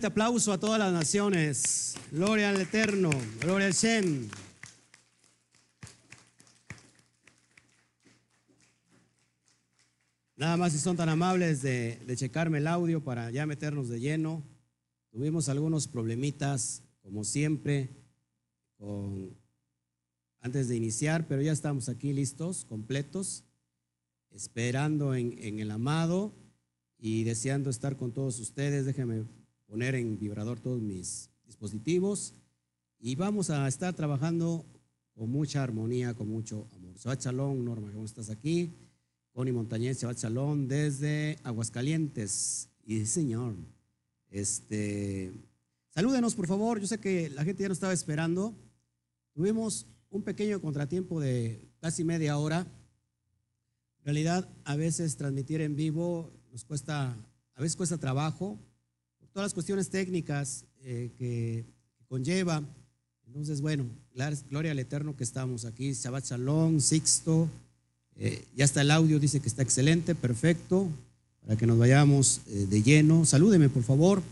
Fuerte 0.00 0.14
aplauso 0.14 0.50
a 0.54 0.58
todas 0.58 0.78
las 0.78 0.94
naciones. 0.94 1.94
Gloria 2.10 2.48
al 2.48 2.58
Eterno. 2.58 3.10
Gloria 3.38 3.66
al 3.66 3.74
Shem. 3.74 4.30
Nada 10.36 10.56
más 10.56 10.72
si 10.72 10.78
son 10.78 10.96
tan 10.96 11.10
amables 11.10 11.60
de, 11.60 12.00
de, 12.06 12.16
checarme 12.16 12.56
el 12.56 12.66
audio 12.66 13.04
para 13.04 13.30
ya 13.30 13.44
meternos 13.44 13.90
de 13.90 14.00
lleno. 14.00 14.42
Tuvimos 15.10 15.50
algunos 15.50 15.86
problemitas, 15.86 16.82
como 17.02 17.22
siempre, 17.22 17.90
antes 20.40 20.68
de 20.68 20.76
iniciar, 20.76 21.28
pero 21.28 21.42
ya 21.42 21.52
estamos 21.52 21.90
aquí 21.90 22.14
listos, 22.14 22.64
completos, 22.64 23.44
esperando 24.30 25.14
en, 25.14 25.36
en 25.40 25.58
el 25.58 25.70
amado 25.70 26.32
y 26.98 27.24
deseando 27.24 27.68
estar 27.68 27.98
con 27.98 28.12
todos 28.12 28.40
ustedes. 28.40 28.86
Déjenme 28.86 29.39
poner 29.70 29.94
en 29.94 30.18
vibrador 30.18 30.58
todos 30.58 30.82
mis 30.82 31.30
dispositivos 31.46 32.34
y 32.98 33.14
vamos 33.14 33.50
a 33.50 33.68
estar 33.68 33.94
trabajando 33.94 34.66
con 35.14 35.30
mucha 35.30 35.62
armonía, 35.62 36.12
con 36.12 36.28
mucho 36.28 36.66
amor. 36.74 36.96
Shabbat 36.96 37.22
Shalom, 37.22 37.64
Norma, 37.64 37.92
¿cómo 37.92 38.04
estás 38.04 38.30
aquí? 38.30 38.74
Connie 39.32 39.52
Montañez, 39.52 40.00
Shabbat 40.00 40.18
Shalom, 40.18 40.66
desde 40.66 41.38
Aguascalientes. 41.44 42.68
Y 42.84 43.06
señor, 43.06 43.54
este, 44.28 45.32
salúdenos 45.90 46.34
por 46.34 46.48
favor, 46.48 46.80
yo 46.80 46.88
sé 46.88 46.98
que 46.98 47.30
la 47.30 47.44
gente 47.44 47.62
ya 47.62 47.68
nos 47.68 47.76
estaba 47.76 47.92
esperando. 47.92 48.52
Tuvimos 49.34 49.86
un 50.10 50.22
pequeño 50.22 50.60
contratiempo 50.60 51.20
de 51.20 51.68
casi 51.78 52.02
media 52.02 52.36
hora. 52.38 52.66
En 54.00 54.04
realidad, 54.04 54.48
a 54.64 54.74
veces 54.74 55.16
transmitir 55.16 55.60
en 55.60 55.76
vivo 55.76 56.32
nos 56.50 56.64
cuesta, 56.64 57.16
a 57.54 57.60
veces 57.60 57.76
cuesta 57.76 57.98
trabajo, 57.98 58.58
todas 59.32 59.46
las 59.46 59.54
cuestiones 59.54 59.88
técnicas 59.90 60.64
eh, 60.82 61.10
que, 61.18 61.64
conlleva. 62.08 62.64
Entonces, 63.28 63.60
bueno, 63.60 63.84
gloria 64.48 64.72
al 64.72 64.78
Eterno 64.80 65.16
que 65.16 65.22
estamos 65.22 65.64
aquí. 65.64 65.92
Shabbat 65.92 66.24
Shalom, 66.24 66.80
Sixto. 66.80 67.48
Eh, 68.16 68.44
ya 68.56 68.64
está 68.64 68.80
el 68.80 68.90
audio, 68.90 69.20
dice 69.20 69.38
que 69.38 69.46
está 69.46 69.62
excelente, 69.62 70.16
perfecto, 70.16 70.88
para 71.40 71.56
que 71.56 71.68
nos 71.68 71.78
vayamos 71.78 72.40
eh, 72.48 72.66
de 72.68 72.82
lleno. 72.82 73.24
Salúdeme, 73.24 73.68
por 73.68 73.84
favor. 73.84 74.22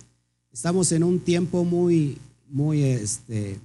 Estamos 0.52 0.90
en 0.90 1.04
un 1.04 1.20
tiempo 1.20 1.64
muy, 1.64 2.18
muy, 2.48 2.82
este, 2.82 3.60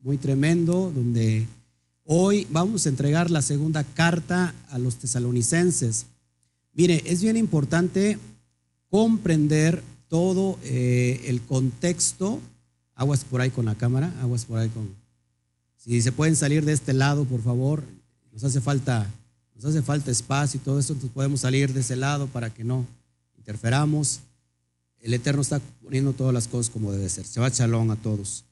muy 0.00 0.18
tremendo, 0.18 0.92
donde 0.94 1.48
hoy 2.04 2.46
vamos 2.50 2.86
a 2.86 2.90
entregar 2.90 3.28
la 3.28 3.42
segunda 3.42 3.82
carta 3.82 4.54
a 4.70 4.78
los 4.78 4.96
tesalonicenses. 4.96 6.06
Mire, 6.74 7.02
es 7.06 7.22
bien 7.22 7.36
importante 7.36 8.18
comprender 8.88 9.82
todo 10.08 10.58
eh, 10.64 11.22
el 11.26 11.40
contexto. 11.42 12.40
Aguas 12.94 13.24
por 13.24 13.40
ahí 13.40 13.50
con 13.50 13.66
la 13.66 13.74
cámara, 13.74 14.12
aguas 14.20 14.44
por 14.44 14.58
ahí 14.58 14.68
con... 14.68 14.88
Si 15.76 16.02
se 16.02 16.12
pueden 16.12 16.36
salir 16.36 16.64
de 16.64 16.72
este 16.72 16.92
lado, 16.92 17.24
por 17.24 17.42
favor, 17.42 17.84
nos 18.32 18.42
hace 18.44 18.60
falta, 18.60 19.08
nos 19.54 19.64
hace 19.64 19.82
falta 19.82 20.10
espacio 20.10 20.58
y 20.58 20.64
todo 20.64 20.78
eso, 20.78 20.92
entonces 20.92 21.14
podemos 21.14 21.40
salir 21.40 21.72
de 21.72 21.80
ese 21.80 21.96
lado 21.96 22.26
para 22.26 22.50
que 22.50 22.64
no 22.64 22.84
interferamos. 23.36 24.20
El 25.00 25.14
Eterno 25.14 25.42
está 25.42 25.60
poniendo 25.82 26.12
todas 26.12 26.34
las 26.34 26.48
cosas 26.48 26.70
como 26.70 26.92
debe 26.92 27.08
ser. 27.08 27.24
Se 27.24 27.40
va 27.40 27.50
chalón 27.50 27.90
a 27.90 27.96
todos. 27.96 28.44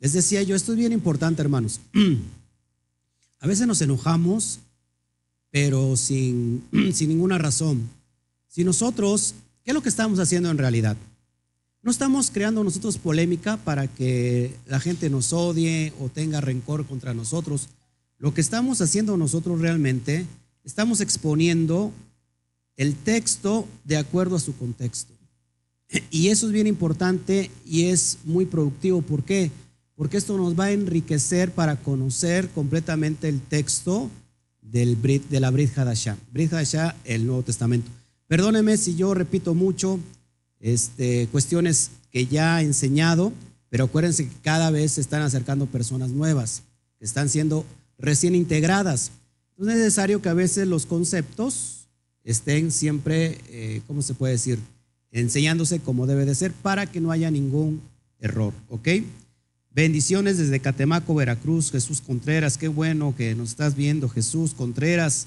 Les 0.00 0.12
decía 0.12 0.42
yo, 0.42 0.56
esto 0.56 0.72
es 0.72 0.78
bien 0.78 0.92
importante, 0.92 1.42
hermanos. 1.42 1.80
A 3.40 3.46
veces 3.46 3.66
nos 3.66 3.80
enojamos, 3.82 4.60
pero 5.50 5.96
sin, 5.96 6.64
sin 6.92 7.08
ninguna 7.10 7.38
razón. 7.38 7.88
Si 8.48 8.64
nosotros, 8.64 9.34
¿qué 9.66 9.72
es 9.72 9.74
lo 9.74 9.82
que 9.82 9.88
estamos 9.88 10.20
haciendo 10.20 10.48
en 10.48 10.58
realidad? 10.58 10.96
No 11.82 11.90
estamos 11.90 12.30
creando 12.30 12.62
nosotros 12.62 12.98
polémica 12.98 13.56
para 13.56 13.88
que 13.88 14.54
la 14.68 14.78
gente 14.78 15.10
nos 15.10 15.32
odie 15.32 15.92
o 16.00 16.08
tenga 16.08 16.40
rencor 16.40 16.86
contra 16.86 17.14
nosotros. 17.14 17.68
Lo 18.18 18.32
que 18.32 18.40
estamos 18.40 18.80
haciendo 18.80 19.16
nosotros 19.16 19.60
realmente, 19.60 20.24
estamos 20.62 21.00
exponiendo 21.00 21.90
el 22.76 22.94
texto 22.94 23.66
de 23.82 23.96
acuerdo 23.96 24.36
a 24.36 24.40
su 24.40 24.56
contexto. 24.56 25.12
Y 26.12 26.28
eso 26.28 26.46
es 26.46 26.52
bien 26.52 26.68
importante 26.68 27.50
y 27.64 27.86
es 27.86 28.18
muy 28.24 28.46
productivo. 28.46 29.02
¿Por 29.02 29.24
qué? 29.24 29.50
Porque 29.96 30.16
esto 30.16 30.36
nos 30.36 30.58
va 30.58 30.66
a 30.66 30.72
enriquecer 30.72 31.50
para 31.50 31.74
conocer 31.74 32.48
completamente 32.50 33.28
el 33.28 33.40
texto 33.40 34.10
del 34.62 34.94
Brit, 34.94 35.28
de 35.28 35.40
la 35.40 35.50
Brit 35.50 35.76
Hadashah. 35.76 36.16
Brit 36.32 36.52
Hadashah, 36.52 36.94
el 37.04 37.26
Nuevo 37.26 37.42
Testamento. 37.42 37.90
Perdóneme 38.28 38.76
si 38.76 38.96
yo 38.96 39.14
repito 39.14 39.54
mucho 39.54 40.00
este, 40.60 41.28
cuestiones 41.30 41.90
que 42.10 42.26
ya 42.26 42.60
he 42.60 42.64
enseñado, 42.64 43.32
pero 43.68 43.84
acuérdense 43.84 44.28
que 44.28 44.34
cada 44.42 44.70
vez 44.70 44.92
se 44.92 45.00
están 45.00 45.22
acercando 45.22 45.66
personas 45.66 46.10
nuevas, 46.10 46.62
que 46.98 47.04
están 47.04 47.28
siendo 47.28 47.64
recién 47.98 48.34
integradas. 48.34 49.12
Es 49.58 49.66
necesario 49.66 50.20
que 50.20 50.28
a 50.28 50.34
veces 50.34 50.66
los 50.66 50.86
conceptos 50.86 51.86
estén 52.24 52.72
siempre, 52.72 53.38
eh, 53.48 53.82
¿cómo 53.86 54.02
se 54.02 54.14
puede 54.14 54.32
decir? 54.32 54.58
Enseñándose 55.12 55.78
como 55.78 56.06
debe 56.06 56.24
de 56.24 56.34
ser 56.34 56.52
para 56.52 56.86
que 56.86 57.00
no 57.00 57.12
haya 57.12 57.30
ningún 57.30 57.80
error, 58.18 58.52
¿ok? 58.68 58.88
Bendiciones 59.70 60.38
desde 60.38 60.60
Catemaco, 60.60 61.14
Veracruz, 61.14 61.70
Jesús 61.70 62.00
Contreras, 62.00 62.58
qué 62.58 62.68
bueno 62.68 63.14
que 63.16 63.34
nos 63.34 63.50
estás 63.50 63.76
viendo, 63.76 64.08
Jesús 64.08 64.54
Contreras, 64.54 65.26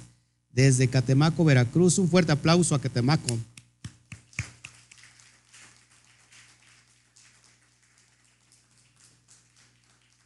desde 0.53 0.87
Catemaco, 0.87 1.43
Veracruz. 1.45 1.97
Un 1.97 2.09
fuerte 2.09 2.31
aplauso 2.31 2.75
a 2.75 2.81
Catemaco. 2.81 3.37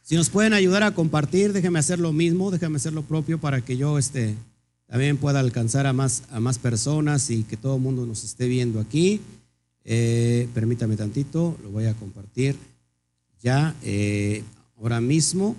Si 0.02 0.16
nos 0.16 0.28
pueden 0.28 0.52
ayudar 0.52 0.82
a 0.82 0.94
compartir, 0.94 1.52
déjenme 1.52 1.78
hacer 1.78 1.98
lo 1.98 2.12
mismo, 2.12 2.50
déjenme 2.50 2.76
hacer 2.76 2.92
lo 2.92 3.02
propio 3.02 3.40
para 3.40 3.62
que 3.62 3.78
yo 3.78 3.98
este, 3.98 4.34
también 4.86 5.16
pueda 5.16 5.40
alcanzar 5.40 5.86
a 5.86 5.94
más, 5.94 6.24
a 6.30 6.40
más 6.40 6.58
personas 6.58 7.30
y 7.30 7.42
que 7.42 7.56
todo 7.56 7.76
el 7.76 7.80
mundo 7.80 8.04
nos 8.04 8.22
esté 8.22 8.46
viendo 8.46 8.80
aquí. 8.80 9.22
Eh, 9.84 10.48
permítame 10.52 10.96
tantito, 10.96 11.58
lo 11.62 11.70
voy 11.70 11.86
a 11.86 11.94
compartir 11.94 12.56
ya 13.44 13.76
eh, 13.82 14.42
ahora 14.78 15.00
mismo 15.00 15.54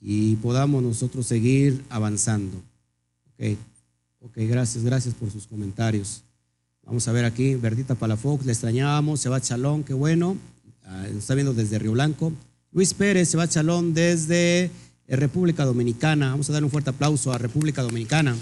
y 0.00 0.36
podamos 0.36 0.82
nosotros 0.82 1.26
seguir 1.26 1.84
avanzando. 1.88 2.56
Ok, 3.34 3.56
ok, 4.26 4.36
gracias, 4.48 4.84
gracias 4.84 5.14
por 5.14 5.30
sus 5.30 5.46
comentarios. 5.46 6.22
Vamos 6.82 7.08
a 7.08 7.12
ver 7.12 7.24
aquí, 7.24 7.54
Verdita 7.54 7.94
Palafox, 7.94 8.44
le 8.46 8.52
extrañábamos, 8.52 9.20
se 9.20 9.28
va 9.28 9.40
Chalón, 9.40 9.82
qué 9.82 9.94
bueno, 9.94 10.36
ah, 10.84 11.06
nos 11.08 11.22
está 11.22 11.34
viendo 11.34 11.54
desde 11.54 11.78
Río 11.78 11.92
Blanco. 11.92 12.32
Luis 12.72 12.94
Pérez, 12.94 13.28
se 13.28 13.36
va 13.36 13.48
Chalón 13.48 13.94
desde 13.94 14.70
República 15.08 15.64
Dominicana. 15.64 16.30
Vamos 16.30 16.50
a 16.50 16.52
dar 16.52 16.62
un 16.62 16.70
fuerte 16.70 16.90
aplauso 16.90 17.32
a 17.32 17.38
República 17.38 17.82
Dominicana. 17.82 18.36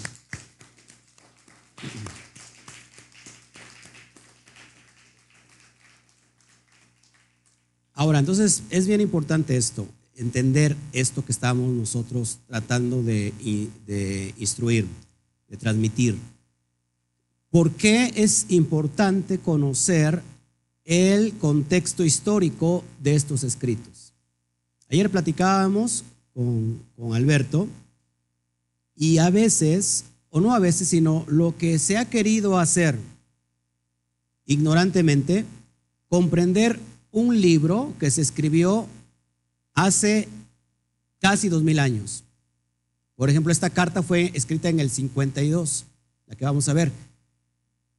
Ahora, 7.94 8.18
entonces 8.18 8.64
es 8.70 8.86
bien 8.86 9.00
importante 9.00 9.56
esto, 9.56 9.86
entender 10.16 10.76
esto 10.92 11.24
que 11.24 11.30
estamos 11.30 11.72
nosotros 11.72 12.40
tratando 12.48 13.02
de, 13.02 13.32
instruir, 14.36 14.86
de 15.48 15.56
transmitir. 15.56 16.18
¿Por 17.50 17.70
qué 17.72 18.12
es 18.16 18.46
importante 18.48 19.38
conocer 19.38 20.22
el 20.84 21.32
contexto 21.38 22.04
histórico 22.04 22.84
de 23.02 23.14
estos 23.14 23.44
escritos? 23.44 24.12
Ayer 24.90 25.10
platicábamos 25.10 26.04
con, 26.32 26.80
con 26.96 27.14
Alberto 27.14 27.68
y 28.96 29.18
a 29.18 29.30
veces, 29.30 30.04
o 30.30 30.40
no 30.40 30.54
a 30.54 30.58
veces, 30.58 30.88
sino 30.88 31.24
lo 31.28 31.56
que 31.56 31.78
se 31.78 31.96
ha 31.96 32.04
querido 32.04 32.58
hacer 32.58 32.98
ignorantemente, 34.46 35.44
comprender 36.08 36.78
un 37.10 37.40
libro 37.40 37.92
que 37.98 38.10
se 38.10 38.20
escribió 38.20 38.86
hace 39.74 40.28
casi 41.20 41.48
dos 41.48 41.62
mil 41.62 41.78
años. 41.78 42.24
Por 43.16 43.30
ejemplo, 43.30 43.52
esta 43.52 43.70
carta 43.70 44.02
fue 44.02 44.30
escrita 44.34 44.68
en 44.68 44.80
el 44.80 44.90
52, 44.90 45.84
la 46.26 46.34
que 46.34 46.44
vamos 46.44 46.68
a 46.68 46.72
ver. 46.72 46.90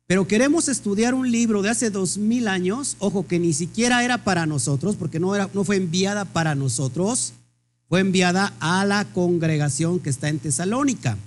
Pero 0.07 0.27
queremos 0.27 0.67
estudiar 0.67 1.13
un 1.13 1.31
libro 1.31 1.61
de 1.61 1.69
hace 1.69 1.89
dos 1.89 2.17
mil 2.17 2.47
años, 2.47 2.95
ojo, 2.99 3.25
que 3.25 3.39
ni 3.39 3.53
siquiera 3.53 4.03
era 4.03 4.23
para 4.23 4.45
nosotros, 4.45 4.95
porque 4.95 5.19
no, 5.19 5.33
era, 5.33 5.49
no 5.53 5.63
fue 5.63 5.77
enviada 5.77 6.25
para 6.25 6.53
nosotros, 6.53 7.33
fue 7.89 8.01
enviada 8.01 8.53
a 8.59 8.85
la 8.85 9.05
congregación 9.05 9.99
que 9.99 10.09
está 10.09 10.29
en 10.29 10.39
Tesalónica. 10.39 11.17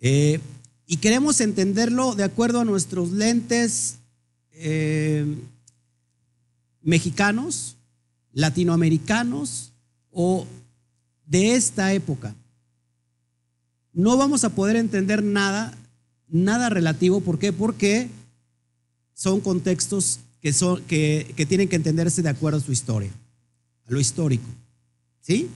Eh, 0.00 0.40
y 0.86 0.98
queremos 0.98 1.40
entenderlo 1.40 2.14
de 2.14 2.24
acuerdo 2.24 2.60
a 2.60 2.64
nuestros 2.64 3.10
lentes 3.10 3.96
eh, 4.52 5.24
mexicanos, 6.82 7.76
latinoamericanos 8.32 9.72
o 10.12 10.46
de 11.26 11.54
esta 11.56 11.92
época. 11.92 12.34
No 13.96 14.18
vamos 14.18 14.44
a 14.44 14.50
poder 14.50 14.76
entender 14.76 15.24
nada, 15.24 15.72
nada 16.28 16.68
relativo. 16.68 17.22
¿Por 17.22 17.38
qué? 17.38 17.50
Porque 17.50 18.10
son 19.14 19.40
contextos 19.40 20.20
que, 20.42 20.52
son, 20.52 20.82
que, 20.82 21.46
tienen 21.48 21.66
que 21.66 21.76
entenderse 21.76 22.20
de 22.20 22.28
acuerdo 22.28 22.58
a 22.58 22.60
su 22.60 22.72
historia, 22.72 23.10
a 23.86 23.90
lo 23.90 23.98
histórico. 23.98 24.44
¿Sí? 25.22 25.48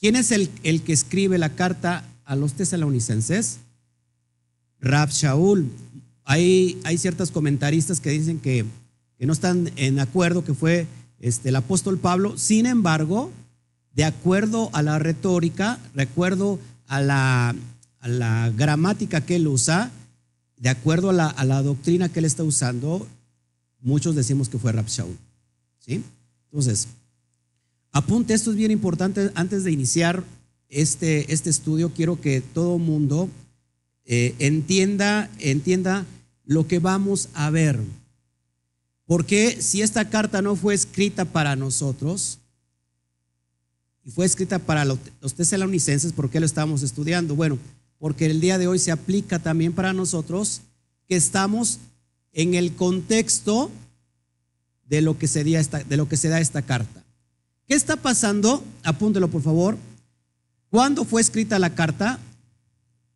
¿Quién 0.00 0.16
es 0.16 0.32
el, 0.32 0.48
que 0.82 0.92
escribe 0.94 1.36
la 1.36 1.50
carta 1.50 2.08
a 2.24 2.34
los 2.34 2.54
tesalonicenses? 2.54 3.58
Rab 4.80 5.10
Shaul. 5.10 5.68
Hay, 6.24 6.80
hay 6.84 6.96
ciertos 6.96 7.30
comentaristas 7.30 8.00
que 8.00 8.08
dicen 8.08 8.40
que, 8.40 8.64
no 9.18 9.34
están 9.34 9.70
en 9.76 10.00
acuerdo 10.00 10.46
que 10.46 10.54
fue 10.54 10.86
este, 11.20 11.50
el 11.50 11.56
apóstol 11.56 11.98
Pablo. 11.98 12.38
Sin 12.38 12.64
embargo, 12.64 13.30
de 13.94 14.04
acuerdo 14.04 14.70
a 14.72 14.80
la 14.80 14.98
retórica, 14.98 15.78
recuerdo 15.94 16.58
a 16.88 17.02
la, 17.02 17.54
a 18.02 18.08
la 18.08 18.50
gramática 18.50 19.22
que 19.22 19.36
él 19.36 19.48
usa, 19.48 19.90
de 20.58 20.68
acuerdo 20.68 21.10
a 21.10 21.12
la, 21.14 21.26
a 21.28 21.44
la, 21.44 21.62
doctrina 21.62 22.10
que 22.10 22.18
él 22.18 22.26
está 22.26 22.44
usando, 22.44 23.06
muchos 23.80 24.14
decimos 24.14 24.50
que 24.50 24.58
fue 24.58 24.72
Rab 24.72 24.86
Shaul. 24.86 25.16
¿sí? 25.78 26.04
Entonces, 26.50 26.88
apunte, 27.90 28.34
esto 28.34 28.50
es 28.50 28.56
bien 28.56 28.70
importante 28.70 29.30
antes 29.34 29.64
de 29.64 29.72
iniciar 29.72 30.22
este, 30.68 31.32
este 31.32 31.48
estudio, 31.48 31.92
quiero 31.94 32.20
que 32.20 32.40
todo 32.40 32.78
mundo 32.78 33.28
eh, 34.04 34.34
entienda, 34.38 35.30
entienda 35.38 36.04
lo 36.44 36.66
que 36.66 36.78
vamos 36.78 37.28
a 37.34 37.50
ver. 37.50 37.78
Porque 39.06 39.60
si 39.60 39.82
esta 39.82 40.08
carta 40.08 40.42
no 40.42 40.56
fue 40.56 40.74
escrita 40.74 41.24
para 41.24 41.56
nosotros, 41.56 42.38
y 44.04 44.10
fue 44.10 44.26
escrita 44.26 44.58
para 44.58 44.84
los, 44.84 44.98
tesalonicenses, 45.36 46.12
¿por 46.12 46.28
qué 46.28 46.40
lo 46.40 46.46
estamos 46.46 46.82
estudiando? 46.82 47.36
Bueno, 47.36 47.58
porque 48.02 48.26
el 48.26 48.40
día 48.40 48.58
de 48.58 48.66
hoy 48.66 48.80
se 48.80 48.90
aplica 48.90 49.38
también 49.38 49.74
para 49.74 49.92
nosotros 49.92 50.62
que 51.06 51.14
estamos 51.14 51.78
en 52.32 52.54
el 52.54 52.74
contexto 52.74 53.70
de 54.88 55.02
lo 55.02 55.16
que 55.16 55.28
se 55.28 55.44
de 55.44 55.96
lo 55.96 56.08
que 56.08 56.16
se 56.16 56.28
da 56.28 56.40
esta 56.40 56.62
carta. 56.62 57.04
¿Qué 57.68 57.74
está 57.74 57.94
pasando? 57.94 58.64
Apúntelo 58.82 59.28
por 59.28 59.40
favor. 59.40 59.78
¿Cuándo 60.68 61.04
fue 61.04 61.20
escrita 61.20 61.60
la 61.60 61.76
carta? 61.76 62.18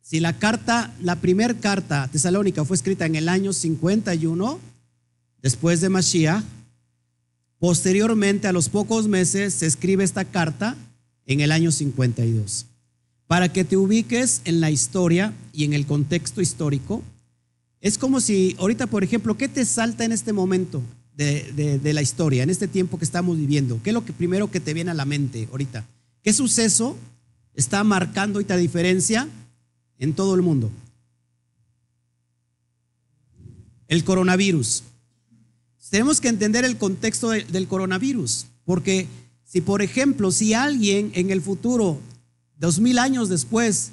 Si 0.01 0.21
la 0.21 0.39
carta, 0.39 0.95
la 1.01 1.17
primera 1.17 1.53
carta 1.53 2.07
tesalónica 2.09 2.63
fue 2.63 2.77
escrita 2.77 3.05
en 3.05 3.17
el 3.17 3.27
año 3.27 3.51
51, 3.51 4.57
después 5.41 5.81
de 5.81 5.89
Mashiach, 5.89 6.45
posteriormente 7.59 8.47
a 8.47 8.53
los 8.53 8.69
pocos 8.69 9.09
meses 9.09 9.53
se 9.53 9.65
escribe 9.65 10.05
esta 10.05 10.23
carta 10.23 10.77
en 11.25 11.41
el 11.41 11.51
año 11.51 11.73
52. 11.73 12.66
Para 13.27 13.51
que 13.51 13.65
te 13.65 13.75
ubiques 13.75 14.41
en 14.45 14.61
la 14.61 14.71
historia 14.71 15.33
y 15.51 15.65
en 15.65 15.73
el 15.73 15.85
contexto 15.85 16.41
histórico, 16.41 17.03
es 17.81 17.97
como 17.97 18.21
si 18.21 18.55
ahorita, 18.57 18.87
por 18.87 19.03
ejemplo, 19.03 19.37
¿qué 19.37 19.49
te 19.49 19.65
salta 19.65 20.05
en 20.05 20.13
este 20.13 20.33
momento 20.33 20.81
de, 21.15 21.79
de, 21.81 21.93
la 21.93 22.01
historia, 22.01 22.43
en 22.43 22.49
este 22.49 22.67
tiempo 22.67 22.97
que 22.97 23.05
estamos 23.05 23.37
viviendo? 23.37 23.81
¿Qué 23.83 23.89
es 23.89 23.93
lo 23.93 24.05
que 24.05 24.13
primero 24.13 24.49
que 24.49 24.59
te 24.59 24.73
viene 24.73 24.91
a 24.91 24.93
la 24.93 25.05
mente 25.05 25.47
ahorita? 25.51 25.85
¿Qué 26.23 26.31
suceso 26.31 26.95
está 27.53 27.83
marcando 27.83 28.39
esta 28.39 28.55
diferencia 28.55 29.27
en 29.99 30.13
todo 30.13 30.33
el 30.33 30.41
mundo? 30.41 30.71
El 33.87 34.03
coronavirus. 34.03 34.83
Tenemos 35.89 36.19
que 36.19 36.27
entender 36.27 36.65
el 36.65 36.77
contexto 36.77 37.29
de, 37.29 37.43
del 37.45 37.67
coronavirus, 37.67 38.47
porque 38.65 39.07
si, 39.43 39.61
por 39.61 39.81
ejemplo, 39.81 40.31
si 40.31 40.53
alguien 40.53 41.11
en 41.13 41.29
el 41.29 41.41
futuro 41.41 41.99
dos 42.59 42.79
mil 42.79 42.99
años 42.99 43.29
después, 43.29 43.91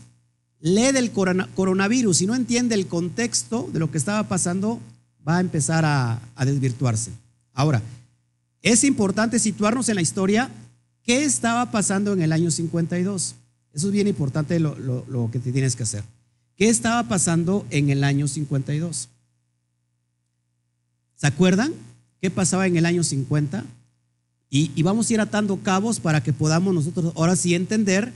lee 0.60 0.92
del 0.92 1.12
coronavirus 1.12 2.22
y 2.22 2.26
no 2.26 2.34
entiende 2.34 2.74
el 2.74 2.86
contexto 2.86 3.68
de 3.72 3.78
lo 3.78 3.90
que 3.90 3.98
estaba 3.98 4.26
pasando, 4.28 4.80
va 5.26 5.36
a 5.36 5.40
empezar 5.40 5.84
a, 5.84 6.20
desvirtuarse. 6.44 7.10
Ahora, 7.52 7.82
es 8.62 8.84
importante 8.84 9.38
situarnos 9.38 9.88
en 9.88 9.96
la 9.96 10.02
historia. 10.02 10.50
¿Qué 11.02 11.24
estaba 11.24 11.70
pasando 11.70 12.14
en 12.14 12.22
el 12.22 12.32
año 12.32 12.50
52? 12.50 13.34
Eso 13.74 13.86
es 13.86 13.92
bien 13.92 14.08
importante 14.08 14.58
lo, 14.58 15.28
que 15.30 15.38
te 15.38 15.52
tienes 15.52 15.76
que 15.76 15.82
hacer. 15.82 16.02
¿Qué 16.56 16.68
estaba 16.68 17.02
pasando 17.08 17.66
en 17.70 17.90
el 17.90 18.02
año 18.02 18.26
52? 18.26 19.08
¿Se 21.16 21.26
acuerdan? 21.26 21.74
¿Qué 22.22 22.30
pasaba 22.30 22.66
en 22.66 22.76
el 22.76 22.86
año 22.86 23.04
50? 23.04 23.64
Y, 24.48 24.70
y 24.74 24.82
vamos 24.82 25.10
a 25.10 25.12
ir 25.12 25.20
atando 25.20 25.58
cabos 25.58 26.00
para 26.00 26.22
que 26.22 26.32
podamos 26.32 26.72
nosotros 26.72 27.12
ahora 27.16 27.36
sí 27.36 27.54
entender 27.54 28.12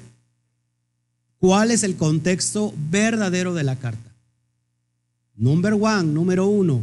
¿Cuál 1.38 1.70
es 1.70 1.82
el 1.82 1.96
contexto 1.96 2.74
verdadero 2.90 3.54
de 3.54 3.64
la 3.64 3.76
carta? 3.76 4.10
Number 5.36 5.74
one, 5.74 6.04
número 6.04 6.46
uno. 6.46 6.82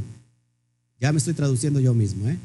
Ya 1.00 1.12
me 1.12 1.18
estoy 1.18 1.34
traduciendo 1.34 1.80
yo 1.80 1.94
mismo, 1.94 2.30
¿eh? 2.30 2.38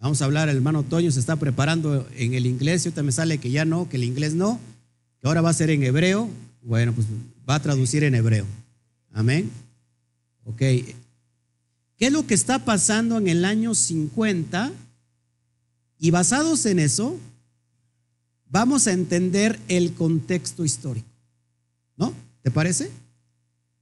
Vamos 0.00 0.22
a 0.22 0.24
hablar, 0.24 0.48
el 0.48 0.56
hermano 0.56 0.84
Toño 0.84 1.10
se 1.10 1.20
está 1.20 1.36
preparando 1.36 2.08
en 2.16 2.34
el 2.34 2.46
inglés, 2.46 2.84
y 2.84 2.88
ahorita 2.88 3.02
me 3.02 3.12
sale 3.12 3.38
que 3.38 3.50
ya 3.50 3.64
no, 3.64 3.88
que 3.88 3.96
el 3.96 4.04
inglés 4.04 4.34
no, 4.34 4.60
que 5.20 5.26
ahora 5.26 5.40
va 5.40 5.50
a 5.50 5.54
ser 5.54 5.70
en 5.70 5.82
hebreo. 5.82 6.30
Bueno, 6.62 6.92
pues 6.92 7.06
va 7.48 7.56
a 7.56 7.62
traducir 7.62 8.04
en 8.04 8.14
hebreo. 8.14 8.46
Amén. 9.12 9.50
Ok. 10.44 10.58
¿Qué 10.58 10.96
es 11.98 12.12
lo 12.12 12.26
que 12.26 12.34
está 12.34 12.64
pasando 12.64 13.18
en 13.18 13.28
el 13.28 13.44
año 13.44 13.74
50? 13.74 14.72
Y 15.98 16.10
basados 16.10 16.64
en 16.66 16.78
eso, 16.78 17.18
vamos 18.48 18.86
a 18.86 18.92
entender 18.92 19.58
el 19.66 19.92
contexto 19.94 20.64
histórico. 20.64 21.07
¿No? 21.98 22.14
¿Te 22.42 22.50
parece? 22.50 22.90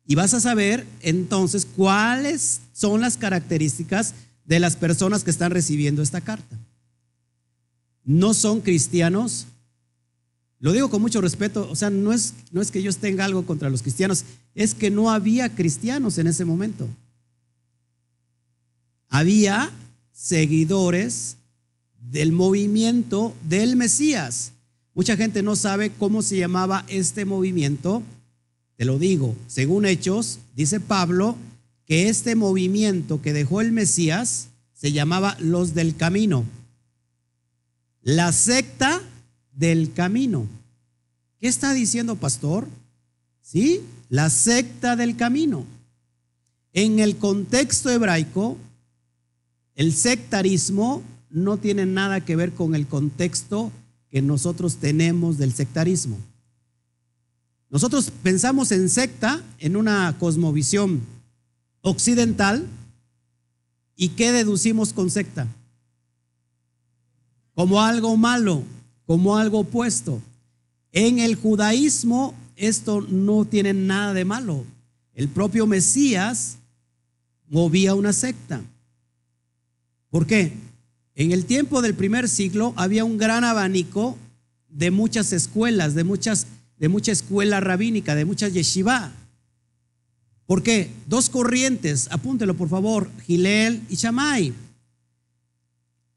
Y 0.06 0.16
vas 0.16 0.34
a 0.34 0.40
saber 0.40 0.84
entonces 1.02 1.64
cuáles 1.64 2.60
son 2.72 3.00
las 3.00 3.16
características 3.16 4.14
de 4.44 4.58
las 4.58 4.76
personas 4.76 5.22
que 5.22 5.30
están 5.30 5.52
recibiendo 5.52 6.02
esta 6.02 6.20
carta. 6.20 6.56
No 8.04 8.34
son 8.34 8.60
cristianos. 8.60 9.46
Lo 10.58 10.72
digo 10.72 10.88
con 10.88 11.02
mucho 11.02 11.20
respeto, 11.20 11.68
o 11.70 11.76
sea, 11.76 11.90
no 11.90 12.12
es, 12.12 12.34
no 12.52 12.62
es 12.62 12.70
que 12.70 12.82
yo 12.82 12.92
tenga 12.92 13.24
algo 13.24 13.44
contra 13.44 13.68
los 13.68 13.82
cristianos, 13.82 14.24
es 14.54 14.74
que 14.74 14.90
no 14.90 15.10
había 15.10 15.54
cristianos 15.54 16.16
en 16.18 16.28
ese 16.28 16.44
momento. 16.44 16.88
Había 19.08 19.70
seguidores 20.12 21.36
del 22.00 22.32
movimiento 22.32 23.34
del 23.48 23.76
Mesías. 23.76 24.52
Mucha 24.94 25.16
gente 25.16 25.42
no 25.42 25.56
sabe 25.56 25.90
cómo 25.90 26.22
se 26.22 26.38
llamaba 26.38 26.84
este 26.88 27.24
movimiento. 27.24 28.02
Te 28.76 28.84
lo 28.84 28.98
digo, 28.98 29.34
según 29.46 29.86
Hechos, 29.86 30.38
dice 30.54 30.80
Pablo 30.80 31.36
que 31.86 32.08
este 32.08 32.34
movimiento 32.34 33.22
que 33.22 33.32
dejó 33.32 33.60
el 33.60 33.72
Mesías 33.72 34.48
se 34.74 34.92
llamaba 34.92 35.36
los 35.40 35.74
del 35.74 35.96
camino. 35.96 36.44
La 38.02 38.32
secta 38.32 39.00
del 39.52 39.92
camino. 39.92 40.46
¿Qué 41.38 41.48
está 41.48 41.72
diciendo, 41.72 42.16
pastor? 42.16 42.68
Sí, 43.40 43.80
la 44.10 44.28
secta 44.28 44.96
del 44.96 45.16
camino. 45.16 45.64
En 46.72 46.98
el 46.98 47.16
contexto 47.16 47.90
hebraico, 47.90 48.58
el 49.74 49.94
sectarismo 49.94 51.02
no 51.30 51.56
tiene 51.56 51.86
nada 51.86 52.20
que 52.20 52.36
ver 52.36 52.52
con 52.52 52.74
el 52.74 52.86
contexto 52.86 53.72
que 54.10 54.20
nosotros 54.20 54.76
tenemos 54.76 55.38
del 55.38 55.52
sectarismo. 55.52 56.18
Nosotros 57.70 58.12
pensamos 58.22 58.70
en 58.72 58.88
secta 58.88 59.42
en 59.58 59.76
una 59.76 60.16
cosmovisión 60.18 61.00
occidental 61.82 62.66
y 63.96 64.10
¿qué 64.10 64.32
deducimos 64.32 64.92
con 64.92 65.10
secta? 65.10 65.48
Como 67.54 67.82
algo 67.82 68.16
malo, 68.16 68.62
como 69.06 69.36
algo 69.36 69.60
opuesto. 69.60 70.20
En 70.92 71.18
el 71.18 71.34
judaísmo 71.34 72.34
esto 72.56 73.00
no 73.02 73.44
tiene 73.44 73.74
nada 73.74 74.14
de 74.14 74.24
malo. 74.24 74.64
El 75.14 75.28
propio 75.28 75.66
Mesías 75.66 76.58
movía 77.48 77.94
una 77.94 78.12
secta. 78.12 78.62
¿Por 80.10 80.26
qué? 80.26 80.52
En 81.14 81.32
el 81.32 81.46
tiempo 81.46 81.82
del 81.82 81.94
primer 81.94 82.28
siglo 82.28 82.74
había 82.76 83.04
un 83.04 83.18
gran 83.18 83.44
abanico 83.44 84.16
de 84.68 84.90
muchas 84.90 85.32
escuelas, 85.32 85.94
de 85.94 86.04
muchas 86.04 86.46
de 86.78 86.88
mucha 86.88 87.12
escuela 87.12 87.60
rabínica, 87.60 88.14
de 88.14 88.24
muchas 88.24 88.52
yeshiva. 88.52 89.12
¿Por 90.46 90.62
qué? 90.62 90.90
Dos 91.06 91.28
corrientes, 91.28 92.08
apúntelo 92.10 92.54
por 92.56 92.68
favor, 92.68 93.10
Gilel 93.26 93.82
y 93.88 93.96
Shammai. 93.96 94.52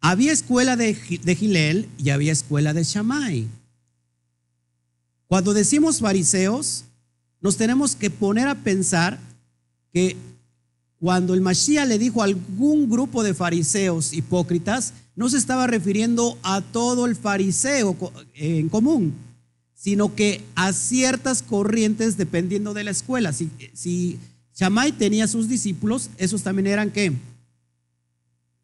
Había 0.02 0.32
escuela 0.32 0.76
de, 0.76 0.94
de 1.24 1.36
Gilel 1.36 1.90
y 1.98 2.10
había 2.10 2.32
escuela 2.32 2.74
de 2.74 2.84
Shammai. 2.84 3.48
Cuando 5.28 5.54
decimos 5.54 6.00
fariseos, 6.00 6.86
nos 7.42 7.58
tenemos 7.58 7.96
que 7.96 8.10
poner 8.10 8.48
a 8.48 8.56
pensar 8.56 9.20
que 9.94 10.16
cuando 11.00 11.34
el 11.34 11.42
Mashiach 11.42 11.88
le 11.88 11.98
dijo 11.98 12.22
a 12.22 12.26
algún 12.26 12.90
grupo 12.90 13.24
de 13.24 13.34
fariseos 13.34 14.12
hipócritas, 14.14 14.94
no 15.16 15.30
se 15.30 15.38
estaba 15.38 15.68
refiriendo 15.68 16.38
a 16.44 16.62
todo 16.62 17.06
el 17.06 17.16
fariseo 17.16 17.96
en 18.36 18.70
común, 18.70 19.14
sino 19.80 20.14
que 20.14 20.44
a 20.56 20.74
ciertas 20.74 21.42
corrientes 21.42 22.18
dependiendo 22.18 22.74
de 22.74 22.84
la 22.84 22.92
escuela. 22.92 23.32
Si, 23.32 23.50
si 23.74 24.20
Shammai 24.54 24.92
tenía 24.92 25.26
sus 25.26 25.48
discípulos, 25.48 26.10
esos 26.18 26.44
también 26.44 26.68
eran 26.68 26.92
qué? 26.92 27.14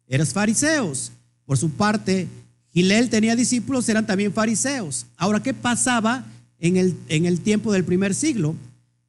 eran 0.08 0.26
fariseos. 0.26 1.10
Por 1.46 1.56
su 1.56 1.70
parte, 1.70 2.28
Gilel 2.70 3.08
tenía 3.08 3.34
discípulos, 3.34 3.88
eran 3.88 4.06
también 4.06 4.32
fariseos. 4.32 5.06
Ahora, 5.16 5.42
¿qué 5.42 5.54
pasaba 5.54 6.26
en 6.58 6.76
el, 6.76 6.94
en 7.08 7.24
el 7.24 7.40
tiempo 7.40 7.72
del 7.72 7.84
primer 7.84 8.14
siglo? 8.14 8.54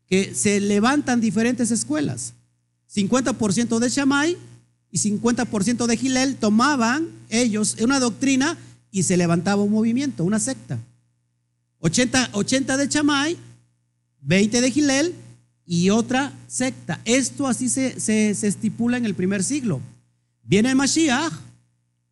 Que 0.08 0.34
se 0.34 0.62
levantan 0.62 1.20
diferentes 1.20 1.72
escuelas. 1.72 2.34
50% 2.96 3.80
de 3.80 3.90
Shammai 3.90 4.38
y 4.92 4.98
50% 4.98 5.86
de 5.86 5.98
Gilel 5.98 6.38
tomaban 6.38 7.10
ellos 7.30 7.76
una 7.82 8.00
doctrina 8.00 8.58
y 8.92 9.04
se 9.04 9.18
levantaba 9.18 9.64
un 9.64 9.72
movimiento, 9.72 10.24
una 10.24 10.40
secta. 10.40 10.80
80, 11.80 12.30
80 12.34 12.78
de 12.78 12.88
Shammai, 12.88 13.38
20 14.22 14.62
de 14.62 14.72
Gilel 14.72 15.16
y 15.66 15.90
otra 15.90 16.34
secta. 16.48 17.00
Esto 17.06 17.48
así 17.48 17.70
se, 17.70 18.00
se, 18.00 18.32
estipula 18.32 18.98
en 18.98 19.06
el 19.06 19.16
primer 19.16 19.44
siglo. 19.44 19.82
Viene 20.44 20.74
Mashiach 20.74 21.34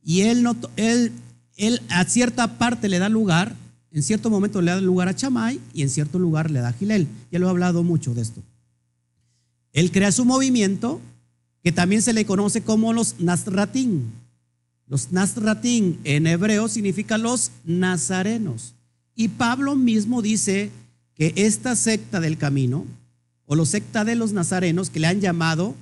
y 0.03 0.21
él, 0.21 0.43
no, 0.43 0.55
él, 0.75 1.11
él 1.55 1.81
a 1.89 2.03
cierta 2.05 2.57
parte 2.57 2.89
le 2.89 2.99
da 2.99 3.09
lugar, 3.09 3.55
en 3.91 4.03
cierto 4.03 4.29
momento 4.29 4.61
le 4.61 4.71
da 4.71 4.81
lugar 4.81 5.07
a 5.07 5.15
Chamay 5.15 5.59
y 5.73 5.81
en 5.81 5.89
cierto 5.89 6.19
lugar 6.19 6.51
le 6.51 6.59
da 6.59 6.69
a 6.69 6.73
Gilel. 6.73 7.07
Ya 7.31 7.39
lo 7.39 7.47
he 7.47 7.49
hablado 7.49 7.81
mucho 7.83 8.13
de 8.13 8.21
esto. 8.21 8.43
Él 9.73 9.91
crea 9.91 10.11
su 10.11 10.25
movimiento 10.25 11.01
que 11.63 11.71
también 11.71 12.03
se 12.03 12.13
le 12.13 12.25
conoce 12.25 12.61
como 12.61 12.93
los 12.93 13.19
Nasratín. 13.19 14.13
Los 14.87 15.11
Nasratín 15.11 15.99
en 16.03 16.27
hebreo 16.27 16.67
significan 16.67 17.23
los 17.23 17.51
nazarenos. 17.63 18.74
Y 19.15 19.29
Pablo 19.29 19.75
mismo 19.75 20.21
dice 20.21 20.69
que 21.15 21.33
esta 21.37 21.75
secta 21.75 22.19
del 22.19 22.37
camino, 22.37 22.85
o 23.45 23.55
los 23.55 23.69
secta 23.69 24.03
de 24.03 24.15
los 24.15 24.33
nazarenos, 24.33 24.89
que 24.89 24.99
le 24.99 25.07
han 25.07 25.21
llamado, 25.21 25.73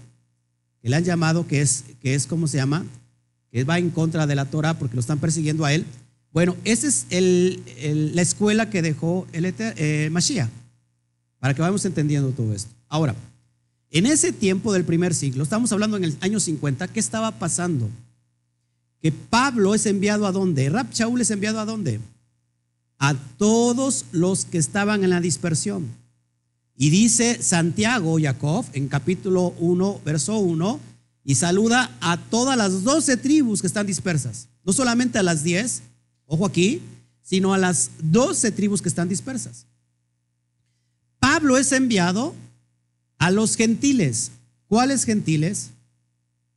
que 0.81 0.89
le 0.89 0.95
han 0.95 1.03
llamado, 1.03 1.47
que 1.47 1.61
es, 1.61 1.85
que 2.01 2.13
es 2.13 2.27
¿cómo 2.27 2.47
se 2.47 2.57
llama? 2.57 2.85
Que 3.51 3.63
va 3.63 3.79
en 3.79 3.89
contra 3.89 4.27
de 4.27 4.35
la 4.35 4.45
Torah 4.45 4.77
porque 4.77 4.95
lo 4.95 4.99
están 4.99 5.19
persiguiendo 5.19 5.65
a 5.65 5.73
él. 5.73 5.85
Bueno, 6.31 6.55
esa 6.63 6.87
es 6.87 7.05
la 7.09 8.21
escuela 8.21 8.69
que 8.69 8.81
dejó 8.81 9.27
el 9.33 9.53
eh, 9.57 10.09
Mashiach, 10.11 10.49
para 11.39 11.53
que 11.53 11.61
vayamos 11.61 11.85
entendiendo 11.85 12.31
todo 12.31 12.53
esto. 12.53 12.71
Ahora, 12.87 13.15
en 13.91 14.07
ese 14.07 14.31
tiempo 14.31 14.73
del 14.73 14.83
primer 14.83 15.13
siglo, 15.13 15.43
estamos 15.43 15.71
hablando 15.71 15.97
en 15.97 16.05
el 16.05 16.17
año 16.21 16.39
50, 16.39 16.87
¿qué 16.87 16.99
estaba 16.99 17.31
pasando? 17.31 17.89
Que 19.01 19.11
Pablo 19.11 19.75
es 19.75 19.85
enviado 19.85 20.25
a 20.25 20.31
dónde? 20.31 20.69
Rab 20.69 20.91
Shaul 20.91 21.21
es 21.21 21.29
enviado 21.29 21.59
a 21.59 21.65
dónde? 21.65 21.99
A 23.03 23.15
todos 23.37 24.05
los 24.13 24.45
que 24.45 24.57
estaban 24.57 25.03
en 25.03 25.09
la 25.09 25.19
dispersión. 25.19 25.89
Y 26.77 26.89
dice 26.89 27.43
Santiago, 27.43 28.17
Jacob, 28.17 28.65
en 28.71 28.87
capítulo 28.87 29.53
1, 29.59 29.99
verso 30.05 30.37
1, 30.37 30.79
y 31.25 31.35
saluda 31.35 31.91
a 31.99 32.15
todas 32.15 32.55
las 32.55 32.83
doce 32.85 33.17
tribus 33.17 33.59
que 33.59 33.67
están 33.67 33.87
dispersas. 33.87 34.47
No 34.63 34.71
solamente 34.71 35.19
a 35.19 35.23
las 35.23 35.43
diez, 35.43 35.81
ojo 36.27 36.45
aquí, 36.45 36.81
sino 37.21 37.53
a 37.53 37.57
las 37.57 37.91
doce 38.01 38.53
tribus 38.53 38.81
que 38.81 38.87
están 38.87 39.09
dispersas. 39.09 39.65
Pablo 41.19 41.57
es 41.57 41.73
enviado 41.73 42.33
a 43.17 43.31
los 43.31 43.57
gentiles. 43.57 44.31
¿Cuáles 44.69 45.03
gentiles? 45.03 45.71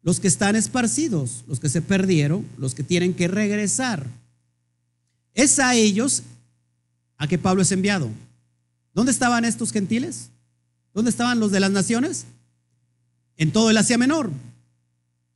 Los 0.00 0.20
que 0.20 0.28
están 0.28 0.54
esparcidos, 0.54 1.42
los 1.48 1.58
que 1.58 1.68
se 1.68 1.82
perdieron, 1.82 2.46
los 2.56 2.76
que 2.76 2.84
tienen 2.84 3.14
que 3.14 3.26
regresar. 3.26 4.06
Es 5.34 5.58
a 5.58 5.74
ellos 5.74 6.22
a 7.18 7.26
que 7.26 7.38
Pablo 7.38 7.62
es 7.62 7.72
enviado. 7.72 8.10
¿Dónde 8.94 9.12
estaban 9.12 9.44
estos 9.44 9.72
gentiles? 9.72 10.30
¿Dónde 10.94 11.10
estaban 11.10 11.40
los 11.40 11.50
de 11.50 11.60
las 11.60 11.70
naciones? 11.70 12.24
En 13.36 13.52
todo 13.52 13.70
el 13.70 13.76
Asia 13.76 13.98
Menor, 13.98 14.30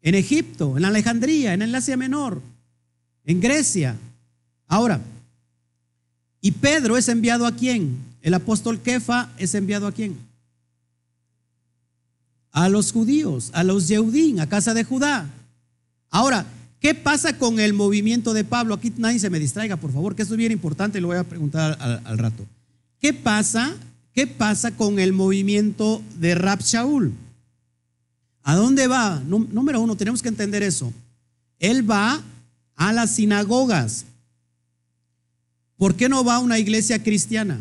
en 0.03 0.15
Egipto, 0.15 0.79
en 0.79 0.85
Alejandría, 0.85 1.53
en 1.53 1.63
el 1.63 1.75
Asia 1.75 1.97
Menor, 1.97 2.41
en 3.25 3.41
Grecia. 3.41 3.97
Ahora, 4.67 5.01
¿y 6.41 6.53
Pedro 6.53 6.97
es 6.97 7.09
enviado 7.09 7.47
a 7.47 7.53
quién? 7.53 7.99
El 8.23 8.35
apóstol 8.35 8.81
Kefa 8.81 9.31
es 9.37 9.55
enviado 9.55 9.87
a 9.87 9.93
quién? 9.93 10.17
A 12.53 12.69
los 12.69 12.93
judíos, 12.93 13.51
a 13.53 13.63
los 13.63 13.89
Yeudín, 13.89 14.41
a 14.41 14.49
casa 14.49 14.73
de 14.73 14.85
Judá. 14.85 15.29
Ahora, 16.11 16.47
¿qué 16.81 16.95
pasa 16.95 17.39
con 17.39 17.61
el 17.61 17.73
movimiento 17.73 18.33
de 18.33 18.45
Pablo? 18.45 18.75
Aquí 18.75 18.93
nadie 18.97 19.19
se 19.19 19.31
me 19.31 19.39
distraiga, 19.39 19.77
por 19.77 19.93
favor, 19.93 20.17
que 20.17 20.23
esto 20.23 20.35
es 20.35 20.39
bien 20.39 20.53
importante 20.53 20.99
y 20.99 21.01
lo 21.01 21.09
voy 21.09 21.19
a 21.19 21.25
preguntar 21.25 21.79
al, 21.81 22.19
rato. 22.19 22.45
¿Qué 22.99 23.13
pasa? 23.13 23.77
¿Qué 24.13 24.27
pasa 24.27 24.73
con 24.73 24.99
el 24.99 25.13
movimiento 25.13 26.03
de 26.19 26.35
Rab 26.35 26.61
Shaul? 26.61 27.13
¿A 28.43 28.57
dónde 28.57 28.87
va? 28.87 29.23
Número 29.27 29.81
uno, 29.81 29.97
tenemos 29.97 30.23
que 30.23 30.29
entender 30.29 30.63
eso. 30.63 30.93
Él 31.59 31.89
va 31.89 32.23
a 32.77 32.93
las 32.93 33.11
sinagogas. 33.11 34.07
¿Por 35.77 35.95
qué 35.95 36.09
no 36.09 36.25
va 36.25 36.37
a 36.37 36.41
una 36.41 36.59
iglesia 36.59 37.03
cristiana? 37.03 37.61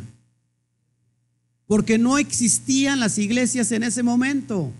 Porque 1.68 1.98
no 1.98 2.18
existían 2.18 3.00
las 3.00 3.18
iglesias 3.18 3.72
en 3.72 3.84
ese 3.84 4.02
momento. 4.02 4.72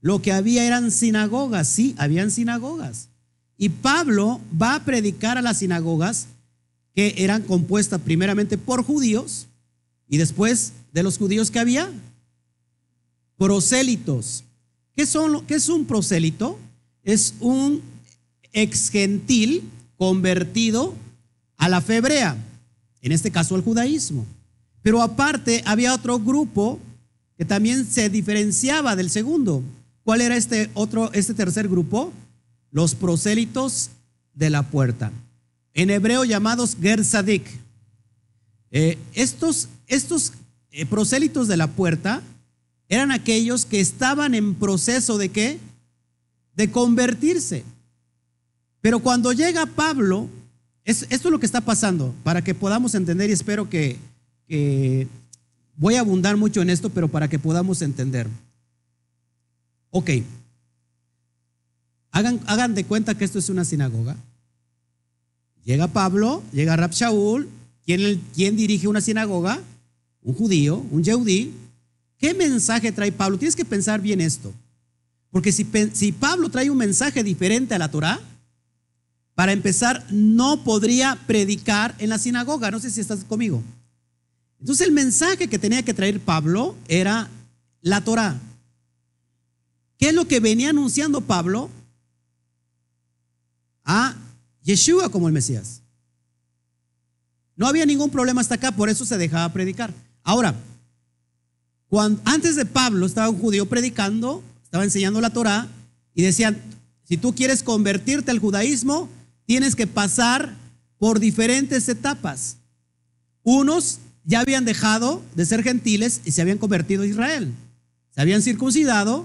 Lo 0.00 0.22
que 0.22 0.32
había 0.32 0.64
eran 0.64 0.90
sinagogas, 0.90 1.68
sí, 1.68 1.94
habían 1.98 2.30
sinagogas. 2.30 3.08
Y 3.58 3.68
Pablo 3.70 4.40
va 4.60 4.76
a 4.76 4.84
predicar 4.84 5.36
a 5.36 5.42
las 5.42 5.58
sinagogas 5.58 6.28
que 6.94 7.14
eran 7.18 7.42
compuestas 7.42 8.00
primeramente 8.00 8.56
por 8.56 8.84
judíos 8.84 9.48
y 10.08 10.16
después 10.16 10.72
de 10.92 11.02
los 11.02 11.18
judíos 11.18 11.50
que 11.50 11.58
había, 11.58 11.90
prosélitos. 13.36 14.44
¿Qué, 14.96 15.06
son, 15.06 15.44
¿Qué 15.46 15.54
es 15.54 15.68
un 15.68 15.84
prosélito? 15.84 16.58
Es 17.02 17.34
un 17.40 17.82
ex 18.52 18.90
gentil 18.90 19.62
convertido 19.96 20.94
a 21.56 21.68
la 21.68 21.80
fe 21.80 21.96
hebrea, 21.96 22.36
en 23.02 23.12
este 23.12 23.30
caso 23.30 23.54
al 23.54 23.62
judaísmo. 23.62 24.24
Pero 24.82 25.02
aparte 25.02 25.62
había 25.66 25.94
otro 25.94 26.18
grupo 26.18 26.78
que 27.36 27.44
también 27.44 27.84
se 27.86 28.08
diferenciaba 28.08 28.96
del 28.96 29.10
segundo. 29.10 29.62
¿Cuál 30.04 30.20
era 30.20 30.36
este 30.36 30.70
otro, 30.74 31.12
este 31.12 31.34
tercer 31.34 31.68
grupo? 31.68 32.12
Los 32.70 32.94
prosélitos 32.94 33.90
de 34.34 34.50
la 34.50 34.62
puerta. 34.62 35.12
En 35.74 35.90
hebreo 35.90 36.24
llamados 36.24 36.76
Gersadik. 36.80 37.44
Eh, 38.70 38.98
estos 39.14 39.68
estos 39.88 40.34
eh, 40.70 40.86
prosélitos 40.86 41.48
de 41.48 41.56
la 41.56 41.66
puerta 41.66 42.22
eran 42.88 43.10
aquellos 43.10 43.64
que 43.64 43.80
estaban 43.80 44.34
en 44.34 44.54
proceso 44.54 45.18
de 45.18 45.30
qué? 45.30 45.58
De 46.54 46.70
convertirse. 46.70 47.64
Pero 48.80 49.00
cuando 49.00 49.32
llega 49.32 49.66
Pablo, 49.66 50.28
esto 50.84 51.06
es 51.10 51.24
lo 51.24 51.40
que 51.40 51.46
está 51.46 51.60
pasando, 51.60 52.14
para 52.22 52.42
que 52.42 52.54
podamos 52.54 52.94
entender 52.94 53.28
y 53.28 53.32
espero 53.32 53.68
que, 53.68 53.98
voy 55.76 55.96
a 55.96 56.00
abundar 56.00 56.36
mucho 56.36 56.62
en 56.62 56.70
esto, 56.70 56.88
pero 56.90 57.08
para 57.08 57.28
que 57.28 57.38
podamos 57.38 57.82
entender. 57.82 58.26
Ok, 59.90 60.10
hagan, 62.10 62.74
de 62.74 62.84
cuenta 62.84 63.16
que 63.16 63.24
esto 63.24 63.38
es 63.38 63.48
una 63.48 63.64
sinagoga. 63.64 64.16
Llega 65.64 65.88
Pablo, 65.88 66.42
llega 66.52 66.76
Rab 66.76 66.92
Shaul, 66.92 67.48
¿quién, 67.84 68.22
¿quién 68.34 68.56
dirige 68.56 68.88
una 68.88 69.00
sinagoga? 69.00 69.60
un 70.28 70.34
judío, 70.34 70.84
un 70.90 71.02
yeudí, 71.02 71.54
¿qué 72.18 72.34
mensaje 72.34 72.92
trae 72.92 73.12
Pablo? 73.12 73.38
Tienes 73.38 73.56
que 73.56 73.64
pensar 73.64 74.00
bien 74.00 74.20
esto. 74.20 74.52
Porque 75.30 75.52
si, 75.52 75.66
si 75.94 76.12
Pablo 76.12 76.50
trae 76.50 76.70
un 76.70 76.76
mensaje 76.76 77.22
diferente 77.22 77.74
a 77.74 77.78
la 77.78 77.90
Torah, 77.90 78.20
para 79.34 79.52
empezar, 79.52 80.04
no 80.10 80.64
podría 80.64 81.16
predicar 81.26 81.94
en 81.98 82.10
la 82.10 82.18
sinagoga. 82.18 82.70
No 82.70 82.80
sé 82.80 82.90
si 82.90 83.00
estás 83.00 83.24
conmigo. 83.24 83.62
Entonces 84.60 84.86
el 84.86 84.92
mensaje 84.92 85.48
que 85.48 85.58
tenía 85.58 85.82
que 85.82 85.94
traer 85.94 86.20
Pablo 86.20 86.74
era 86.88 87.28
la 87.80 88.02
Torah. 88.02 88.38
¿Qué 89.96 90.08
es 90.08 90.14
lo 90.14 90.26
que 90.26 90.40
venía 90.40 90.70
anunciando 90.70 91.20
Pablo? 91.20 91.70
A 93.88 94.14
Yeshua 94.62 95.08
como 95.08 95.26
el 95.26 95.32
Mesías. 95.32 95.80
No 97.56 97.66
había 97.66 97.86
ningún 97.86 98.10
problema 98.10 98.40
hasta 98.40 98.56
acá, 98.56 98.70
por 98.70 98.88
eso 98.88 99.04
se 99.04 99.16
dejaba 99.16 99.52
predicar. 99.52 99.92
Ahora, 100.22 100.54
cuando, 101.88 102.20
antes 102.26 102.54
de 102.54 102.66
Pablo 102.66 103.06
estaba 103.06 103.30
un 103.30 103.38
judío 103.38 103.66
predicando, 103.66 104.44
estaba 104.62 104.84
enseñando 104.84 105.22
la 105.22 105.30
Torah 105.30 105.66
y 106.14 106.22
decían, 106.22 106.60
si 107.02 107.16
tú 107.16 107.34
quieres 107.34 107.62
convertirte 107.62 108.30
al 108.30 108.38
judaísmo, 108.38 109.08
tienes 109.46 109.74
que 109.74 109.86
pasar 109.86 110.54
por 110.98 111.18
diferentes 111.18 111.88
etapas. 111.88 112.58
Unos 113.42 114.00
ya 114.24 114.40
habían 114.40 114.66
dejado 114.66 115.22
de 115.34 115.46
ser 115.46 115.62
gentiles 115.62 116.20
y 116.26 116.32
se 116.32 116.42
habían 116.42 116.58
convertido 116.58 117.04
a 117.04 117.06
Israel. 117.06 117.54
Se 118.14 118.20
habían 118.20 118.42
circuncidado, 118.42 119.24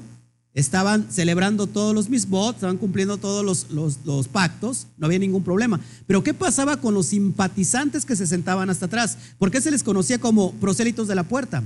estaban 0.54 1.08
celebrando 1.10 1.66
todos 1.66 1.96
los 1.96 2.10
misbot, 2.10 2.56
estaban 2.56 2.78
cumpliendo 2.78 3.18
todos 3.18 3.68
los, 3.72 4.28
pactos, 4.28 4.88
no 4.98 5.08
había 5.08 5.20
ningún 5.20 5.44
problema. 5.44 5.80
Pero 6.06 6.24
¿qué 6.24 6.34
pasaba 6.34 6.78
con 6.78 6.94
los 6.94 7.08
simpatizantes 7.08 8.06
que 8.06 8.16
se 8.16 8.28
sentaban 8.28 8.70
hasta 8.70 8.86
atrás? 8.86 9.18
¿Por 9.40 9.50
qué 9.50 9.62
se 9.62 9.72
les 9.72 9.84
conocía 9.84 10.20
como 10.20 10.54
prosélitos 10.54 11.08
de 11.08 11.16
la 11.16 11.24
puerta? 11.24 11.64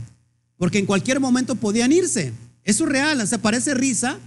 Porque 0.57 0.79
en 0.79 0.85
cualquier 0.85 1.19
momento 1.19 1.55
podían 1.55 1.91
irse. 1.91 2.33
Eso 2.63 2.85
es 2.85 2.89
real, 2.89 3.21
o 3.21 3.37
parece 3.39 3.73
risa, 3.73 4.17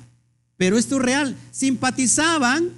pero 0.56 0.76
es 0.76 0.88
real. 0.90 1.36
Simpatizaban 1.50 2.68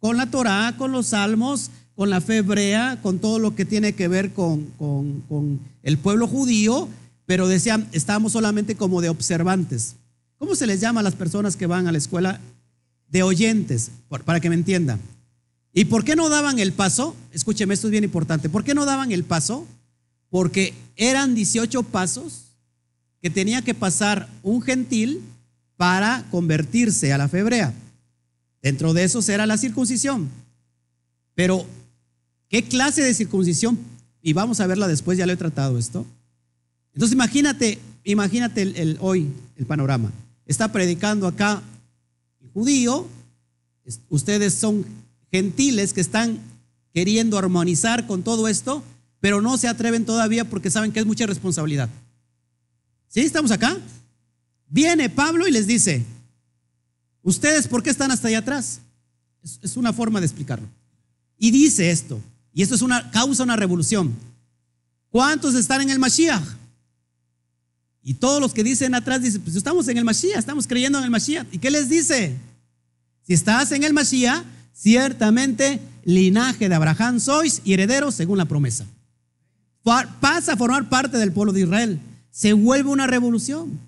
con 0.00 0.16
la 0.16 0.26
Torá, 0.26 0.74
con 0.76 0.92
los 0.92 1.08
salmos, 1.08 1.70
con 1.94 2.10
la 2.10 2.20
fe 2.20 2.38
hebrea, 2.38 2.98
con 3.02 3.18
todo 3.18 3.38
lo 3.38 3.54
que 3.54 3.64
tiene 3.64 3.92
que 3.94 4.08
ver 4.08 4.32
con, 4.32 4.66
con 4.76 5.60
el 5.82 5.98
pueblo 5.98 6.26
judío, 6.26 6.88
pero 7.26 7.48
decían, 7.48 7.88
estábamos 7.92 8.32
solamente 8.32 8.76
como 8.76 9.00
de 9.00 9.08
observantes. 9.08 9.96
¿Cómo 10.38 10.54
se 10.54 10.66
les 10.66 10.80
llama 10.80 11.00
a 11.00 11.02
las 11.02 11.14
personas 11.14 11.56
que 11.56 11.66
van 11.66 11.86
a 11.86 11.92
la 11.92 11.98
escuela? 11.98 12.40
De 13.10 13.22
oyentes, 13.22 13.90
para 14.24 14.40
que 14.40 14.48
me 14.48 14.54
entiendan. 14.54 15.00
¿Y 15.72 15.86
por 15.86 16.04
qué 16.04 16.16
no 16.16 16.28
daban 16.28 16.58
el 16.58 16.72
paso? 16.72 17.14
Escúcheme, 17.32 17.74
esto 17.74 17.88
es 17.88 17.90
bien 17.92 18.04
importante. 18.04 18.48
¿Por 18.48 18.64
qué 18.64 18.74
no 18.74 18.84
daban 18.84 19.12
el 19.12 19.24
paso? 19.24 19.66
Porque 20.30 20.74
eran 20.96 21.34
18 21.34 21.82
pasos 21.84 22.44
que 23.20 23.30
tenía 23.30 23.62
que 23.62 23.74
pasar 23.74 24.28
un 24.42 24.62
gentil 24.62 25.22
para 25.76 26.24
convertirse 26.30 27.12
a 27.12 27.18
la 27.18 27.28
fe 27.28 27.40
hebrea. 27.40 27.72
Dentro 28.62 28.92
de 28.92 29.04
esos 29.04 29.28
era 29.28 29.46
la 29.46 29.58
circuncisión. 29.58 30.28
Pero, 31.34 31.64
¿qué 32.48 32.64
clase 32.64 33.02
de 33.02 33.14
circuncisión? 33.14 33.78
Y 34.22 34.32
vamos 34.32 34.60
a 34.60 34.66
verla 34.66 34.88
después, 34.88 35.16
ya 35.16 35.26
lo 35.26 35.32
he 35.32 35.36
tratado 35.36 35.78
esto. 35.78 36.04
Entonces 36.92 37.14
imagínate, 37.14 37.78
imagínate 38.02 38.62
el, 38.62 38.98
hoy 39.00 39.28
el 39.56 39.66
panorama. 39.66 40.12
Está 40.48 40.72
predicando 40.72 41.28
acá 41.28 41.62
judío, 42.54 43.06
ustedes 44.08 44.54
son 44.54 44.84
gentiles 45.30 45.92
que 45.92 46.00
están 46.00 46.40
queriendo 46.92 47.38
armonizar 47.38 48.06
con 48.06 48.22
todo 48.22 48.48
esto, 48.48 48.82
pero 49.20 49.40
no 49.40 49.58
se 49.58 49.68
atreven 49.68 50.04
todavía 50.04 50.48
porque 50.48 50.70
saben 50.70 50.90
que 50.90 51.00
es 51.00 51.06
mucha 51.06 51.26
responsabilidad. 51.26 51.88
¿Sí? 53.08 53.20
¿Estamos 53.20 53.50
acá? 53.50 53.76
Viene 54.68 55.08
Pablo 55.10 55.46
y 55.46 55.50
les 55.50 55.66
dice, 55.66 56.04
¿ustedes 57.22 57.68
por 57.68 57.82
qué 57.82 57.90
están 57.90 58.10
hasta 58.10 58.28
allá 58.28 58.38
atrás? 58.38 58.80
Es, 59.62 59.76
una 59.76 59.92
forma 59.92 60.18
de 60.18 60.26
explicarlo. 60.26 60.66
Y 61.38 61.50
dice 61.50 61.90
esto, 61.90 62.20
y 62.52 62.62
esto 62.62 62.74
es 62.74 62.82
una 62.82 63.10
causa 63.10 63.44
una 63.44 63.56
revolución. 63.56 64.14
¿Cuántos 65.10 65.54
están 65.54 65.82
en 65.82 65.90
el 65.90 65.98
Mashiach? 65.98 66.57
Y 68.02 68.14
todos 68.14 68.40
los 68.40 68.54
que 68.54 68.64
dicen 68.64 68.94
atrás 68.94 69.22
dicen, 69.22 69.42
pues 69.42 69.56
estamos 69.56 69.88
en 69.88 69.98
el 69.98 70.04
Mashiach, 70.04 70.38
estamos 70.38 70.66
creyendo 70.66 70.98
en 70.98 71.04
el 71.04 71.10
Mashiach. 71.10 71.46
¿Y 71.52 71.58
qué 71.58 71.70
les 71.70 71.88
dice? 71.88 72.36
Si 73.26 73.34
estás 73.34 73.72
en 73.72 73.84
el 73.84 73.92
Mashiach, 73.92 74.44
ciertamente 74.72 75.80
linaje 76.04 76.68
de 76.68 76.74
Abraham 76.74 77.20
sois 77.20 77.60
y 77.64 77.74
herederos 77.74 78.14
según 78.14 78.38
la 78.38 78.46
promesa. 78.46 78.86
Pasa 79.82 80.52
a 80.52 80.56
formar 80.56 80.88
parte 80.88 81.18
del 81.18 81.32
pueblo 81.32 81.52
de 81.52 81.62
Israel. 81.62 82.00
Se 82.30 82.52
vuelve 82.52 82.90
una 82.90 83.06
revolución. 83.06 83.78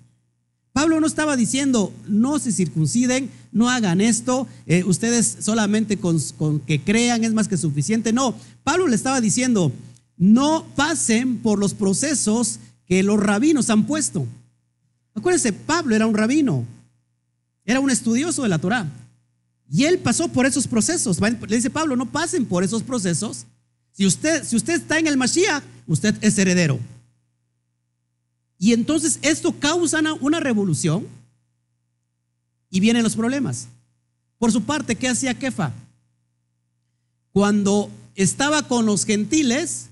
Pablo 0.73 0.99
no 0.99 1.07
estaba 1.07 1.35
diciendo, 1.35 1.93
no 2.07 2.39
se 2.39 2.51
circunciden, 2.51 3.29
no 3.51 3.69
hagan 3.69 3.99
esto, 3.99 4.47
eh, 4.67 4.83
ustedes 4.85 5.37
solamente 5.41 5.97
con, 5.97 6.17
con 6.37 6.59
que 6.61 6.79
crean 6.79 7.23
es 7.23 7.33
más 7.33 7.47
que 7.47 7.57
suficiente. 7.57 8.13
No, 8.13 8.35
Pablo 8.63 8.87
le 8.87 8.95
estaba 8.95 9.19
diciendo, 9.19 9.71
no 10.17 10.65
pasen 10.75 11.39
por 11.39 11.59
los 11.59 11.73
procesos 11.73 12.59
que 12.91 13.03
los 13.03 13.17
rabinos 13.17 13.69
han 13.69 13.85
puesto. 13.85 14.27
Acuérdense, 15.15 15.53
Pablo 15.53 15.95
era 15.95 16.05
un 16.05 16.13
rabino, 16.13 16.65
era 17.63 17.79
un 17.79 17.89
estudioso 17.89 18.43
de 18.43 18.49
la 18.49 18.59
Torah. 18.59 18.85
Y 19.69 19.85
él 19.85 19.99
pasó 19.99 20.27
por 20.27 20.45
esos 20.45 20.67
procesos. 20.67 21.17
Le 21.21 21.55
dice 21.55 21.69
Pablo, 21.69 21.95
no 21.95 22.11
pasen 22.11 22.45
por 22.45 22.65
esos 22.65 22.83
procesos. 22.83 23.45
Si 23.93 24.05
usted, 24.05 24.43
si 24.43 24.57
usted 24.57 24.73
está 24.73 24.99
en 24.99 25.07
el 25.07 25.15
Mashiach, 25.15 25.63
usted 25.87 26.17
es 26.19 26.37
heredero. 26.37 26.81
Y 28.57 28.73
entonces 28.73 29.19
esto 29.21 29.57
causa 29.57 30.01
una 30.19 30.41
revolución 30.41 31.07
y 32.69 32.81
vienen 32.81 33.03
los 33.03 33.15
problemas. 33.15 33.69
Por 34.37 34.51
su 34.51 34.63
parte, 34.63 34.97
¿qué 34.97 35.07
hacía 35.07 35.39
Kefa? 35.39 35.71
Cuando 37.31 37.89
estaba 38.15 38.67
con 38.67 38.85
los 38.85 39.05
gentiles, 39.05 39.90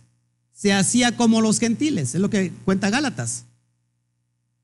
se 0.59 0.73
hacía 0.73 1.15
como 1.15 1.39
los 1.39 1.57
gentiles, 1.57 2.13
es 2.13 2.19
lo 2.19 2.29
que 2.29 2.51
cuenta 2.65 2.89
Gálatas. 2.89 3.45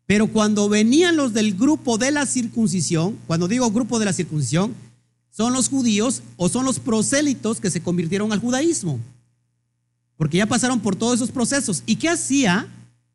Pero 0.05 0.27
cuando 0.27 0.67
venían 0.67 1.15
los 1.15 1.31
del 1.31 1.55
grupo 1.55 1.97
de 1.97 2.12
la 2.12 2.25
circuncisión, 2.25 3.17
cuando 3.27 3.47
digo 3.47 3.71
grupo 3.71 3.97
de 3.97 4.03
la 4.03 4.12
circuncisión, 4.12 4.73
son 5.31 5.53
los 5.53 5.69
judíos 5.69 6.21
o 6.36 6.49
son 6.49 6.65
los 6.65 6.79
prosélitos 6.79 7.62
que 7.62 7.71
se 7.71 7.81
convirtieron 7.81 8.34
al 8.34 8.39
judaísmo. 8.41 8.99
Porque 10.17 10.36
ya 10.38 10.45
pasaron 10.45 10.81
por 10.81 10.97
todos 10.97 11.15
esos 11.15 11.31
procesos. 11.31 11.81
¿Y 11.86 11.95
qué 11.95 12.10
hacía? 12.10 12.67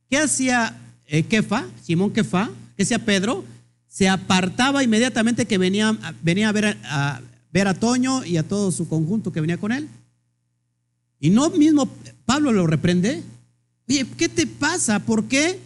¿Qué 0.09 0.17
hacía 0.17 0.75
eh, 1.07 1.23
Kefa, 1.23 1.67
Simón 1.83 2.11
Kefa? 2.11 2.49
¿Qué 2.79 2.85
hacía 2.85 3.05
Pedro? 3.05 3.45
Se 3.89 4.09
apartaba 4.09 4.83
inmediatamente 4.83 5.45
que 5.45 5.59
venía, 5.59 5.99
venía 6.23 6.49
a, 6.49 6.53
ver 6.53 6.79
a, 6.85 7.21
ver 7.53 7.69
a 7.69 7.75
Toño 7.75 8.25
y 8.25 8.39
a 8.39 8.49
todo 8.49 8.73
su 8.73 8.89
conjunto 8.89 9.33
que 9.33 9.43
venía 9.43 9.59
con 9.59 9.71
él. 9.71 9.87
Y 11.21 11.31
no 11.31 11.51
mismo 11.51 11.89
Pablo 12.25 12.53
lo 12.53 12.67
reprende. 12.67 13.23
Oye, 13.89 14.07
¿qué 14.17 14.29
te 14.29 14.47
pasa? 14.47 14.99
¿Por 15.01 15.25
qué? 15.25 15.61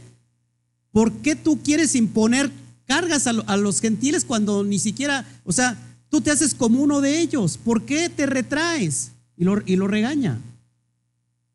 ¿Por 0.92 1.12
qué 1.12 1.36
tú 1.36 1.60
quieres 1.62 1.94
imponer 1.94 2.50
cargas 2.86 3.26
a, 3.26 3.56
los 3.56 3.80
gentiles 3.80 4.24
cuando 4.24 4.62
ni 4.62 4.78
siquiera, 4.78 5.26
o 5.44 5.52
sea, 5.52 5.78
Tú 6.14 6.20
te 6.20 6.30
haces 6.30 6.54
como 6.54 6.80
uno 6.80 7.00
de 7.00 7.18
ellos. 7.18 7.58
¿Por 7.58 7.82
qué 7.82 8.08
te 8.08 8.24
retraes? 8.24 9.10
Y 9.36 9.42
lo, 9.42 9.60
y 9.66 9.74
lo 9.74 9.88
regaña. 9.88 10.38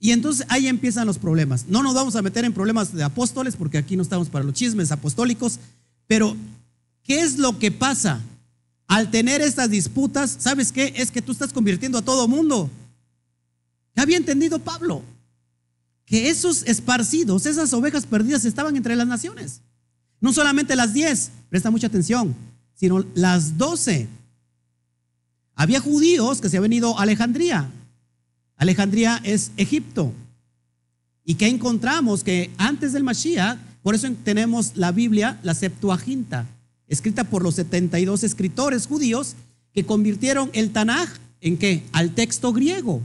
Y 0.01 0.12
entonces 0.12 0.45
ahí 0.49 0.67
empiezan 0.67 1.07
los 1.07 1.17
problemas. 1.17 1.67
No 1.69 1.81
nos 1.81 1.93
vamos 1.93 2.17
a 2.17 2.21
meter 2.21 2.43
en 2.43 2.51
problemas 2.51 2.93
de 2.93 3.01
apóstoles 3.01 3.55
porque 3.55 3.77
aquí 3.77 3.95
no 3.95 4.03
estamos 4.03 4.27
para 4.27 4.43
los 4.43 4.53
chismes 4.53 4.91
apostólicos. 4.91 5.59
Pero, 6.07 6.35
¿qué 7.03 7.21
es 7.21 7.38
lo 7.38 7.57
que 7.57 7.71
pasa? 7.71 8.19
Al 8.85 9.09
tener 9.09 9.39
estas 9.39 9.69
disputas, 9.69 10.35
¿sabes 10.39 10.73
qué? 10.73 10.91
Es 10.97 11.09
que 11.09 11.21
tú 11.21 11.31
estás 11.31 11.53
convirtiendo 11.53 11.97
a 11.97 12.01
todo 12.01 12.27
mundo. 12.27 12.69
¿Qué 13.99 14.03
había 14.03 14.15
entendido 14.15 14.59
Pablo? 14.59 15.03
Que 16.05 16.29
esos 16.29 16.63
esparcidos, 16.63 17.45
esas 17.45 17.73
ovejas 17.73 18.05
perdidas 18.05 18.45
estaban 18.45 18.77
entre 18.77 18.95
las 18.95 19.05
naciones. 19.05 19.59
No 20.21 20.31
solamente 20.31 20.77
las 20.77 20.93
diez, 20.93 21.31
presta 21.49 21.69
mucha 21.69 21.88
atención, 21.88 22.33
sino 22.75 23.05
las 23.13 23.57
doce 23.57 24.07
había 25.53 25.81
judíos 25.81 26.39
que 26.39 26.47
se 26.47 26.55
habían 26.55 26.71
ido 26.71 26.97
a 26.97 27.01
Alejandría. 27.01 27.69
Alejandría 28.55 29.19
es 29.25 29.51
Egipto. 29.57 30.13
¿Y 31.25 31.35
que 31.35 31.49
encontramos? 31.49 32.23
Que 32.23 32.51
antes 32.57 32.93
del 32.93 33.03
Mashiach, 33.03 33.59
por 33.83 33.95
eso 33.95 34.09
tenemos 34.23 34.77
la 34.77 34.93
Biblia, 34.93 35.41
la 35.43 35.53
Septuaginta, 35.53 36.47
escrita 36.88 37.25
por 37.25 37.43
los 37.43 37.55
72 37.55 38.23
escritores 38.23 38.88
judíos 38.88 39.35
que 39.73 39.85
convirtieron 39.85 40.51
el 40.53 40.71
Tanaj 40.71 41.09
en 41.41 41.57
qué? 41.57 41.83
Al 41.91 42.15
texto 42.15 42.53
griego. 42.53 43.01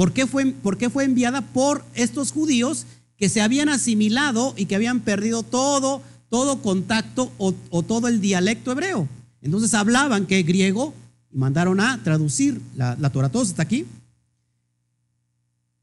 ¿Por 0.00 0.14
qué 0.14 0.26
fue, 0.26 0.54
fue 0.90 1.04
enviada 1.04 1.42
por 1.42 1.84
estos 1.92 2.32
judíos 2.32 2.86
que 3.18 3.28
se 3.28 3.42
habían 3.42 3.68
asimilado 3.68 4.54
y 4.56 4.64
que 4.64 4.74
habían 4.74 5.00
perdido 5.00 5.42
todo, 5.42 6.00
todo 6.30 6.62
contacto 6.62 7.30
o, 7.36 7.52
o 7.68 7.82
todo 7.82 8.08
el 8.08 8.22
dialecto 8.22 8.72
hebreo? 8.72 9.06
Entonces 9.42 9.74
hablaban 9.74 10.24
que 10.24 10.42
griego 10.42 10.94
y 11.30 11.36
mandaron 11.36 11.80
a 11.80 12.02
traducir 12.02 12.62
la, 12.76 12.96
la 12.98 13.10
Torah. 13.10 13.28
¿Todos 13.28 13.48
está 13.48 13.60
aquí? 13.60 13.84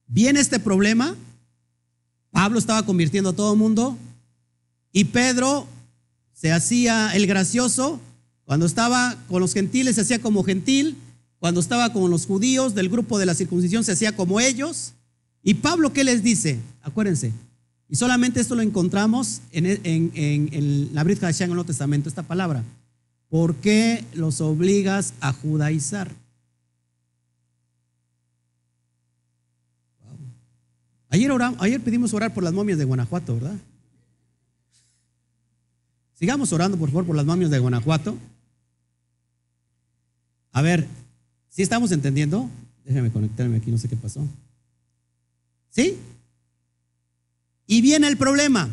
Viene 0.07 0.39
este 0.39 0.59
problema. 0.59 1.15
Pablo 2.31 2.57
estaba 2.57 2.87
convirtiendo 2.87 3.29
a 3.29 3.35
todo 3.35 3.53
el 3.53 3.59
mundo 3.59 3.99
y 4.93 5.03
Pedro 5.03 5.67
se 6.33 6.51
hacía 6.51 7.15
el 7.15 7.27
gracioso. 7.27 7.99
Cuando 8.45 8.65
estaba 8.65 9.15
con 9.27 9.41
los 9.41 9.53
gentiles 9.53 9.93
se 9.93 10.01
hacía 10.01 10.23
como 10.23 10.43
gentil. 10.43 10.97
Cuando 11.39 11.59
estaba 11.59 11.93
con 11.93 12.09
los 12.09 12.25
judíos 12.25 12.73
del 12.73 12.89
grupo 12.89 13.19
de 13.19 13.25
la 13.25 13.35
circuncisión 13.35 13.83
se 13.83 13.91
hacía 13.91 14.15
como 14.15 14.39
ellos. 14.39 14.93
¿Y 15.43 15.55
Pablo 15.55 15.93
qué 15.93 16.03
les 16.03 16.23
dice? 16.23 16.59
Acuérdense. 16.81 17.31
Y 17.89 17.95
solamente 17.95 18.41
esto 18.41 18.55
lo 18.55 18.61
encontramos 18.61 19.41
en, 19.51 19.65
en, 19.65 20.11
en, 20.13 20.89
la 20.93 21.03
Brit 21.03 21.19
Hashem 21.19 21.45
en 21.45 21.51
el 21.51 21.55
Nuevo 21.55 21.67
Testamento, 21.67 22.09
esta 22.09 22.23
palabra. 22.23 22.63
¿Por 23.29 23.55
qué 23.55 24.03
los 24.13 24.41
obligas 24.41 25.13
a 25.21 25.31
judaizar? 25.31 26.11
Ayer, 31.09 31.31
ayer 31.59 31.81
pedimos 31.81 32.13
orar 32.13 32.33
por 32.33 32.43
las 32.43 32.51
momias 32.51 32.77
de 32.77 32.83
Guanajuato, 32.83 33.35
¿verdad? 33.35 33.55
Sigamos 36.15 36.51
orando, 36.51 36.77
por 36.77 36.89
favor, 36.89 37.05
por 37.05 37.15
las 37.15 37.25
momias 37.25 37.51
de 37.51 37.59
Guanajuato. 37.59 38.17
A 40.51 40.61
ver, 40.61 40.87
¿sí 41.49 41.61
estamos 41.61 41.91
entendiendo? 41.91 42.49
Déjame 42.85 43.11
conectarme 43.11 43.57
aquí, 43.57 43.71
no 43.71 43.77
sé 43.77 43.87
qué 43.87 43.95
pasó. 43.95 44.25
¿Sí? 45.69 45.97
Y 47.67 47.81
viene 47.81 48.07
el 48.07 48.17
problema. 48.17 48.69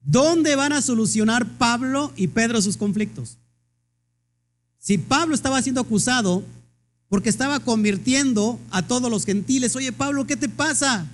¿Dónde 0.00 0.56
van 0.56 0.72
a 0.72 0.82
solucionar 0.82 1.46
Pablo 1.58 2.12
y 2.16 2.28
Pedro 2.28 2.60
sus 2.60 2.76
conflictos? 2.76 3.36
Si 4.78 4.98
Pablo 4.98 5.34
estaba 5.34 5.62
siendo 5.62 5.80
acusado 5.80 6.42
porque 7.08 7.28
estaba 7.28 7.60
convirtiendo 7.60 8.58
a 8.70 8.82
todos 8.82 9.10
los 9.10 9.24
gentiles, 9.24 9.76
oye 9.76 9.92
Pablo, 9.92 10.26
¿qué 10.26 10.36
te 10.36 10.48
pasa? 10.48 11.06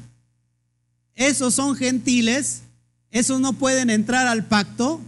Esos 1.14 1.54
son 1.54 1.74
gentiles, 1.74 2.62
esos 3.11 3.40
no 3.40 3.52
pueden 3.52 3.90
entrar 3.90 4.26
al 4.26 4.46
pacto, 4.46 5.00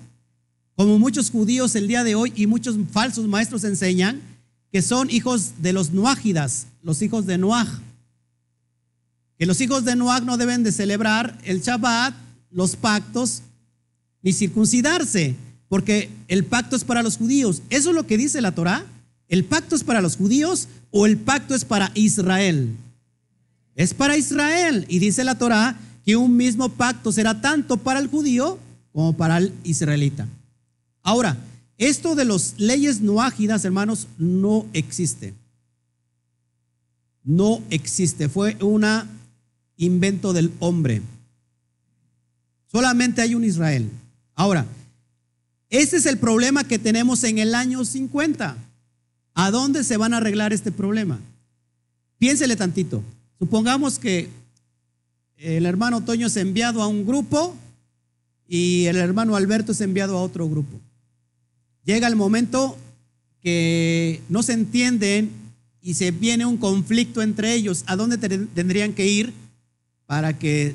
como 0.74 0.98
muchos 0.98 1.30
judíos 1.30 1.74
el 1.76 1.88
día 1.88 2.04
de 2.04 2.16
hoy 2.16 2.32
y 2.34 2.46
muchos 2.46 2.76
falsos 2.90 3.28
maestros 3.28 3.64
enseñan, 3.64 4.20
que 4.72 4.82
son 4.82 5.10
hijos 5.10 5.54
de 5.58 5.72
los 5.72 5.92
Nuágidas, 5.92 6.66
los 6.82 7.02
hijos 7.02 7.26
de 7.26 7.38
Noaj. 7.38 7.68
Que 9.38 9.46
los 9.46 9.60
hijos 9.60 9.84
de 9.84 9.96
Noaj 9.96 10.22
no 10.22 10.36
deben 10.36 10.62
de 10.62 10.72
celebrar 10.72 11.38
el 11.44 11.60
Shabbat, 11.60 12.14
los 12.50 12.76
pactos, 12.76 13.42
ni 14.22 14.32
circuncidarse, 14.32 15.34
porque 15.68 16.10
el 16.28 16.44
pacto 16.44 16.76
es 16.76 16.84
para 16.84 17.02
los 17.02 17.16
judíos. 17.16 17.62
Eso 17.70 17.90
es 17.90 17.96
lo 17.96 18.06
que 18.06 18.18
dice 18.18 18.40
la 18.40 18.52
Torá. 18.52 18.84
¿El 19.28 19.44
pacto 19.44 19.76
es 19.76 19.84
para 19.84 20.02
los 20.02 20.16
judíos 20.16 20.68
o 20.90 21.06
el 21.06 21.16
pacto 21.16 21.54
es 21.54 21.64
para 21.64 21.90
Israel? 21.94 22.76
Es 23.76 23.94
para 23.94 24.16
Israel. 24.16 24.84
Y 24.88 24.98
dice 24.98 25.24
la 25.24 25.38
Torá 25.38 25.78
que 26.04 26.16
un 26.16 26.36
mismo 26.36 26.68
pacto 26.68 27.12
será 27.12 27.40
tanto 27.40 27.76
para 27.76 28.00
el 28.00 28.08
judío 28.08 28.58
como 28.92 29.16
para 29.16 29.38
el 29.38 29.54
israelita. 29.64 30.26
Ahora, 31.02 31.36
esto 31.80 32.14
de 32.14 32.26
las 32.26 32.54
leyes 32.58 33.00
no 33.00 33.22
ágidas, 33.22 33.64
hermanos, 33.64 34.06
no 34.18 34.66
existe. 34.74 35.32
No 37.24 37.62
existe. 37.70 38.28
Fue 38.28 38.54
un 38.60 38.84
invento 39.78 40.34
del 40.34 40.52
hombre. 40.58 41.00
Solamente 42.70 43.22
hay 43.22 43.34
un 43.34 43.44
Israel. 43.44 43.88
Ahora, 44.34 44.66
ese 45.70 45.96
es 45.96 46.04
el 46.04 46.18
problema 46.18 46.64
que 46.64 46.78
tenemos 46.78 47.24
en 47.24 47.38
el 47.38 47.54
año 47.54 47.82
50. 47.82 48.58
¿A 49.32 49.50
dónde 49.50 49.82
se 49.82 49.96
van 49.96 50.12
a 50.12 50.18
arreglar 50.18 50.52
este 50.52 50.70
problema? 50.70 51.18
Piénsele 52.18 52.56
tantito. 52.56 53.02
Supongamos 53.38 53.98
que 53.98 54.28
el 55.38 55.64
hermano 55.64 56.02
Toño 56.02 56.26
es 56.26 56.36
enviado 56.36 56.82
a 56.82 56.88
un 56.88 57.06
grupo 57.06 57.56
y 58.46 58.84
el 58.84 58.96
hermano 58.96 59.34
Alberto 59.34 59.72
es 59.72 59.80
enviado 59.80 60.18
a 60.18 60.22
otro 60.22 60.46
grupo. 60.46 60.78
Llega 61.84 62.06
el 62.06 62.16
momento 62.16 62.76
que 63.40 64.22
no 64.28 64.42
se 64.42 64.52
entienden 64.52 65.30
y 65.82 65.94
se 65.94 66.10
viene 66.10 66.46
un 66.46 66.58
conflicto 66.58 67.22
entre 67.22 67.54
ellos. 67.54 67.84
¿A 67.86 67.96
dónde 67.96 68.18
tendrían 68.18 68.92
que 68.92 69.06
ir 69.06 69.32
para 70.06 70.38
que 70.38 70.74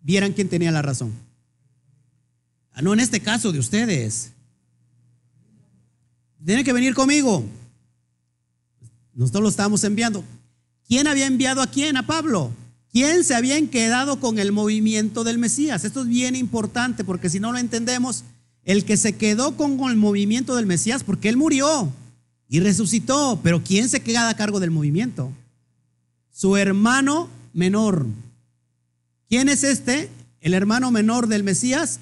vieran 0.00 0.32
quién 0.32 0.48
tenía 0.48 0.70
la 0.70 0.82
razón? 0.82 1.12
Ah, 2.72 2.82
no 2.82 2.92
en 2.92 3.00
este 3.00 3.20
caso 3.20 3.52
de 3.52 3.58
ustedes. 3.58 4.32
Tienen 6.44 6.64
que 6.64 6.72
venir 6.72 6.94
conmigo. 6.94 7.44
Nosotros 9.14 9.42
lo 9.42 9.48
estamos 9.48 9.82
enviando. 9.84 10.24
¿Quién 10.86 11.06
había 11.08 11.26
enviado 11.26 11.60
a 11.60 11.66
quién? 11.66 11.96
A 11.96 12.06
Pablo. 12.06 12.52
¿Quién 12.90 13.22
se 13.24 13.34
habían 13.34 13.66
quedado 13.66 14.18
con 14.20 14.38
el 14.38 14.52
movimiento 14.52 15.24
del 15.24 15.38
Mesías? 15.38 15.84
Esto 15.84 16.02
es 16.02 16.08
bien 16.08 16.34
importante 16.36 17.04
porque 17.04 17.28
si 17.28 17.38
no 17.38 17.52
lo 17.52 17.58
entendemos, 17.58 18.24
el 18.68 18.84
que 18.84 18.98
se 18.98 19.14
quedó 19.14 19.56
con 19.56 19.80
el 19.90 19.96
movimiento 19.96 20.54
del 20.54 20.66
Mesías, 20.66 21.02
porque 21.02 21.30
él 21.30 21.38
murió 21.38 21.90
y 22.50 22.60
resucitó, 22.60 23.40
pero 23.42 23.64
¿quién 23.64 23.88
se 23.88 24.00
queda 24.00 24.28
a 24.28 24.36
cargo 24.36 24.60
del 24.60 24.70
movimiento? 24.70 25.32
Su 26.30 26.54
hermano 26.54 27.30
menor. 27.54 28.04
¿Quién 29.26 29.48
es 29.48 29.64
este? 29.64 30.10
El 30.42 30.52
hermano 30.52 30.90
menor 30.90 31.28
del 31.28 31.44
Mesías, 31.44 31.98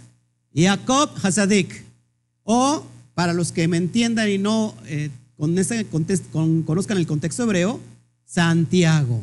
Jacob 0.53 1.09
Hasadik. 1.23 1.85
O, 2.43 2.85
para 3.15 3.33
los 3.33 3.53
que 3.53 3.69
me 3.69 3.77
entiendan 3.77 4.29
y 4.29 4.39
no 4.39 4.75
eh, 4.87 5.11
con 5.37 5.55
conozcan 6.65 6.99
el 6.99 7.07
contexto 7.07 7.45
hebreo, 7.45 7.79
Santiago. 8.25 9.23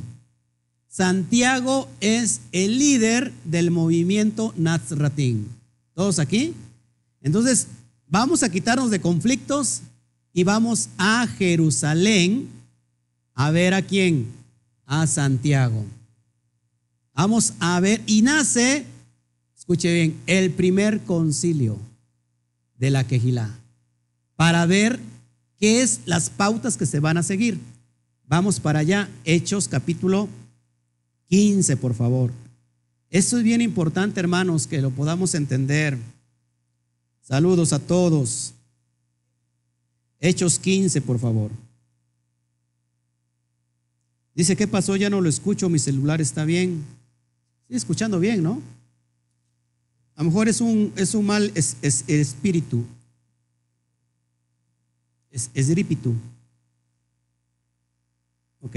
Santiago 0.88 1.90
es 2.00 2.40
el 2.54 2.80
líder 2.80 3.34
del 3.44 3.70
movimiento 3.70 4.54
Nazratín. 4.56 5.50
¿Todos 5.94 6.20
aquí? 6.20 6.54
Entonces, 7.24 7.68
vamos 8.08 8.44
a 8.44 8.50
quitarnos 8.50 8.92
de 8.92 9.02
conflictos 9.02 9.82
y 10.34 10.44
vamos 10.44 10.90
a 10.98 11.26
Jerusalén 11.26 12.50
a 13.34 13.50
ver 13.50 13.74
a 13.74 13.82
quién, 13.82 14.28
a 14.86 15.08
Santiago. 15.08 15.86
Vamos 17.16 17.54
a 17.60 17.80
ver, 17.80 18.02
y 18.06 18.22
nace, 18.22 18.86
escuche 19.58 19.94
bien, 19.94 20.20
el 20.28 20.52
primer 20.52 21.02
concilio 21.02 21.78
de 22.78 22.90
la 22.90 23.06
Quejilá, 23.06 23.50
para 24.36 24.66
ver 24.66 25.00
qué 25.58 25.82
es 25.82 26.02
las 26.06 26.30
pautas 26.30 26.76
que 26.76 26.86
se 26.86 27.00
van 27.00 27.18
a 27.18 27.24
seguir. 27.24 27.60
Vamos 28.28 28.60
para 28.60 28.80
allá, 28.80 29.10
Hechos 29.24 29.68
capítulo 29.68 30.28
15, 31.30 31.78
por 31.78 31.94
favor. 31.94 32.32
Esto 33.10 33.38
es 33.38 33.44
bien 33.44 33.62
importante, 33.62 34.20
hermanos, 34.20 34.66
que 34.66 34.82
lo 34.82 34.90
podamos 34.90 35.36
entender. 35.36 35.98
Saludos 37.24 37.72
a 37.72 37.80
todos. 37.80 38.54
Hechos 40.20 40.60
15, 40.60 41.02
por 41.02 41.20
favor. 41.20 41.52
Dice, 44.36 44.56
¿qué 44.56 44.68
pasó? 44.68 44.96
Ya 44.96 45.10
no 45.10 45.22
lo 45.22 45.30
escucho, 45.30 45.70
mi 45.70 45.80
celular 45.80 46.20
está 46.22 46.44
bien. 46.44 46.84
Sigue 47.68 47.78
escuchando 47.78 48.20
bien, 48.20 48.44
¿no? 48.44 48.62
A 50.16 50.24
lo 50.24 50.30
mejor 50.30 50.48
es 50.48 50.60
un, 50.60 50.92
es 50.96 51.16
un 51.16 51.26
mal 51.26 51.52
es, 51.56 51.78
espíritu. 51.82 52.84
Es, 55.32 55.50
es 55.54 55.70
Ok. 58.62 58.76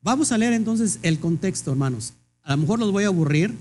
Vamos 0.00 0.32
a 0.32 0.38
leer 0.38 0.54
entonces 0.54 0.98
el 1.02 1.20
contexto, 1.20 1.70
hermanos. 1.70 2.14
A 2.42 2.52
lo 2.52 2.62
mejor 2.62 2.78
los 2.78 2.92
voy 2.92 3.04
a 3.04 3.08
aburrir. 3.08 3.54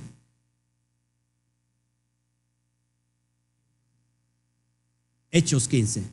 Hechos 5.38 5.68
15. 5.68 6.04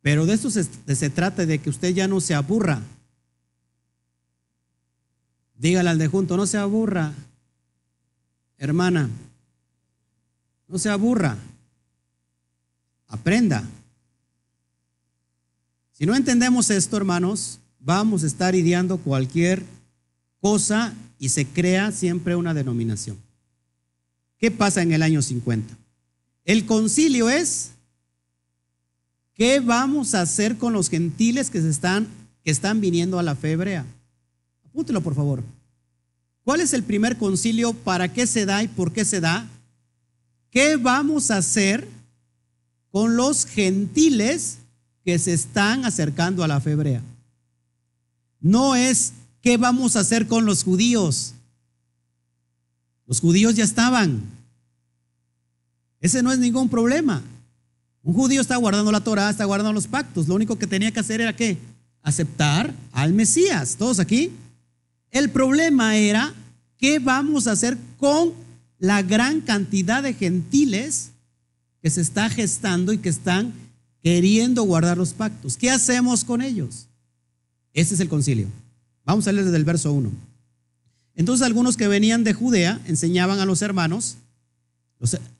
Pero 0.00 0.24
de 0.24 0.32
esto 0.32 0.50
se, 0.50 0.64
se, 0.64 1.10
trata 1.10 1.44
de 1.44 1.58
que 1.58 1.68
usted 1.68 1.94
ya 1.94 2.08
no 2.08 2.20
se 2.20 2.34
aburra. 2.34 2.80
Dígale 5.58 5.90
al 5.90 5.98
de 5.98 6.08
junto, 6.08 6.36
no 6.36 6.46
se 6.46 6.56
aburra. 6.56 7.12
Hermana, 8.56 9.10
no 10.68 10.78
se 10.78 10.88
aburra. 10.88 11.36
Aprenda. 13.08 13.62
Si 15.92 16.06
no 16.06 16.16
entendemos 16.16 16.70
esto, 16.70 16.96
hermanos, 16.96 17.60
vamos 17.78 18.24
a 18.24 18.26
estar 18.26 18.54
ideando 18.54 18.96
cualquier 18.96 19.62
cosa 20.40 20.94
y 21.18 21.28
se 21.28 21.46
crea 21.46 21.92
siempre 21.92 22.36
una 22.36 22.54
denominación. 22.54 23.18
¿Qué 24.38 24.50
pasa 24.50 24.80
en 24.80 24.92
el 24.92 25.02
año 25.02 25.20
50? 25.20 25.76
El 26.46 26.64
concilio 26.64 27.28
es 27.28 27.73
¿qué 29.34 29.60
vamos 29.60 30.14
a 30.14 30.22
hacer 30.22 30.56
con 30.56 30.72
los 30.72 30.88
gentiles 30.88 31.50
que, 31.50 31.60
se 31.60 31.68
están, 31.68 32.08
que 32.42 32.50
están 32.50 32.80
viniendo 32.80 33.18
a 33.18 33.22
la 33.22 33.36
fe? 33.36 33.56
Apúntelo, 34.64 35.00
por 35.02 35.14
favor. 35.14 35.42
¿Cuál 36.42 36.60
es 36.60 36.72
el 36.72 36.82
primer 36.82 37.16
concilio? 37.16 37.72
¿Para 37.72 38.12
qué 38.12 38.26
se 38.26 38.46
da 38.46 38.62
y 38.62 38.68
por 38.68 38.92
qué 38.92 39.04
se 39.04 39.20
da? 39.20 39.46
¿Qué 40.50 40.76
vamos 40.76 41.30
a 41.30 41.38
hacer 41.38 41.88
con 42.94 43.16
los 43.16 43.44
gentiles 43.44 44.58
que 45.04 45.18
se 45.18 45.32
están 45.32 45.84
acercando 45.84 46.44
a 46.44 46.48
la 46.48 46.60
fe. 46.60 47.00
No 48.40 48.76
es 48.76 49.14
qué 49.42 49.56
vamos 49.56 49.96
a 49.96 50.00
hacer 50.00 50.28
con 50.28 50.46
los 50.46 50.62
judíos. 50.64 51.34
Los 53.06 53.20
judíos 53.20 53.54
ya 53.56 53.64
estaban. 53.64 54.22
Ese 56.00 56.22
no 56.22 56.30
es 56.30 56.38
ningún 56.38 56.68
problema. 56.68 57.20
Un 58.04 58.12
judío 58.12 58.42
está 58.42 58.56
guardando 58.56 58.92
la 58.92 59.00
Torah, 59.00 59.30
está 59.30 59.46
guardando 59.46 59.72
los 59.72 59.88
pactos. 59.88 60.28
Lo 60.28 60.34
único 60.34 60.56
que 60.58 60.66
tenía 60.66 60.92
que 60.92 61.00
hacer 61.00 61.22
era 61.22 61.34
qué? 61.34 61.56
Aceptar 62.02 62.72
al 62.92 63.14
Mesías. 63.14 63.76
¿Todos 63.76 63.98
aquí? 63.98 64.30
El 65.10 65.30
problema 65.30 65.96
era 65.96 66.34
qué 66.76 66.98
vamos 66.98 67.46
a 67.46 67.52
hacer 67.52 67.78
con 67.98 68.34
la 68.78 69.00
gran 69.00 69.40
cantidad 69.40 70.02
de 70.02 70.12
gentiles 70.12 71.12
que 71.80 71.88
se 71.88 72.02
está 72.02 72.28
gestando 72.28 72.92
y 72.92 72.98
que 72.98 73.08
están 73.08 73.54
queriendo 74.02 74.64
guardar 74.64 74.98
los 74.98 75.14
pactos. 75.14 75.56
¿Qué 75.56 75.70
hacemos 75.70 76.24
con 76.24 76.42
ellos? 76.42 76.88
Este 77.72 77.94
es 77.94 78.00
el 78.00 78.10
concilio. 78.10 78.48
Vamos 79.06 79.26
a 79.26 79.32
leer 79.32 79.46
desde 79.46 79.56
el 79.56 79.64
verso 79.64 79.92
1. 79.94 80.10
Entonces 81.14 81.46
algunos 81.46 81.78
que 81.78 81.88
venían 81.88 82.22
de 82.22 82.34
Judea 82.34 82.80
enseñaban 82.86 83.40
a 83.40 83.46
los 83.46 83.62
hermanos, 83.62 84.16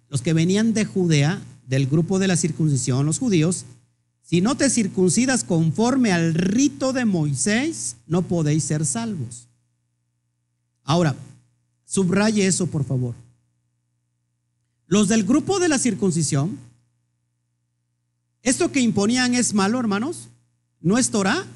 los 0.08 0.22
que 0.22 0.32
venían 0.32 0.72
de 0.72 0.86
Judea, 0.86 1.42
del 1.66 1.86
grupo 1.86 2.18
de 2.18 2.28
la 2.28 2.36
circuncisión, 2.36 3.06
los 3.06 3.18
judíos, 3.18 3.64
si 4.22 4.40
no 4.40 4.56
te 4.56 4.70
circuncidas 4.70 5.44
conforme 5.44 6.12
al 6.12 6.34
rito 6.34 6.92
de 6.92 7.04
Moisés, 7.04 7.96
no 8.06 8.22
podéis 8.22 8.64
ser 8.64 8.86
salvos. 8.86 9.48
Ahora, 10.82 11.14
subraye 11.84 12.46
eso, 12.46 12.66
por 12.66 12.84
favor. 12.84 13.14
Los 14.86 15.08
del 15.08 15.24
grupo 15.24 15.58
de 15.58 15.68
la 15.68 15.78
circuncisión 15.78 16.58
¿Esto 18.44 18.70
que 18.70 18.80
imponían 18.80 19.34
es 19.34 19.54
malo, 19.54 19.80
hermanos? 19.80 20.28
¿No 20.82 20.98
es 20.98 21.10
Torah? 21.10 21.46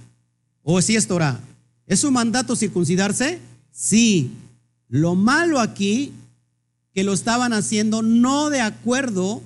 ¿O 0.63 0.81
sí 0.81 0.97
es 0.97 1.07
Torah? 1.07 1.39
¿Es 1.87 2.03
un 2.03 2.15
mandato 2.15 2.57
circuncidarse? 2.57 3.41
Sí. 3.71 4.31
Lo 4.89 5.15
malo 5.15 5.61
aquí, 5.61 6.15
que 6.95 7.05
lo 7.05 7.13
estaban 7.13 7.53
haciendo 7.53 8.01
no 8.01 8.49
de 8.49 8.63
acuerdo 8.63 9.43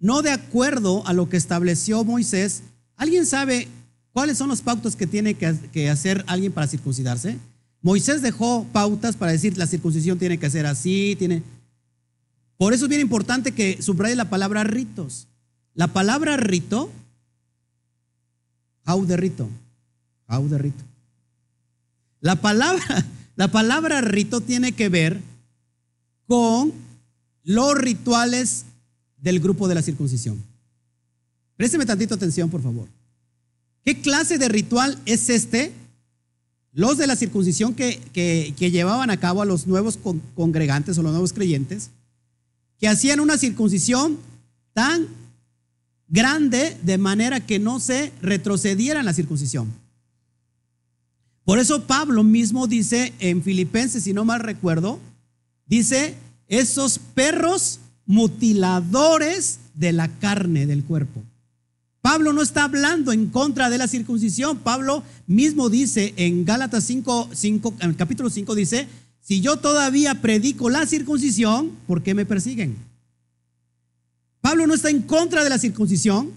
no 0.00 0.22
de 0.22 0.30
acuerdo 0.30 1.06
a 1.06 1.12
lo 1.12 1.28
que 1.28 1.36
estableció 1.36 2.02
Moisés. 2.04 2.62
¿Alguien 2.96 3.26
sabe 3.26 3.68
cuáles 4.12 4.38
son 4.38 4.48
los 4.48 4.62
pautas 4.62 4.96
que 4.96 5.06
tiene 5.06 5.34
que 5.34 5.90
hacer 5.90 6.24
alguien 6.26 6.52
para 6.52 6.66
circuncidarse? 6.66 7.38
Moisés 7.82 8.20
dejó 8.20 8.66
pautas 8.72 9.16
para 9.16 9.32
decir 9.32 9.56
la 9.56 9.66
circuncisión 9.66 10.18
tiene 10.18 10.38
que 10.38 10.50
ser 10.50 10.66
así, 10.66 11.16
tiene... 11.18 11.42
Por 12.58 12.74
eso 12.74 12.84
es 12.84 12.88
bien 12.90 13.00
importante 13.00 13.52
que 13.52 13.80
subraye 13.80 14.14
la 14.14 14.28
palabra 14.28 14.64
ritos. 14.64 15.28
La 15.74 15.88
palabra 15.88 16.36
rito, 16.36 16.90
how 18.86 19.06
de 19.06 19.16
rito, 19.16 19.48
how 20.28 20.46
de 20.46 20.58
rito. 20.58 20.84
La 22.20 22.36
palabra, 22.36 22.82
la 23.36 23.48
palabra 23.48 24.02
rito 24.02 24.42
tiene 24.42 24.72
que 24.72 24.90
ver 24.90 25.22
con 26.26 26.72
los 27.44 27.74
rituales 27.78 28.66
del 29.20 29.40
grupo 29.40 29.68
de 29.68 29.74
la 29.74 29.82
circuncisión. 29.82 30.42
Présteme 31.56 31.86
tantito 31.86 32.14
atención, 32.14 32.48
por 32.48 32.62
favor. 32.62 32.88
¿Qué 33.84 34.00
clase 34.00 34.38
de 34.38 34.48
ritual 34.48 34.98
es 35.06 35.28
este? 35.28 35.72
Los 36.72 36.98
de 36.98 37.06
la 37.06 37.16
circuncisión 37.16 37.74
que, 37.74 38.00
que, 38.12 38.70
llevaban 38.70 39.10
a 39.10 39.18
cabo 39.18 39.42
a 39.42 39.44
los 39.44 39.66
nuevos 39.66 39.98
congregantes 40.34 40.96
o 40.96 41.02
los 41.02 41.12
nuevos 41.12 41.32
creyentes, 41.32 41.90
que 42.78 42.88
hacían 42.88 43.20
una 43.20 43.36
circuncisión 43.36 44.18
tan 44.72 45.08
grande 46.08 46.76
de 46.82 46.98
manera 46.98 47.40
que 47.40 47.58
no 47.58 47.80
se 47.80 48.12
retrocediera 48.22 49.00
en 49.00 49.06
la 49.06 49.12
circuncisión. 49.12 49.72
Por 51.44 51.58
eso 51.58 51.86
Pablo 51.86 52.22
mismo 52.22 52.66
dice 52.68 53.12
en 53.18 53.42
Filipenses, 53.42 54.04
si 54.04 54.12
no 54.12 54.24
mal 54.24 54.40
recuerdo, 54.40 55.00
dice, 55.66 56.14
esos 56.46 56.98
perros 56.98 57.80
mutiladores 58.10 59.60
de 59.74 59.92
la 59.92 60.08
carne 60.08 60.66
del 60.66 60.82
cuerpo. 60.82 61.22
Pablo 62.02 62.32
no 62.32 62.42
está 62.42 62.64
hablando 62.64 63.12
en 63.12 63.26
contra 63.26 63.70
de 63.70 63.78
la 63.78 63.86
circuncisión. 63.86 64.58
Pablo 64.58 65.04
mismo 65.28 65.70
dice 65.70 66.12
en 66.16 66.44
Gálatas 66.44 66.82
5, 66.84 67.30
5 67.32 67.74
en 67.78 67.90
el 67.90 67.96
capítulo 67.96 68.28
5 68.28 68.56
dice, 68.56 68.88
si 69.20 69.40
yo 69.40 69.58
todavía 69.58 70.20
predico 70.20 70.68
la 70.70 70.86
circuncisión, 70.86 71.70
¿por 71.86 72.02
qué 72.02 72.14
me 72.14 72.26
persiguen? 72.26 72.76
Pablo 74.40 74.66
no 74.66 74.74
está 74.74 74.90
en 74.90 75.02
contra 75.02 75.44
de 75.44 75.50
la 75.50 75.58
circuncisión. 75.58 76.32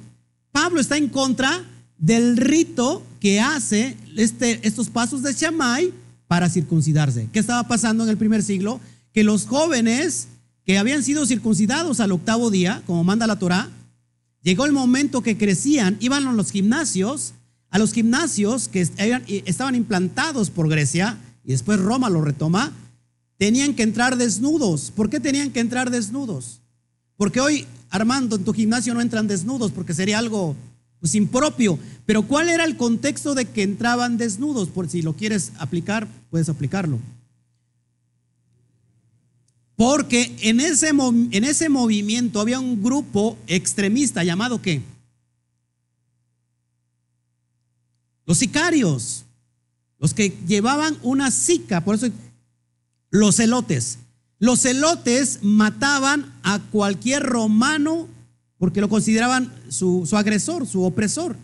Pablo 0.52 0.80
está 0.80 0.98
en 0.98 1.10
contra 1.10 1.66
del 1.98 2.38
rito 2.38 3.02
que 3.20 3.42
hace 3.42 3.98
este, 4.16 4.60
estos 4.68 4.90
pasos 4.90 5.24
de 5.24 5.34
Shammai 5.34 5.92
para 6.28 6.50
circuncidarse. 6.50 7.30
¿Qué 7.34 7.40
estaba 7.40 7.68
pasando 7.68 8.04
en 8.04 8.12
el 8.12 8.18
primer 8.18 8.44
siglo? 8.44 8.80
Que 9.12 9.24
los 9.24 9.48
jóvenes 9.48 10.28
que 10.66 10.78
habían 10.78 11.04
sido 11.04 11.26
circuncidados 11.26 12.00
al 12.00 12.12
octavo 12.12 12.50
día, 12.50 12.82
como 12.86 13.04
manda 13.04 13.28
la 13.28 13.40
Torah, 13.40 13.70
Llegó 14.44 14.66
el 14.66 14.74
momento 14.74 15.24
que 15.24 15.38
crecían, 15.38 15.96
iban 16.02 16.28
a 16.28 16.34
los 16.34 16.52
gimnasios, 16.52 17.34
a 17.70 17.80
los 17.80 17.94
gimnasios 17.94 18.68
que 18.68 18.82
estaban 19.46 19.76
implantados 19.76 20.50
por 20.50 20.70
Grecia 20.70 21.18
y 21.46 21.54
después 21.54 21.80
Roma 21.80 22.10
lo 22.10 22.22
retoma, 22.22 22.74
tenían 23.38 23.74
que 23.74 23.84
entrar 23.84 24.18
desnudos. 24.18 24.92
¿Por 24.92 25.10
qué 25.10 25.22
tenían 25.22 25.52
que 25.52 25.62
entrar 25.62 25.92
desnudos? 25.92 26.60
Porque 27.16 27.40
hoy, 27.40 27.66
Armando, 27.90 28.36
en 28.36 28.44
tu 28.44 28.54
gimnasio 28.54 28.94
no 28.94 29.00
entran 29.00 29.28
desnudos 29.28 29.72
porque 29.72 29.94
sería 29.94 30.20
algo 30.20 30.58
pues, 31.00 31.16
impropio. 31.16 31.80
Pero 32.06 32.24
¿cuál 32.24 32.50
era 32.50 32.66
el 32.66 32.76
contexto 32.76 33.36
de 33.36 33.46
que 33.46 33.64
entraban 33.64 34.18
desnudos? 34.18 34.68
Por 34.68 34.90
si 34.90 35.02
lo 35.02 35.14
quieres 35.14 35.54
aplicar, 35.58 36.06
puedes 36.30 36.50
aplicarlo. 36.50 37.00
Porque 39.76 40.36
en 40.42 40.60
ese, 40.60 40.90
en 40.90 41.44
ese 41.44 41.70
movimiento 41.70 42.40
había 42.40 42.60
un 42.60 42.82
grupo 42.82 43.38
extremista 43.48 44.24
llamado 44.24 44.62
¿qué? 44.62 44.82
Los 48.26 48.38
sicarios, 48.38 49.26
los 50.00 50.14
que 50.14 50.38
llevaban 50.48 50.98
una 51.02 51.32
sica, 51.32 51.84
por 51.84 51.96
eso 51.96 52.08
los 53.10 53.36
celotes. 53.36 54.00
Los 54.40 54.62
celotes 54.62 55.40
mataban 55.42 56.34
a 56.44 56.60
cualquier 56.60 57.24
romano 57.24 58.08
porque 58.58 58.82
lo 58.82 58.90
consideraban 58.90 59.54
su, 59.70 60.06
su 60.06 60.16
agresor, 60.18 60.66
su 60.66 60.84
opresor. 60.84 61.36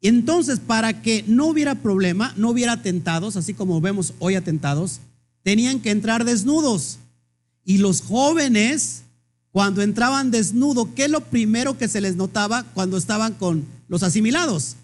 Entonces, 0.00 0.60
para 0.60 1.00
que 1.00 1.24
no 1.26 1.46
hubiera 1.46 1.76
problema, 1.76 2.34
no 2.36 2.50
hubiera 2.50 2.72
atentados, 2.72 3.36
así 3.36 3.54
como 3.54 3.80
vemos 3.80 4.14
hoy 4.18 4.34
atentados, 4.34 5.00
tenían 5.42 5.80
que 5.80 5.90
entrar 5.90 6.24
desnudos. 6.24 6.98
Y 7.64 7.78
los 7.78 8.02
jóvenes, 8.02 9.02
cuando 9.52 9.82
entraban 9.82 10.30
desnudos, 10.30 10.88
¿qué 10.94 11.04
es 11.04 11.10
lo 11.10 11.20
primero 11.20 11.78
que 11.78 11.88
se 11.88 12.00
les 12.00 12.16
notaba 12.16 12.64
cuando 12.74 12.96
estaban 12.96 13.34
con 13.34 13.64
los 13.88 14.02
asimilados? 14.02 14.76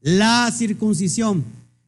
La 0.00 0.50
circuncisión. 0.50 1.44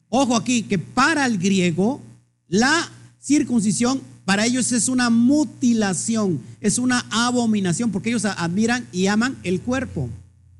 Ojo 0.09 0.35
aquí, 0.35 0.63
que 0.63 0.77
para 0.77 1.25
el 1.25 1.37
griego, 1.37 2.01
la 2.47 2.89
circuncisión 3.19 4.01
para 4.25 4.45
ellos 4.45 4.71
es 4.71 4.89
una 4.89 5.11
mutilación, 5.11 6.41
es 6.59 6.79
una 6.79 7.05
abominación, 7.11 7.91
porque 7.91 8.09
ellos 8.09 8.25
admiran 8.25 8.87
y 8.91 9.05
aman 9.05 9.37
el 9.43 9.61
cuerpo, 9.61 10.09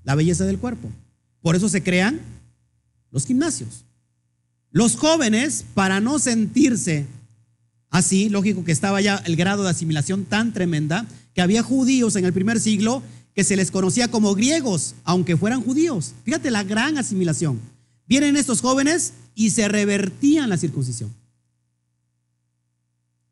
la 0.03 0.13
belleza 0.13 0.45
del 0.45 0.59
cuerpo. 0.59 0.89
Por 1.41 1.55
eso 1.55 1.67
se 1.67 1.81
crean 1.81 2.21
los 3.11 3.25
gimnasios. 3.25 3.83
Los 4.71 4.95
jóvenes, 4.95 5.65
para 5.73 5.99
no 5.99 6.19
sentirse 6.19 7.07
Así, 7.95 8.27
lógico 8.27 8.65
que 8.65 8.73
estaba 8.73 8.99
ya 8.99 9.23
el 9.25 9.37
grado 9.37 9.63
de 9.63 9.69
asimilación 9.69 10.25
tan 10.25 10.51
tremenda 10.51 11.05
que 11.33 11.39
había 11.41 11.63
judíos 11.63 12.17
en 12.17 12.25
el 12.25 12.33
primer 12.33 12.59
siglo 12.59 13.01
que 13.33 13.45
se 13.45 13.55
les 13.55 13.71
conocía 13.71 14.09
como 14.09 14.35
griegos, 14.35 14.95
aunque 15.05 15.37
fueran 15.37 15.61
judíos. 15.61 16.11
Fíjate 16.25 16.51
la 16.51 16.65
gran 16.65 16.97
asimilación. 16.97 17.57
Vienen 18.05 18.35
estos 18.35 18.59
jóvenes 18.59 19.13
y 19.33 19.51
se 19.51 19.69
revertían 19.69 20.49
la 20.49 20.57
circuncisión. 20.57 21.09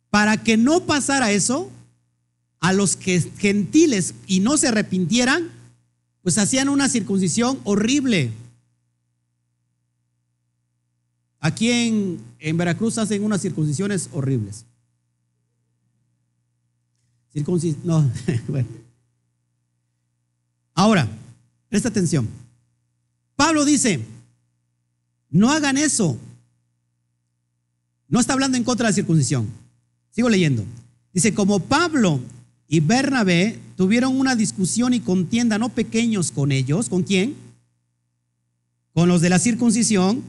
Para 0.09 0.37
que 0.37 0.55
no 0.55 0.85
pasara 0.85 1.33
eso, 1.33 1.69
a 2.61 2.71
los 2.71 2.97
gentiles 2.97 4.13
y 4.27 4.39
no 4.39 4.55
se 4.55 4.69
arrepintieran, 4.69 5.51
pues 6.21 6.37
hacían 6.37 6.69
una 6.69 6.87
circuncisión 6.87 7.59
horrible. 7.65 8.31
Aquí 11.43 11.69
en, 12.39 12.57
Veracruz 12.57 12.97
hacen 12.97 13.21
unas 13.21 13.41
circuncisiones 13.41 14.09
horribles. 14.13 14.63
Circuncis 17.33 17.75
no, 17.83 18.09
bueno. 18.47 18.69
Ahora, 20.73 21.05
presta 21.67 21.89
atención. 21.89 22.29
Pablo 23.35 23.65
dice, 23.65 23.99
no 25.31 25.51
hagan 25.51 25.77
eso. 25.77 26.17
No 28.07 28.21
está 28.21 28.31
hablando 28.31 28.57
en 28.57 28.63
contra 28.63 28.85
de 28.85 28.91
la 28.91 28.95
circuncisión. 28.95 29.45
Sigo 30.11 30.29
leyendo. 30.29 30.63
Dice, 31.11 31.33
como 31.33 31.59
Pablo 31.59 32.21
y 32.69 32.79
Bernabé 32.79 33.59
tuvieron 33.75 34.17
una 34.17 34.37
discusión 34.37 34.93
y 34.93 35.01
contienda 35.01 35.57
no 35.57 35.67
pequeños 35.67 36.31
con 36.31 36.53
ellos, 36.53 36.87
¿con 36.87 37.03
quién? 37.03 37.35
Con 38.93 39.09
los 39.09 39.19
de 39.19 39.29
la 39.29 39.39
circuncisión 39.39 40.23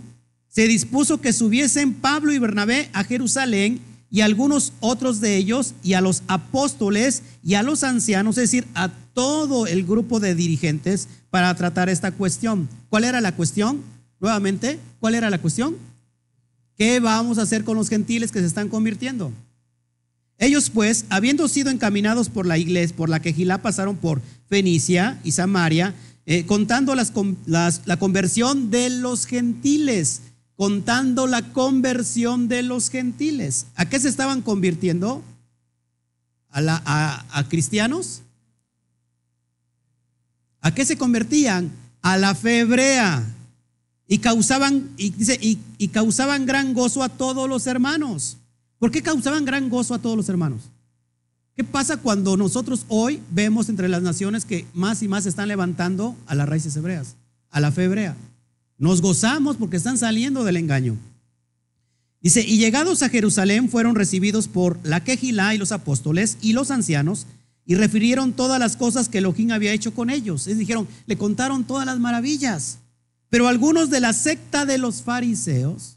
se 0.55 0.69
dispuso 0.69 1.21
que 1.21 1.33
subiesen 1.33 1.95
Pablo 1.95 2.33
y 2.33 2.39
Bernabé 2.39 2.89
a 2.93 3.03
Jerusalén 3.03 3.81
y 4.09 4.21
algunos 4.21 4.73
otros 4.79 5.21
de 5.21 5.37
ellos 5.37 5.75
y 5.83 5.95
a 5.95 6.01
los 6.01 6.23
apóstoles 6.29 7.23
y 7.43 7.55
a 7.55 7.65
los 7.65 7.83
ancianos, 7.83 8.39
es 8.39 8.45
decir, 8.45 8.65
a 8.75 8.89
todo 9.15 9.67
el 9.67 9.85
grupo 9.85 10.21
de 10.21 10.37
dirigentes 10.37 11.09
para 11.31 11.53
tratar 11.57 11.89
esta 11.89 12.13
cuestión. 12.13 12.69
¿Cuál 12.89 13.03
era 13.03 13.21
la 13.21 13.35
cuestión? 13.35 13.83
Nuevamente, 14.21 14.79
¿cuál 15.01 15.17
era 15.17 15.29
la 15.29 15.41
cuestión? 15.41 15.77
¿Qué 16.79 17.01
vamos 17.01 17.39
a 17.39 17.43
hacer 17.43 17.65
con 17.65 17.77
los 17.77 17.89
gentiles 17.89 18.31
que 18.31 18.39
se 18.39 18.47
están 18.47 18.69
convirtiendo? 18.69 19.33
Ellos 20.39 20.71
pues, 20.71 21.05
habiendo 21.09 21.49
sido 21.49 21.71
encaminados 21.71 22.29
por 22.29 22.47
la 22.47 22.59
iglesia, 22.59 22.95
por 22.97 23.09
la 23.09 23.21
quejilá, 23.21 23.61
pasaron 23.61 23.97
por 23.97 24.23
Fenicia 24.49 25.19
y 25.25 25.33
Samaria, 25.33 25.97
eh, 26.27 26.47
contando 26.47 26.95
las, 26.95 27.13
la 27.47 27.97
conversión 27.99 28.71
de 28.71 28.91
los 28.91 29.27
gentiles 29.27 30.21
contando 30.57 31.27
la 31.27 31.53
conversión 31.53 32.49
de 32.49 32.63
los 32.63 32.91
gentiles. 32.91 33.67
¿A 33.75 33.89
qué 33.89 33.99
se 33.99 34.09
estaban 34.09 34.43
convirtiendo? 34.43 35.23
¿A, 36.51 37.45
cristianos? 37.49 38.23
¿A 40.61 40.73
qué 40.73 40.85
se 40.85 40.97
convertían? 40.97 41.71
A 42.03 42.17
la 42.17 42.35
fe 42.35 42.61
hebrea. 42.61 43.25
Y 44.07 44.19
causaban, 44.19 44.91
y, 44.97 45.11
dice, 45.11 45.39
y 45.41 45.89
causaban 45.89 46.47
gran 46.47 46.75
gozo 46.75 47.03
a 47.03 47.09
todos 47.09 47.49
los 47.49 47.67
hermanos. 47.67 48.37
¿Por 48.79 48.91
qué 48.91 49.03
causaban 49.03 49.45
gran 49.45 49.71
gozo 49.71 49.95
a 49.95 49.99
todos 49.99 50.17
los 50.17 50.29
hermanos? 50.29 50.71
¿Qué 51.57 51.63
pasa 51.65 51.97
cuando 51.97 52.37
nosotros 52.37 52.85
hoy 52.89 53.23
vemos 53.31 53.69
entre 53.69 53.89
las 53.89 54.03
naciones 54.03 54.45
que 54.45 54.67
más 54.75 55.03
y 55.03 55.09
más 55.09 55.23
se 55.23 55.29
están 55.29 55.49
levantando 55.49 56.17
a 56.27 56.35
las 56.35 56.49
raíces 56.49 56.77
hebreas, 56.77 57.15
a 57.51 57.61
la 57.61 57.71
fe 57.71 57.85
hebrea? 57.85 58.17
Nos 58.85 59.01
gozamos 59.01 59.57
porque 59.57 59.79
están 59.79 59.97
saliendo 59.97 60.45
del 60.45 60.59
engaño. 60.59 60.99
Dice, 62.21 62.43
y 62.43 62.59
llegados 62.59 63.03
a 63.03 63.09
Jerusalén 63.09 63.71
fueron 63.71 63.95
recibidos 63.95 64.47
por 64.47 64.79
la 64.83 65.03
quejilá 65.03 65.55
y 65.55 65.59
los 65.59 65.73
apóstoles 65.73 66.37
y 66.43 66.53
los 66.53 66.71
ancianos, 66.71 67.27
y 67.65 67.77
refirieron 67.77 68.35
todas 68.35 68.61
las 68.61 68.77
cosas 68.77 69.09
que 69.09 69.19
Elohim 69.19 69.53
había 69.53 69.73
hecho 69.73 69.95
con 69.95 70.11
ellos. 70.11 70.47
Les 70.47 70.59
dijeron, 70.59 70.87
le 71.07 71.17
contaron 71.17 71.65
todas 71.65 71.87
las 71.87 71.99
maravillas. 71.99 72.77
Pero 73.31 73.49
algunos 73.49 73.89
de 73.89 74.01
la 74.01 74.13
secta 74.13 74.67
de 74.67 74.77
los 74.77 75.01
fariseos, 75.01 75.97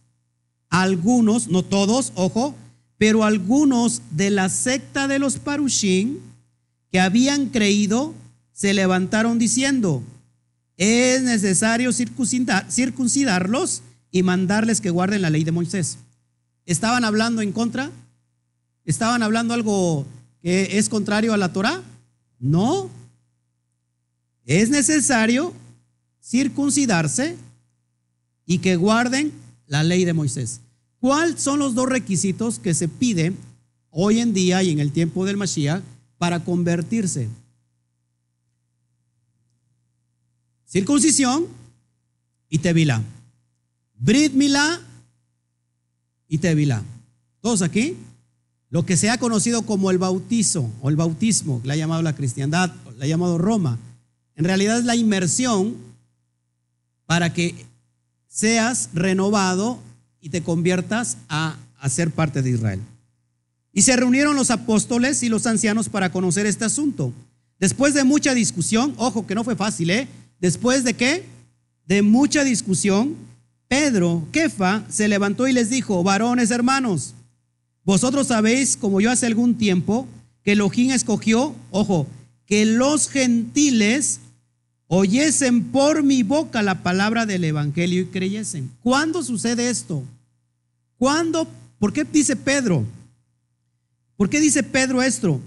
algunos, 0.69 1.49
no 1.49 1.63
todos, 1.63 2.13
ojo, 2.15 2.55
pero 2.97 3.25
algunos 3.25 4.01
de 4.11 4.29
la 4.29 4.47
secta 4.47 5.09
de 5.09 5.19
los 5.19 5.39
parushim 5.39 6.19
que 6.89 7.01
habían 7.01 7.47
creído, 7.47 8.13
se 8.53 8.73
levantaron 8.73 9.39
diciendo, 9.39 10.03
es 10.77 11.23
necesario 11.23 11.91
circuncidarlos 11.91 13.81
y 14.11 14.23
mandarles 14.23 14.79
que 14.79 14.91
guarden 14.91 15.23
la 15.23 15.31
ley 15.31 15.43
de 15.43 15.51
Moisés. 15.51 15.97
¿Estaban 16.65 17.03
hablando 17.03 17.41
en 17.41 17.51
contra? 17.51 17.91
¿Estaban 18.85 19.23
hablando 19.23 19.53
algo 19.53 20.05
que 20.41 20.77
es 20.77 20.87
contrario 20.87 21.33
a 21.33 21.37
la 21.37 21.51
Torah? 21.51 21.81
No. 22.39 22.89
Es 24.45 24.69
necesario 24.69 25.53
circuncidarse 26.21 27.35
y 28.45 28.59
que 28.59 28.75
guarden 28.75 29.33
la 29.65 29.83
ley 29.83 30.05
de 30.05 30.13
Moisés. 30.13 30.61
¿Cuáles 30.99 31.41
son 31.41 31.59
los 31.59 31.73
dos 31.73 31.89
requisitos 31.89 32.59
que 32.59 32.73
se 32.73 32.87
piden 32.87 33.35
hoy 33.89 34.19
en 34.19 34.33
día 34.33 34.61
y 34.63 34.71
en 34.71 34.79
el 34.79 34.91
tiempo 34.91 35.25
del 35.25 35.37
Mashiach 35.37 35.81
para 36.17 36.43
convertirse? 36.43 37.27
Circuncisión 40.67 41.47
y 42.49 42.59
tevilá. 42.59 43.01
Brit 43.97 44.33
y 46.27 46.37
tevilá. 46.37 46.83
¿Todos 47.41 47.61
aquí? 47.61 47.95
Lo 48.69 48.85
que 48.85 48.97
se 48.97 49.09
ha 49.09 49.17
conocido 49.17 49.61
como 49.61 49.91
el 49.91 49.97
bautizo 49.97 50.69
o 50.81 50.89
el 50.89 50.97
bautismo, 50.97 51.61
que 51.61 51.67
le 51.69 51.73
ha 51.73 51.77
llamado 51.77 52.01
la 52.01 52.15
cristiandad, 52.15 52.71
le 52.97 53.05
ha 53.05 53.07
llamado 53.07 53.37
Roma, 53.37 53.77
en 54.35 54.43
realidad 54.43 54.77
es 54.77 54.85
la 54.85 54.95
inmersión 54.95 55.75
para 57.05 57.33
que 57.33 57.55
seas 58.27 58.89
renovado 58.93 59.79
y 60.19 60.29
te 60.29 60.43
conviertas 60.43 61.17
a, 61.29 61.57
a 61.79 61.89
ser 61.89 62.11
parte 62.11 62.41
de 62.41 62.51
Israel. 62.51 62.81
Y 63.71 63.83
se 63.83 63.95
reunieron 63.95 64.35
los 64.35 64.51
apóstoles 64.51 65.23
y 65.23 65.29
los 65.29 65.47
ancianos 65.47 65.87
para 65.87 66.11
conocer 66.11 66.45
este 66.45 66.65
asunto. 66.65 67.13
Después 67.59 67.93
de 67.93 68.03
mucha 68.03 68.33
discusión, 68.33 68.93
ojo 68.97 69.25
que 69.25 69.35
no 69.35 69.45
fue 69.45 69.55
fácil, 69.55 69.89
¿eh? 69.91 70.07
Después 70.39 70.83
de 70.83 70.93
qué? 70.93 71.25
De 71.85 72.01
mucha 72.01 72.43
discusión, 72.43 73.15
Pedro, 73.67 74.27
Kefa, 74.31 74.83
se 74.89 75.07
levantó 75.07 75.47
y 75.47 75.53
les 75.53 75.69
dijo, 75.69 76.03
varones 76.03 76.51
hermanos, 76.51 77.13
vosotros 77.83 78.27
sabéis, 78.27 78.77
como 78.77 79.01
yo 79.01 79.11
hace 79.11 79.25
algún 79.25 79.55
tiempo, 79.55 80.07
que 80.43 80.53
Elohim 80.53 80.91
escogió, 80.91 81.55
ojo, 81.71 82.07
que 82.45 82.65
los 82.65 83.09
gentiles 83.09 84.19
oyesen 84.87 85.65
por 85.65 86.03
mi 86.03 86.23
boca 86.23 86.61
la 86.63 86.81
palabra 86.83 87.25
del 87.25 87.43
Evangelio 87.43 88.01
y 88.01 88.05
creyesen. 88.05 88.71
¿Cuándo 88.83 89.23
sucede 89.23 89.69
esto? 89.69 90.03
¿Cuándo? 90.97 91.47
¿Por 91.79 91.93
qué 91.93 92.03
dice 92.05 92.35
Pedro? 92.35 92.85
¿Por 94.15 94.29
qué 94.29 94.39
dice 94.39 94.63
Pedro 94.63 95.03
esto? 95.03 95.41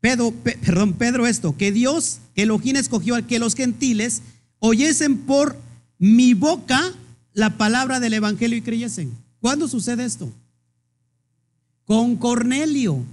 Pedro, 0.00 0.32
perdón, 0.32 0.92
Pedro 0.92 1.26
esto, 1.26 1.56
que 1.56 1.72
Dios, 1.72 2.18
Elohim 2.34 2.76
escogió 2.76 3.16
a 3.16 3.22
que 3.22 3.38
los 3.38 3.54
gentiles 3.54 4.22
oyesen 4.60 5.18
por 5.18 5.56
mi 5.98 6.34
boca 6.34 6.92
la 7.32 7.56
palabra 7.56 8.00
del 8.00 8.14
Evangelio 8.14 8.56
y 8.56 8.62
creyesen. 8.62 9.12
¿Cuándo 9.40 9.68
sucede 9.68 10.04
esto? 10.04 10.32
Con 11.84 12.16
Cornelio. 12.16 13.04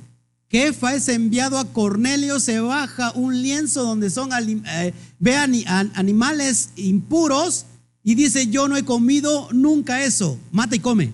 Kefa 0.48 0.93
es 0.93 1.08
enviado 1.10 1.58
a 1.58 1.65
Cornelio, 1.65 2.39
se 2.39 2.60
baja 2.60 3.12
un 3.12 3.41
lienzo 3.41 3.84
donde 3.84 4.10
son, 4.10 4.30
eh, 4.34 4.93
vean 5.19 5.54
animales 5.95 6.69
impuros 6.76 7.65
y 8.04 8.13
dice, 8.13 8.48
yo 8.48 8.67
no 8.67 8.78
he 8.78 8.84
comido 8.84 9.50
nunca 9.52 10.04
eso, 10.04 10.38
mata 10.52 10.76
y 10.76 10.80
come. 10.80 11.12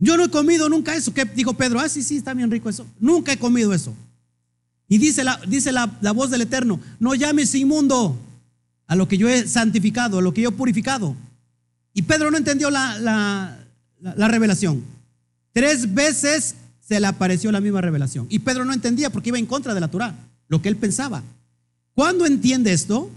Yo 0.00 0.16
no 0.16 0.24
he 0.24 0.30
comido 0.30 0.68
nunca 0.68 0.94
eso. 0.96 1.14
¿Qué 1.14 1.24
dijo 1.26 1.52
Pedro? 1.52 1.78
Ah, 1.78 1.88
sí, 1.88 2.02
sí, 2.02 2.16
está 2.16 2.34
bien 2.34 2.50
rico 2.50 2.68
eso. 2.68 2.86
Nunca 2.98 3.32
he 3.32 3.38
comido 3.38 3.72
eso. 3.74 3.94
Y 4.88 4.98
dice 4.98 5.22
la, 5.22 5.40
dice 5.46 5.70
la, 5.70 5.86
voz 6.12 6.30
del 6.30 6.40
Eterno, 6.40 6.80
no 6.98 7.14
llames 7.14 7.54
inmundo 7.54 8.18
a 8.86 8.96
lo 8.96 9.06
que 9.06 9.18
yo 9.18 9.28
he 9.28 9.46
santificado, 9.46 10.18
a 10.18 10.22
lo 10.22 10.34
que 10.34 10.40
yo 10.40 10.48
he 10.48 10.52
purificado. 10.52 11.14
Y 11.94 12.02
Pedro 12.02 12.30
no 12.30 12.38
entendió 12.38 12.70
la, 12.70 12.98
la 14.00 14.28
revelación. 14.28 14.82
Tres 15.52 15.94
veces 15.94 16.56
se 16.80 16.98
le 16.98 17.06
apareció 17.06 17.52
la 17.52 17.60
misma 17.60 17.80
revelación. 17.80 18.26
Y 18.30 18.40
Pedro 18.40 18.64
no 18.64 18.72
entendía 18.72 19.10
porque 19.10 19.28
iba 19.28 19.38
en 19.38 19.46
contra 19.46 19.74
de 19.74 19.80
la 19.80 19.88
Torah, 19.88 20.14
lo 20.48 20.60
que 20.60 20.68
él 20.68 20.76
pensaba. 20.76 21.22
¿Cuándo 21.94 22.26
entiende 22.26 22.72
esto? 22.72 23.10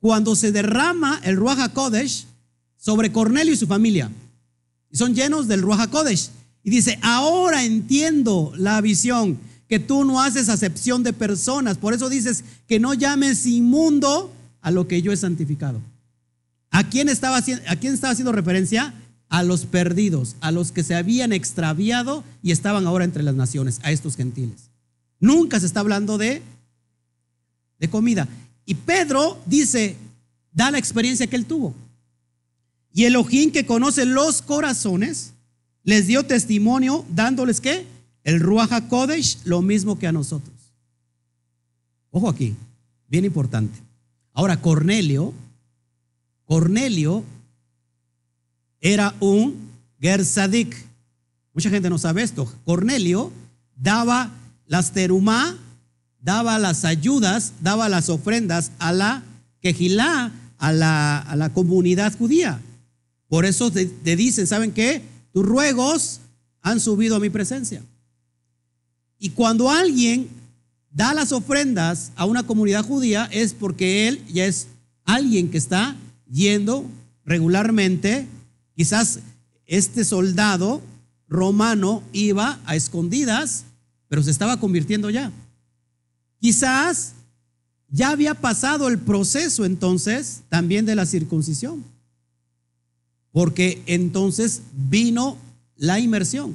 Cuando 0.00 0.34
se 0.34 0.52
derrama 0.52 1.20
el 1.22 1.36
Ruach 1.36 1.60
HaKodesh 1.60 2.26
sobre 2.76 3.12
Cornelio 3.12 3.54
y 3.54 3.56
su 3.56 3.66
familia. 3.66 4.10
Y 4.90 4.96
son 4.96 5.14
llenos 5.14 5.48
del 5.48 5.62
Ruach 5.62 5.80
HaKodesh. 5.80 6.30
Y 6.62 6.70
dice, 6.70 6.98
ahora 7.02 7.64
entiendo 7.64 8.52
la 8.56 8.80
visión, 8.80 9.38
que 9.68 9.78
tú 9.78 10.04
no 10.04 10.20
haces 10.20 10.48
acepción 10.48 11.02
de 11.02 11.12
personas. 11.12 11.78
Por 11.78 11.94
eso 11.94 12.08
dices 12.08 12.44
que 12.66 12.80
no 12.80 12.92
llames 12.92 13.46
inmundo 13.46 14.32
a 14.60 14.70
lo 14.70 14.88
que 14.88 15.00
yo 15.00 15.12
he 15.12 15.16
santificado. 15.16 15.80
¿A 16.70 16.88
quién 16.88 17.08
estaba, 17.08 17.38
a 17.38 17.76
quién 17.76 17.94
estaba 17.94 18.12
haciendo 18.12 18.32
referencia? 18.32 18.94
a 19.30 19.44
los 19.44 19.64
perdidos, 19.64 20.34
a 20.40 20.50
los 20.50 20.72
que 20.72 20.82
se 20.82 20.96
habían 20.96 21.32
extraviado 21.32 22.24
y 22.42 22.50
estaban 22.50 22.86
ahora 22.86 23.04
entre 23.04 23.22
las 23.22 23.36
naciones, 23.36 23.78
a 23.84 23.92
estos 23.92 24.16
gentiles. 24.16 24.70
Nunca 25.20 25.60
se 25.60 25.66
está 25.66 25.80
hablando 25.80 26.18
de, 26.18 26.42
de 27.78 27.88
comida. 27.88 28.28
Y 28.66 28.74
Pedro 28.74 29.40
dice, 29.46 29.96
da 30.52 30.72
la 30.72 30.78
experiencia 30.78 31.28
que 31.28 31.36
él 31.36 31.46
tuvo. 31.46 31.74
Y 32.92 33.04
Elohim 33.04 33.52
que 33.52 33.66
conoce 33.66 34.04
los 34.04 34.42
corazones, 34.42 35.32
les 35.84 36.06
dio 36.06 36.24
testimonio 36.24 37.04
dándoles 37.10 37.60
que 37.60 37.86
el 38.24 38.40
Ruach 38.40 38.72
HaKodesh, 38.72 39.38
lo 39.44 39.62
mismo 39.62 39.98
que 39.98 40.06
a 40.06 40.12
nosotros. 40.12 40.54
Ojo 42.10 42.28
aquí, 42.28 42.54
bien 43.08 43.24
importante. 43.24 43.78
Ahora, 44.32 44.60
Cornelio, 44.60 45.32
Cornelio 46.44 47.24
era 48.80 49.14
un 49.20 49.70
Gersadik. 50.00 50.76
Mucha 51.54 51.70
gente 51.70 51.90
no 51.90 51.98
sabe 51.98 52.22
esto. 52.22 52.52
Cornelio 52.64 53.32
daba 53.76 54.30
las 54.66 54.92
terumá, 54.92 55.56
daba 56.20 56.58
las 56.58 56.84
ayudas, 56.84 57.54
daba 57.60 57.88
las 57.88 58.08
ofrendas 58.08 58.72
a 58.78 58.92
la 58.92 59.22
quejilá, 59.60 60.32
a 60.58 60.72
la 60.72 61.50
comunidad 61.54 62.16
judía. 62.18 62.60
Por 63.30 63.46
eso 63.46 63.70
te, 63.70 63.86
dicen, 64.16 64.46
¿saben 64.46 64.72
qué? 64.72 65.00
Tus 65.32 65.46
ruegos 65.46 66.20
han 66.60 66.80
subido 66.80 67.16
a 67.16 67.20
mi 67.20 67.30
presencia. 67.30 67.82
Y 69.18 69.30
cuando 69.30 69.70
alguien 69.70 70.28
da 70.90 71.14
las 71.14 71.32
ofrendas 71.32 72.12
a 72.16 72.26
una 72.26 72.42
comunidad 72.42 72.84
judía 72.84 73.30
es 73.32 73.54
porque 73.54 74.06
él 74.08 74.22
ya 74.30 74.44
es 74.44 74.66
alguien 75.06 75.50
que 75.50 75.56
está 75.56 75.96
yendo 76.28 76.84
regularmente 77.24 78.26
Quizás 78.80 79.20
este 79.66 80.06
soldado 80.06 80.80
romano 81.28 82.02
iba 82.14 82.58
a 82.64 82.76
escondidas, 82.76 83.64
pero 84.08 84.22
se 84.22 84.30
estaba 84.30 84.58
convirtiendo 84.58 85.10
ya. 85.10 85.30
Quizás 86.40 87.12
ya 87.90 88.08
había 88.08 88.32
pasado 88.32 88.88
el 88.88 88.98
proceso 88.98 89.66
entonces 89.66 90.44
también 90.48 90.86
de 90.86 90.94
la 90.94 91.04
circuncisión, 91.04 91.84
porque 93.32 93.82
entonces 93.86 94.62
vino 94.72 95.36
la 95.76 95.98
inmersión 95.98 96.54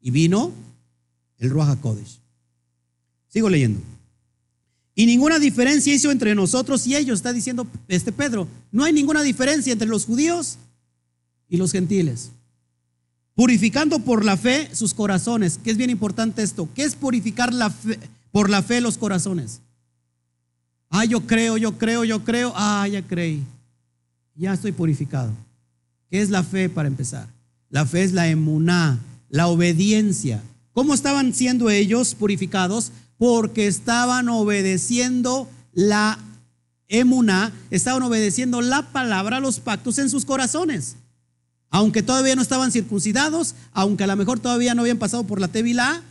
y 0.00 0.10
vino 0.10 0.52
el 1.38 1.50
Ruach 1.50 1.78
Kodesh. 1.80 2.18
Sigo 3.28 3.48
leyendo. 3.48 3.80
Y 4.94 5.06
ninguna 5.06 5.38
diferencia 5.38 5.94
hizo 5.94 6.10
entre 6.10 6.34
nosotros 6.34 6.86
y 6.86 6.96
ellos, 6.96 7.18
está 7.18 7.32
diciendo 7.32 7.66
este 7.88 8.12
Pedro. 8.12 8.46
No 8.70 8.84
hay 8.84 8.92
ninguna 8.92 9.22
diferencia 9.22 9.72
entre 9.72 9.88
los 9.88 10.04
judíos 10.04 10.58
y 11.48 11.56
los 11.56 11.72
gentiles. 11.72 12.30
Purificando 13.34 14.00
por 14.00 14.24
la 14.24 14.36
fe 14.36 14.74
sus 14.74 14.92
corazones, 14.92 15.58
que 15.58 15.70
es 15.70 15.78
bien 15.78 15.88
importante 15.88 16.42
esto. 16.42 16.68
¿Qué 16.74 16.84
es 16.84 16.94
purificar 16.94 17.54
la 17.54 17.70
fe, 17.70 17.98
por 18.30 18.50
la 18.50 18.62
fe 18.62 18.82
los 18.82 18.98
corazones? 18.98 19.60
Ah, 20.90 21.06
yo 21.06 21.26
creo, 21.26 21.56
yo 21.56 21.78
creo, 21.78 22.04
yo 22.04 22.22
creo. 22.22 22.52
Ah, 22.54 22.86
ya 22.86 23.00
creí. 23.00 23.42
Ya 24.34 24.52
estoy 24.52 24.72
purificado. 24.72 25.32
¿Qué 26.12 26.20
es 26.20 26.28
la 26.28 26.42
fe 26.42 26.68
para 26.68 26.88
empezar? 26.88 27.26
La 27.70 27.86
fe 27.86 28.04
es 28.04 28.12
la 28.12 28.28
emuná, 28.28 29.00
la 29.30 29.46
obediencia. 29.46 30.42
¿Cómo 30.74 30.92
estaban 30.92 31.32
siendo 31.32 31.70
ellos 31.70 32.14
purificados? 32.14 32.92
Porque 33.16 33.66
estaban 33.66 34.28
obedeciendo 34.28 35.48
la 35.72 36.18
emuná, 36.88 37.50
estaban 37.70 38.02
obedeciendo 38.02 38.60
la 38.60 38.92
palabra, 38.92 39.40
los 39.40 39.58
pactos 39.58 39.98
en 39.98 40.10
sus 40.10 40.26
corazones 40.26 40.96
aunque 41.72 42.02
todavía 42.02 42.36
no 42.36 42.42
estaban 42.42 42.70
circuncidados, 42.70 43.54
aunque 43.72 44.04
a 44.04 44.06
lo 44.06 44.14
mejor 44.14 44.38
todavía 44.38 44.74
no 44.74 44.82
habían 44.82 44.98
pasado 44.98 45.24
por 45.24 45.40
la 45.40 45.48
Tevilá, 45.48 46.02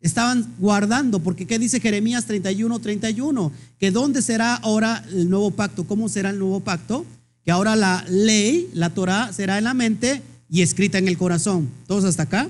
estaban 0.00 0.54
guardando, 0.60 1.18
porque 1.18 1.44
¿qué 1.44 1.58
dice 1.58 1.80
Jeremías 1.80 2.24
31, 2.26 2.78
31? 2.78 3.52
Que 3.80 3.90
dónde 3.90 4.22
será 4.22 4.54
ahora 4.54 5.04
el 5.10 5.28
nuevo 5.28 5.50
pacto, 5.50 5.88
cómo 5.88 6.08
será 6.08 6.30
el 6.30 6.38
nuevo 6.38 6.60
pacto, 6.60 7.04
que 7.48 7.52
ahora 7.52 7.76
la 7.76 8.04
ley, 8.10 8.68
la 8.74 8.90
Torah, 8.90 9.32
será 9.32 9.56
en 9.56 9.64
la 9.64 9.72
mente 9.72 10.20
y 10.50 10.60
escrita 10.60 10.98
en 10.98 11.08
el 11.08 11.16
corazón. 11.16 11.70
¿Todos 11.86 12.04
hasta 12.04 12.24
acá? 12.24 12.46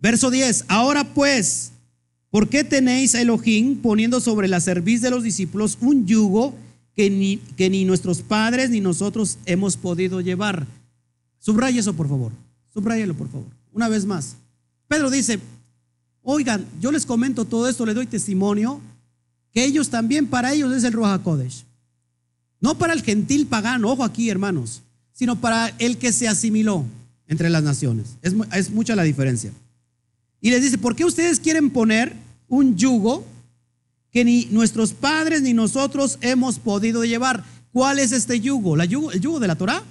Verso 0.00 0.30
10, 0.30 0.64
ahora 0.66 1.12
pues, 1.12 1.72
¿por 2.30 2.48
qué 2.48 2.64
tenéis 2.64 3.14
a 3.14 3.20
Elohim 3.20 3.82
poniendo 3.82 4.20
sobre 4.20 4.48
la 4.48 4.62
cerviz 4.62 5.02
de 5.02 5.10
los 5.10 5.24
discípulos 5.24 5.76
un 5.82 6.06
yugo 6.06 6.54
que 6.96 7.10
ni, 7.10 7.36
que 7.36 7.68
ni 7.68 7.84
nuestros 7.84 8.22
padres 8.22 8.70
ni 8.70 8.80
nosotros 8.80 9.36
hemos 9.44 9.76
podido 9.76 10.22
llevar? 10.22 10.66
Subraya 11.38 11.80
eso, 11.80 11.92
por 11.92 12.08
favor. 12.08 12.32
Subrayalo, 12.72 13.12
por 13.12 13.28
favor. 13.28 13.48
Una 13.74 13.90
vez 13.90 14.06
más. 14.06 14.36
Pedro 14.88 15.10
dice, 15.10 15.38
Oigan, 16.22 16.64
yo 16.80 16.90
les 16.90 17.04
comento 17.04 17.44
todo 17.44 17.68
esto, 17.68 17.84
les 17.84 17.94
doy 17.94 18.06
testimonio, 18.06 18.80
que 19.52 19.66
ellos 19.66 19.90
también, 19.90 20.28
para 20.28 20.54
ellos 20.54 20.74
es 20.74 20.84
el 20.84 20.94
Ruach 20.94 21.20
Kodesh. 21.20 21.67
No 22.60 22.76
para 22.76 22.92
el 22.92 23.02
gentil 23.02 23.46
pagano, 23.46 23.90
ojo 23.90 24.04
aquí, 24.04 24.30
hermanos, 24.30 24.82
sino 25.12 25.40
para 25.40 25.68
el 25.78 25.98
que 25.98 26.12
se 26.12 26.28
asimiló 26.28 26.84
entre 27.26 27.50
las 27.50 27.62
naciones. 27.62 28.16
Es, 28.22 28.70
mucha 28.70 28.96
la 28.96 29.02
diferencia. 29.02 29.52
Y 30.40 30.50
les 30.50 30.62
dice, 30.62 30.78
¿por 30.78 30.96
qué 30.96 31.04
ustedes 31.04 31.40
quieren 31.40 31.70
poner 31.70 32.14
un 32.48 32.76
yugo 32.76 33.24
que 34.10 34.24
ni 34.24 34.46
nuestros 34.46 34.92
padres 34.92 35.42
ni 35.42 35.52
nosotros 35.52 36.18
hemos 36.20 36.58
podido 36.58 37.04
llevar? 37.04 37.44
¿Cuál 37.72 37.98
es 37.98 38.12
este 38.12 38.40
yugo? 38.40 38.76
¿La 38.76 38.84
yugo 38.86 39.12
¿El 39.12 39.20
yugo 39.20 39.40
de 39.40 39.48
la 39.48 39.56
Torah? 39.56 39.82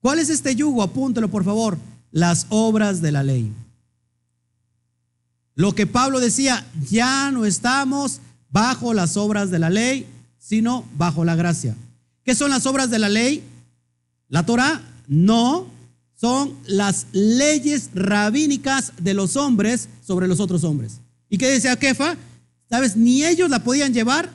¿Cuál 0.00 0.18
es 0.18 0.30
este 0.30 0.54
yugo? 0.54 0.82
Apúntelo, 0.82 1.30
por 1.30 1.44
favor. 1.44 1.78
Las 2.10 2.46
obras 2.48 3.00
de 3.00 3.12
la 3.12 3.22
ley. 3.22 3.52
Lo 5.54 5.74
que 5.74 5.86
Pablo 5.86 6.20
decía, 6.20 6.66
ya 6.88 7.30
no 7.30 7.44
estamos 7.44 8.20
bajo 8.50 8.94
las 8.94 9.16
obras 9.16 9.50
de 9.50 9.58
la 9.58 9.70
ley, 9.70 10.06
sino 10.40 10.84
bajo 10.96 11.24
la 11.24 11.36
gracia. 11.36 11.76
¿Qué 12.24 12.34
son 12.34 12.50
las 12.50 12.66
obras 12.66 12.90
de 12.90 12.98
la 12.98 13.08
ley? 13.08 13.44
La 14.28 14.44
Torah 14.44 14.82
no 15.06 15.68
son 16.16 16.54
las 16.66 17.06
leyes 17.12 17.90
rabínicas 17.94 18.92
de 18.98 19.14
los 19.14 19.36
hombres 19.36 19.88
sobre 20.04 20.26
los 20.26 20.40
otros 20.40 20.64
hombres. 20.64 20.98
¿Y 21.28 21.38
qué 21.38 21.46
decía 21.46 21.78
Kefa? 21.78 22.16
¿Sabes? 22.68 22.96
Ni 22.96 23.24
ellos 23.24 23.48
la 23.48 23.62
podían 23.62 23.94
llevar, 23.94 24.30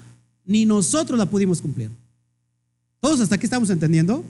ni 0.46 0.66
nosotros 0.66 1.20
la 1.20 1.26
pudimos 1.26 1.62
cumplir. 1.62 1.90
¿Todos 3.00 3.20
hasta 3.20 3.36
aquí 3.36 3.46
estamos 3.46 3.70
entendiendo? 3.70 4.24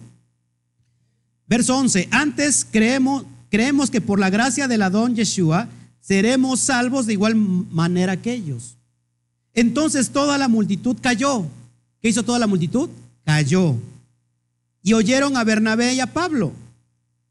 Verso 1.47 1.77
11. 1.77 2.09
Antes 2.11 2.65
creemos, 2.69 3.25
creemos 3.49 3.89
que 3.89 4.01
por 4.01 4.19
la 4.19 4.29
gracia 4.29 4.67
del 4.67 4.81
Adón 4.81 5.15
Yeshua, 5.15 5.69
seremos 6.01 6.59
salvos 6.59 7.05
de 7.05 7.13
igual 7.13 7.35
manera 7.35 8.21
que 8.21 8.33
ellos. 8.33 8.75
Entonces 9.53 10.09
toda 10.09 10.37
la 10.37 10.47
multitud 10.47 10.97
cayó. 11.01 11.45
¿Qué 12.05 12.09
hizo 12.09 12.21
toda 12.21 12.37
la 12.37 12.45
multitud? 12.45 12.87
Cayó. 13.23 13.77
Y 14.83 14.93
oyeron 14.93 15.35
a 15.37 15.43
Bernabé 15.43 15.95
y 15.95 16.01
a 16.01 16.13
Pablo. 16.13 16.53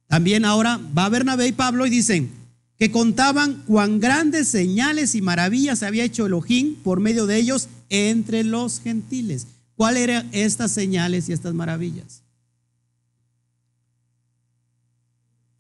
También 0.09 0.45
ahora 0.45 0.81
va 0.99 1.09
Bernabé 1.09 1.47
y 1.47 1.53
Pablo 1.53 1.87
y 1.87 1.91
dicen 1.91 2.29
que 2.77 2.91
contaban 2.91 3.63
cuán 3.69 4.01
grandes 4.01 4.49
señales 4.49 5.15
y 5.15 5.23
maravillas 5.23 5.85
había 5.85 6.03
hecho 6.03 6.27
Elohim 6.27 6.75
por 6.75 6.99
medio 6.99 7.27
de 7.27 7.37
ellos 7.37 7.69
entre 7.89 8.43
los 8.43 8.81
gentiles. 8.81 9.47
¿Cuáles 9.77 10.03
eran 10.03 10.29
estas 10.33 10.73
señales 10.73 11.29
y 11.29 11.35
estas 11.35 11.55
maravillas? 11.55 12.23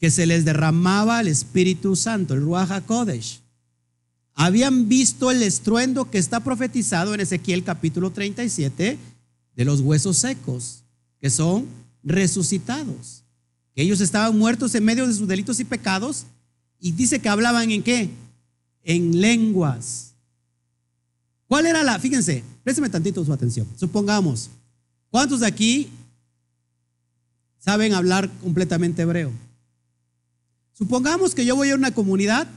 que 0.00 0.10
se 0.10 0.26
les 0.26 0.44
derramaba 0.44 1.20
el 1.20 1.28
Espíritu 1.28 1.94
Santo, 1.94 2.34
el 2.34 2.40
Ruach. 2.40 3.43
Habían 4.35 4.89
visto 4.89 5.30
el 5.30 5.43
estruendo 5.43 6.11
que 6.11 6.18
está 6.18 6.41
profetizado 6.41 7.14
en 7.14 7.20
Ezequiel 7.20 7.62
capítulo 7.62 8.11
37 8.11 8.99
de 9.55 9.64
los 9.64 9.80
huesos 9.80 10.18
secos, 10.18 10.82
que 11.20 11.30
son 11.30 11.66
resucitados. 12.03 13.22
Que 13.74 13.82
ellos 13.82 14.01
estaban 14.01 14.37
muertos 14.37 14.74
en 14.74 14.85
medio 14.85 15.07
de 15.07 15.14
sus 15.14 15.28
delitos 15.28 15.61
y 15.61 15.64
pecados. 15.64 16.26
Y 16.80 16.93
dice 16.93 17.20
que 17.20 17.28
hablaban 17.28 17.70
en 17.70 17.82
qué? 17.82 18.11
En 18.82 19.20
lenguas. 19.20 20.14
¿Cuál 21.47 21.66
era 21.66 21.82
la? 21.82 21.99
Fíjense, 21.99 22.43
présteme 22.62 22.89
tantito 22.89 23.24
su 23.24 23.32
atención. 23.32 23.66
Supongamos, 23.76 24.51
¿cuántos 25.11 25.41
de 25.41 25.47
aquí 25.47 25.91
saben 27.59 27.95
hablar 27.95 28.30
completamente 28.43 29.03
hebreo? 29.03 29.30
Supongamos 30.72 31.35
que 31.35 31.45
yo 31.47 31.55
voy 31.55 31.70
a 31.70 31.76
una 31.76 31.95
comunidad, 31.95 32.49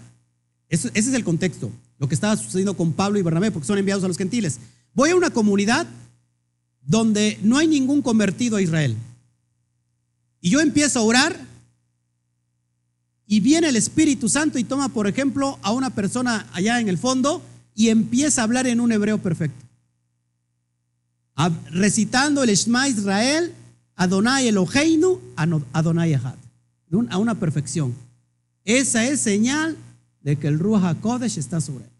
ese 0.69 0.91
es 0.93 1.13
el 1.13 1.23
contexto, 1.23 1.71
lo 1.97 2.07
que 2.07 2.15
estaba 2.15 2.35
sucediendo 2.35 2.75
con 2.75 2.93
Pablo 2.93 3.17
y 3.17 3.21
Bernabé, 3.21 3.51
porque 3.51 3.67
son 3.67 3.77
enviados 3.77 4.03
a 4.03 4.07
los 4.07 4.17
gentiles. 4.17 4.59
Voy 4.93 5.11
a 5.11 5.15
una 5.15 5.29
comunidad 5.29 5.87
donde 6.81 7.39
no 7.41 7.57
hay 7.57 7.67
ningún 7.67 8.01
convertido 8.01 8.57
a 8.57 8.61
Israel. 8.61 8.95
Y 10.41 10.49
yo 10.49 10.59
empiezo 10.59 10.99
a 10.99 11.03
orar 11.03 11.39
y 13.25 13.39
viene 13.39 13.67
el 13.67 13.75
Espíritu 13.75 14.29
Santo 14.29 14.57
y 14.57 14.63
toma, 14.63 14.89
por 14.89 15.07
ejemplo, 15.07 15.59
a 15.61 15.71
una 15.71 15.89
persona 15.89 16.47
allá 16.53 16.79
en 16.79 16.87
el 16.87 16.97
fondo 16.97 17.41
y 17.75 17.89
empieza 17.89 18.41
a 18.41 18.43
hablar 18.45 18.67
en 18.67 18.79
un 18.79 18.91
hebreo 18.91 19.17
perfecto. 19.17 19.65
Recitando 21.71 22.43
el 22.43 22.55
Shema 22.55 22.87
Israel, 22.87 23.53
Adonai 23.95 24.47
Eloheinu, 24.47 25.19
Adonai 25.73 26.13
Ahad, 26.13 26.37
a 27.09 27.17
una 27.17 27.35
perfección. 27.35 27.93
Esa 28.63 29.05
es 29.05 29.19
señal 29.19 29.77
de 30.27 30.35
que 30.35 30.49
el 30.49 30.59
Ruach 30.59 30.83
HaKodesh 30.83 31.37
está 31.37 31.61
sobre 31.61 31.85
él. 31.85 31.91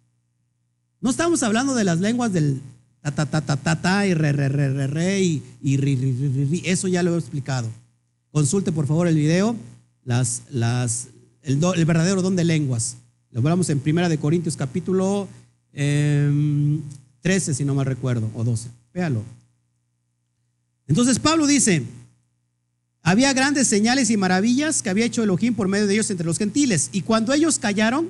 No 1.00 1.12
estamos 1.12 1.44
hablando 1.44 1.76
de 1.76 1.86
las 1.86 2.02
lenguas 2.02 2.34
del 2.34 2.62
ta 3.02 3.12
ta 3.12 3.26
ta 3.26 3.40
ta 3.40 3.56
ta, 3.56 3.82
ta 3.82 4.06
y 4.06 4.14
re 4.14 4.34
re 4.34 4.50
re 4.50 4.68
re 4.68 4.86
re 4.86 5.22
y, 5.22 5.44
y 5.62 5.78
ri, 5.78 5.96
ri, 5.96 6.12
ri, 6.12 6.44
ri, 6.44 6.62
Eso 6.66 6.90
ya 6.90 7.04
lo 7.04 7.16
he 7.16 7.20
explicado. 7.20 7.70
Consulte 8.32 8.74
por 8.74 8.86
favor 8.86 9.08
el 9.08 9.16
video, 9.16 9.56
las, 10.04 10.42
las, 10.50 11.08
el, 11.42 11.64
el 11.64 11.86
verdadero 11.86 12.22
don 12.22 12.36
de 12.36 12.44
lenguas. 12.44 12.98
Lo 13.32 13.40
hablamos 13.40 13.70
en 13.70 13.80
Primera 13.80 14.10
de 14.10 14.18
Corintios 14.18 14.58
capítulo 14.58 15.30
eh, 15.72 16.80
13, 17.22 17.54
si 17.54 17.64
no 17.64 17.76
mal 17.76 17.86
recuerdo, 17.86 18.30
o 18.36 18.44
12. 18.44 18.68
Véalo. 18.94 19.24
Entonces 20.86 21.18
Pablo 21.18 21.48
dice, 21.48 21.82
había 23.08 23.32
grandes 23.32 23.70
señales 23.70 24.10
y 24.10 24.18
maravillas 24.18 24.82
que 24.82 24.90
había 24.90 25.06
hecho 25.06 25.24
Elohim 25.24 25.56
por 25.56 25.70
medio 25.70 25.88
de 25.88 25.94
ellos 25.94 26.12
entre 26.12 26.26
los 26.26 26.38
gentiles. 26.38 26.90
Y 26.92 27.04
cuando 27.04 27.34
ellos 27.34 27.58
callaron, 27.58 28.10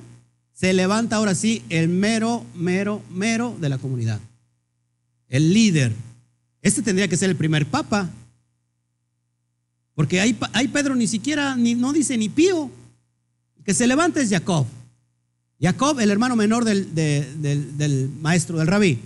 se 0.53 0.73
levanta 0.73 1.17
ahora 1.17 1.35
sí 1.35 1.61
el 1.69 1.87
mero, 1.87 2.43
mero, 2.55 3.03
mero 3.11 3.55
de 3.61 3.69
la 3.69 3.77
comunidad. 3.77 4.19
El 5.29 5.53
líder. 5.53 5.93
Este 6.63 6.81
tendría 6.81 7.07
que 7.07 7.15
ser 7.15 7.29
el 7.29 7.35
primer 7.35 7.67
papa. 7.67 8.09
Porque 9.93 10.19
ahí, 10.19 10.33
Pedro 10.73 10.95
ni 10.95 11.05
siquiera, 11.05 11.55
ni, 11.55 11.75
no 11.75 11.93
dice 11.93 12.17
ni 12.17 12.27
pío. 12.27 12.71
que 13.63 13.75
se 13.75 13.85
levanta 13.85 14.19
es 14.19 14.31
Jacob. 14.31 14.65
Jacob, 15.61 15.99
el 15.99 16.09
hermano 16.09 16.35
menor 16.35 16.65
del, 16.65 16.95
del 16.95 18.09
maestro, 18.19 18.57
del 18.57 18.65
rabí. 18.65 18.97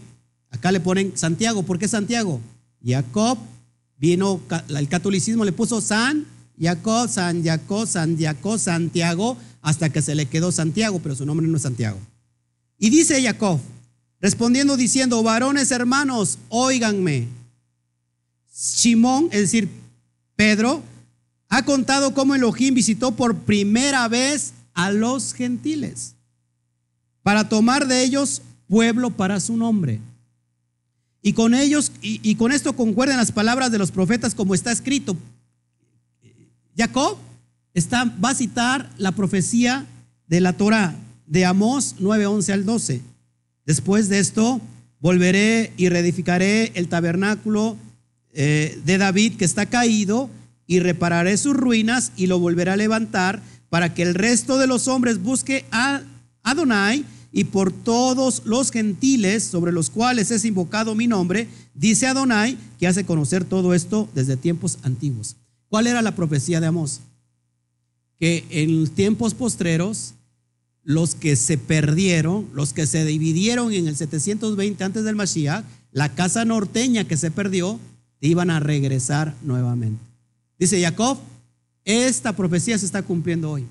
Acá 0.51 0.71
le 0.71 0.79
ponen 0.79 1.17
Santiago. 1.17 1.63
¿Por 1.63 1.77
qué 1.77 1.89
Santiago? 1.89 2.39
Jacob 2.81 3.37
Vino, 4.01 4.41
el 4.67 4.87
catolicismo 4.87 5.45
le 5.45 5.51
puso 5.51 5.79
San 5.79 6.25
Jacob, 6.59 7.07
San 7.07 7.43
Jacob, 7.43 7.87
San 7.87 8.17
Jacob, 8.17 8.57
Santiago, 8.57 9.37
hasta 9.61 9.91
que 9.91 10.01
se 10.01 10.15
le 10.15 10.25
quedó 10.25 10.51
Santiago, 10.51 10.99
pero 11.03 11.15
su 11.15 11.23
nombre 11.23 11.47
no 11.47 11.55
es 11.55 11.61
Santiago. 11.61 11.99
Y 12.79 12.89
dice 12.89 13.21
Jacob, 13.21 13.59
respondiendo 14.19 14.75
diciendo, 14.75 15.21
varones 15.21 15.69
hermanos, 15.69 16.39
óiganme. 16.49 17.27
Simón, 18.51 19.29
es 19.31 19.41
decir, 19.41 19.69
Pedro, 20.35 20.81
ha 21.47 21.63
contado 21.63 22.15
cómo 22.15 22.33
Elohim 22.33 22.73
visitó 22.73 23.11
por 23.11 23.35
primera 23.35 24.07
vez 24.07 24.53
a 24.73 24.91
los 24.91 25.35
gentiles 25.35 26.15
para 27.21 27.47
tomar 27.47 27.87
de 27.87 28.01
ellos 28.01 28.41
pueblo 28.67 29.11
para 29.11 29.39
su 29.39 29.55
nombre. 29.55 29.99
Y 31.21 31.33
con 31.33 31.53
ellos, 31.53 31.91
y, 32.01 32.35
con 32.35 32.51
esto 32.51 32.73
concuerdan 32.73 33.17
las 33.17 33.31
palabras 33.31 33.71
de 33.71 33.77
los 33.77 33.91
profetas 33.91 34.33
como 34.33 34.55
está 34.55 34.71
escrito. 34.71 35.15
Jacob 36.75 37.17
está, 37.73 38.05
va 38.05 38.29
a 38.29 38.35
citar 38.35 38.89
la 38.97 39.11
profecía 39.11 39.85
de 40.27 40.41
la 40.41 40.53
Torah 40.53 40.95
de 41.27 41.45
Amós 41.45 41.95
9, 41.99 42.25
11 42.25 42.53
al 42.53 42.65
12. 42.65 43.01
Después 43.65 44.09
de 44.09 44.19
esto, 44.19 44.61
volveré 44.99 45.73
y 45.77 45.89
reedificaré 45.89 46.71
el 46.75 46.87
tabernáculo 46.87 47.77
eh, 48.33 48.79
de 48.85 48.97
David 48.97 49.35
que 49.37 49.45
está 49.45 49.67
caído 49.67 50.29
y 50.65 50.79
repararé 50.79 51.37
sus 51.37 51.55
ruinas 51.55 52.13
y 52.15 52.27
lo 52.27 52.39
volveré 52.39 52.71
a 52.71 52.77
levantar 52.77 53.41
para 53.69 53.93
que 53.93 54.03
el 54.03 54.15
resto 54.15 54.57
de 54.57 54.67
los 54.67 54.87
hombres 54.87 55.21
busque 55.21 55.65
a 55.71 56.01
Adonai 56.43 57.05
y 57.31 57.45
por 57.45 57.71
todos 57.71 58.41
los 58.45 58.71
gentiles 58.71 59.43
sobre 59.43 59.71
los 59.71 59.89
cuales 59.89 60.31
es 60.31 60.43
invocado 60.43 60.95
mi 60.95 61.07
nombre, 61.07 61.47
dice 61.73 62.07
Adonai, 62.07 62.57
que 62.79 62.87
hace 62.87 63.05
conocer 63.05 63.45
todo 63.45 63.73
esto 63.73 64.09
desde 64.13 64.35
tiempos 64.35 64.79
antiguos. 64.83 65.37
¿Cuál 65.69 65.87
era 65.87 66.01
la 66.01 66.15
profecía 66.15 66.59
de 66.59 66.67
Amós? 66.67 66.99
Que 68.19 68.45
en 68.49 68.87
tiempos 68.89 69.33
postreros 69.33 70.13
los 70.83 71.15
que 71.15 71.35
se 71.35 71.57
perdieron, 71.57 72.49
los 72.53 72.73
que 72.73 72.85
se 72.85 73.05
dividieron 73.05 73.71
en 73.71 73.87
el 73.87 73.95
720 73.95 74.83
antes 74.83 75.03
del 75.03 75.15
Mashiach, 75.15 75.63
la 75.91 76.13
casa 76.13 76.43
norteña 76.43 77.05
que 77.05 77.17
se 77.17 77.31
perdió, 77.31 77.79
iban 78.19 78.49
a 78.49 78.59
regresar 78.59 79.35
nuevamente. 79.41 80.03
Dice 80.59 80.81
Jacob, 80.81 81.17
esta 81.85 82.35
profecía 82.35 82.77
se 82.77 82.85
está 82.85 83.01
cumpliendo 83.01 83.51
hoy. 83.51 83.65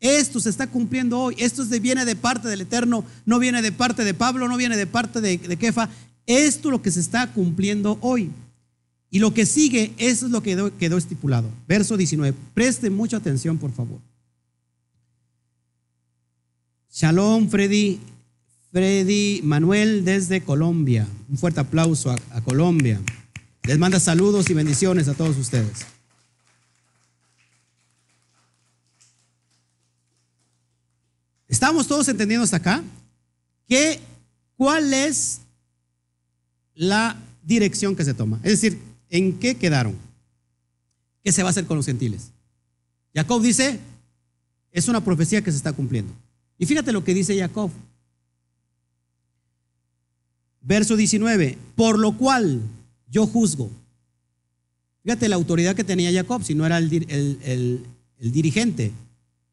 Esto 0.00 0.38
se 0.40 0.50
está 0.50 0.66
cumpliendo 0.66 1.18
hoy. 1.18 1.34
Esto 1.38 1.64
viene 1.80 2.04
de 2.04 2.16
parte 2.16 2.48
del 2.48 2.60
Eterno, 2.60 3.04
no 3.26 3.38
viene 3.38 3.62
de 3.62 3.72
parte 3.72 4.04
de 4.04 4.14
Pablo, 4.14 4.48
no 4.48 4.56
viene 4.56 4.76
de 4.76 4.86
parte 4.86 5.20
de, 5.20 5.38
de 5.38 5.56
Kefa. 5.56 5.88
Esto 6.26 6.68
es 6.68 6.72
lo 6.72 6.82
que 6.82 6.90
se 6.90 7.00
está 7.00 7.32
cumpliendo 7.32 7.98
hoy. 8.00 8.30
Y 9.10 9.18
lo 9.18 9.32
que 9.32 9.46
sigue, 9.46 9.92
eso 9.96 10.26
es 10.26 10.32
lo 10.32 10.42
que 10.42 10.72
quedó, 10.78 10.98
estipulado. 10.98 11.48
Verso 11.66 11.96
19. 11.96 12.36
Presten 12.54 12.94
mucha 12.94 13.16
atención, 13.16 13.56
por 13.56 13.72
favor. 13.72 13.98
Shalom, 16.92 17.48
Freddy. 17.48 18.00
Freddy 18.70 19.40
Manuel 19.42 20.04
desde 20.04 20.42
Colombia. 20.42 21.08
Un 21.30 21.38
fuerte 21.38 21.60
aplauso 21.60 22.10
a, 22.10 22.16
a 22.32 22.42
Colombia. 22.42 23.00
Les 23.62 23.78
manda 23.78 23.98
saludos 23.98 24.50
y 24.50 24.54
bendiciones 24.54 25.08
a 25.08 25.14
todos 25.14 25.38
ustedes. 25.38 25.86
¿Estamos 31.48 31.88
todos 31.88 32.06
entendiendo 32.08 32.44
hasta 32.44 32.58
acá? 32.58 32.84
¿Qué, 33.66 34.00
¿Cuál 34.56 34.92
es 34.92 35.40
la 36.74 37.16
dirección 37.42 37.96
que 37.96 38.04
se 38.04 38.12
toma? 38.12 38.38
Es 38.42 38.60
decir, 38.60 38.78
¿en 39.08 39.38
qué 39.38 39.56
quedaron? 39.56 39.96
¿Qué 41.24 41.32
se 41.32 41.42
va 41.42 41.48
a 41.48 41.50
hacer 41.50 41.64
con 41.66 41.78
los 41.78 41.86
gentiles? 41.86 42.30
Jacob 43.14 43.42
dice, 43.42 43.80
es 44.70 44.88
una 44.88 45.02
profecía 45.02 45.42
que 45.42 45.50
se 45.50 45.56
está 45.56 45.72
cumpliendo. 45.72 46.12
Y 46.58 46.66
fíjate 46.66 46.92
lo 46.92 47.02
que 47.02 47.14
dice 47.14 47.38
Jacob. 47.38 47.70
Verso 50.60 50.96
19, 50.96 51.56
por 51.74 51.98
lo 51.98 52.16
cual 52.16 52.60
yo 53.10 53.26
juzgo. 53.26 53.70
Fíjate 55.02 55.28
la 55.30 55.36
autoridad 55.36 55.74
que 55.74 55.84
tenía 55.84 56.12
Jacob, 56.12 56.44
si 56.44 56.54
no 56.54 56.66
era 56.66 56.76
el, 56.76 57.86
el 58.18 58.32
dirigente. 58.32 58.92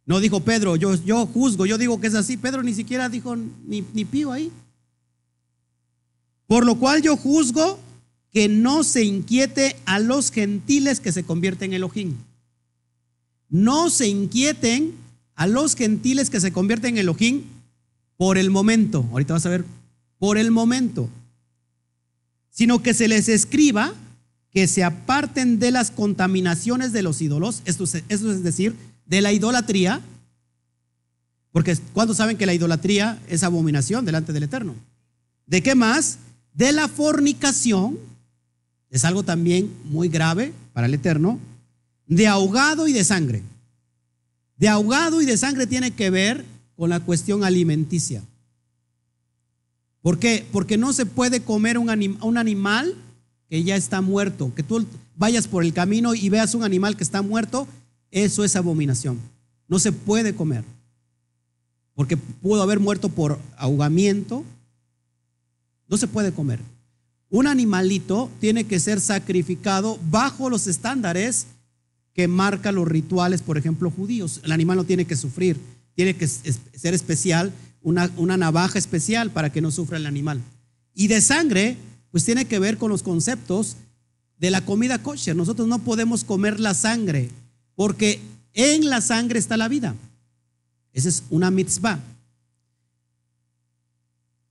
No 0.06 0.20
dijo 0.20 0.42
Pedro, 0.42 0.76
yo, 0.76 0.96
yo 1.04 1.26
juzgo, 1.26 1.66
yo 1.66 1.78
digo 1.78 2.00
que 2.00 2.08
es 2.08 2.16
así. 2.16 2.38
Pedro 2.38 2.62
ni 2.62 2.74
siquiera 2.74 3.10
dijo 3.10 3.36
ni, 3.36 3.84
ni 3.94 4.06
pío 4.06 4.32
ahí. 4.32 4.52
Por 6.48 6.66
lo 6.66 6.76
cual 6.76 7.02
yo 7.02 7.18
juzgo 7.18 7.80
que 8.32 8.48
no 8.48 8.84
se 8.84 9.04
inquiete 9.04 9.76
a 9.86 10.00
los 10.00 10.32
gentiles 10.32 11.00
que 11.00 11.12
se 11.12 11.24
convierten 11.24 11.72
en 11.72 11.78
Elohim. 11.78 12.16
No 13.50 13.90
se 13.90 14.08
inquieten 14.08 14.94
a 15.36 15.48
los 15.48 15.76
gentiles 15.76 16.30
que 16.30 16.40
se 16.40 16.52
convierten 16.52 16.96
en 16.96 17.02
Elohim 17.02 17.44
por 18.18 18.38
el 18.38 18.52
momento. 18.52 19.06
Ahorita 19.12 19.34
vas 19.34 19.46
a 19.46 19.50
ver, 19.50 19.66
por 20.20 20.38
el 20.38 20.52
momento. 20.52 21.10
Sino 22.52 22.84
que 22.84 22.94
se 22.94 23.08
les 23.08 23.28
escriba 23.28 23.94
que 24.52 24.68
se 24.68 24.84
aparten 24.84 25.60
de 25.60 25.72
las 25.72 25.92
contaminaciones 25.92 26.94
de 26.94 27.02
los 27.02 27.22
ídolos. 27.22 27.62
Esto, 27.66 27.84
esto 27.84 28.32
es 28.32 28.44
decir, 28.44 28.76
de 29.06 29.22
la 29.22 29.32
idolatría, 29.32 30.02
porque 31.52 31.78
cuando 31.94 32.14
saben 32.14 32.38
que 32.38 32.46
la 32.46 32.54
idolatría 32.54 33.20
es 33.28 33.44
abominación 33.44 34.06
delante 34.06 34.34
del 34.34 34.44
Eterno? 34.44 34.76
¿De 35.46 35.62
qué 35.64 35.76
más? 35.76 36.18
De 36.54 36.72
la 36.72 36.88
fornicación, 36.88 37.98
es 38.90 39.06
algo 39.06 39.24
también 39.24 39.72
muy 39.86 40.10
grave 40.10 40.54
para 40.74 40.88
el 40.88 40.94
Eterno, 40.94 41.40
de 42.08 42.28
ahogado 42.28 42.88
y 42.88 42.94
de 42.94 43.04
sangre. 43.04 43.42
De 44.58 44.68
ahogado 44.68 45.22
y 45.22 45.26
de 45.26 45.38
sangre 45.38 45.68
tiene 45.68 45.92
que 45.92 46.10
ver 46.10 46.46
con 46.76 46.90
la 46.90 47.00
cuestión 47.00 47.44
alimenticia. 47.44 48.24
¿Por 50.02 50.20
qué? 50.20 50.46
Porque 50.52 50.78
no 50.78 50.94
se 50.94 51.06
puede 51.06 51.42
comer 51.42 51.78
un, 51.78 51.90
un 52.22 52.38
animal 52.38 52.96
que 53.50 53.64
ya 53.64 53.76
está 53.76 54.02
muerto. 54.02 54.54
Que 54.56 54.64
tú 54.64 54.86
vayas 55.16 55.48
por 55.48 55.64
el 55.64 55.74
camino 55.74 56.14
y 56.14 56.30
veas 56.30 56.54
un 56.54 56.64
animal 56.64 56.96
que 56.96 57.04
está 57.04 57.22
muerto 57.22 57.68
eso 58.16 58.46
es 58.46 58.56
abominación. 58.56 59.20
No 59.68 59.78
se 59.78 59.92
puede 59.92 60.34
comer. 60.34 60.64
Porque 61.94 62.16
pudo 62.16 62.64
haber 62.64 62.80
muerto 62.80 63.10
por 63.10 63.38
ahogamiento. 63.58 64.46
No 65.90 65.98
se 65.98 66.08
puede 66.08 66.32
comer. 66.32 66.62
Un 67.30 67.46
animalito 67.46 68.32
tiene 68.40 68.64
que 68.64 68.80
ser 68.80 69.02
sacrificado 69.02 70.00
bajo 70.10 70.50
los 70.50 70.66
estándares 70.68 71.48
que 72.14 72.30
marcan 72.30 72.76
los 72.76 72.88
rituales, 72.88 73.42
por 73.42 73.58
ejemplo, 73.58 73.92
judíos. 73.92 74.40
El 74.46 74.54
animal 74.54 74.78
no 74.78 74.86
tiene 74.86 75.04
que 75.04 75.18
sufrir, 75.18 75.60
tiene 75.94 76.16
que 76.16 76.26
ser 76.26 76.94
especial, 76.94 77.52
una, 77.82 78.10
una 78.16 78.38
navaja 78.38 78.80
especial 78.80 79.30
para 79.32 79.52
que 79.52 79.60
no 79.60 79.72
sufra 79.72 79.98
el 79.98 80.06
animal. 80.06 80.42
Y 80.94 81.10
de 81.10 81.20
sangre, 81.20 81.76
pues 82.12 82.24
tiene 82.24 82.46
que 82.46 82.60
ver 82.60 82.78
con 82.78 82.90
los 82.90 83.04
conceptos 83.04 83.76
de 84.38 84.52
la 84.52 84.64
comida 84.64 85.04
kosher. 85.04 85.36
Nosotros 85.36 85.68
no 85.68 85.80
podemos 85.80 86.24
comer 86.24 86.62
la 86.62 86.74
sangre 86.74 87.30
porque 87.76 88.20
en 88.54 88.90
la 88.90 89.02
sangre 89.02 89.40
está 89.40 89.58
la 89.58 89.68
vida. 89.68 89.96
Esa 90.94 91.10
es 91.10 91.24
una 91.30 91.52
mitzvah. 91.52 92.00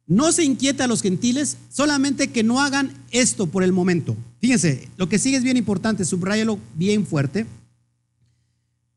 No 0.06 0.32
se 0.32 0.44
inquieta 0.44 0.84
a 0.84 0.86
los 0.86 1.00
gentiles, 1.00 1.56
solamente 1.70 2.28
que 2.28 2.42
no 2.42 2.60
hagan 2.60 2.92
esto 3.10 3.46
por 3.46 3.62
el 3.62 3.72
momento. 3.72 4.14
Fíjense, 4.40 4.88
lo 4.98 5.08
que 5.08 5.18
sigue 5.18 5.38
es 5.38 5.42
bien 5.42 5.56
importante, 5.56 6.04
subrayalo 6.04 6.58
bien 6.74 7.06
fuerte. 7.06 7.46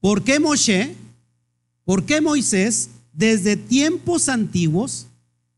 ¿Por 0.02 0.24
qué 0.24 0.40
Moshe, 0.40 0.96
por 1.86 2.04
qué 2.06 2.20
Moisés, 2.20 2.90
desde 3.14 3.56
tiempos 3.56 4.28
antiguos, 4.28 5.08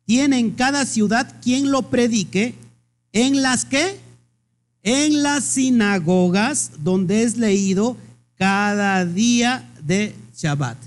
tiene 0.05 0.37
en 0.37 0.51
cada 0.51 0.85
ciudad 0.85 1.35
quien 1.41 1.71
lo 1.71 1.89
predique, 1.89 2.53
en 3.11 3.41
las 3.41 3.65
que, 3.65 3.97
en 4.83 5.23
las 5.23 5.43
sinagogas 5.43 6.71
donde 6.83 7.23
es 7.23 7.37
leído 7.37 7.97
cada 8.39 9.05
día 9.05 9.69
de 9.83 10.15
Shabbat. 10.33 10.77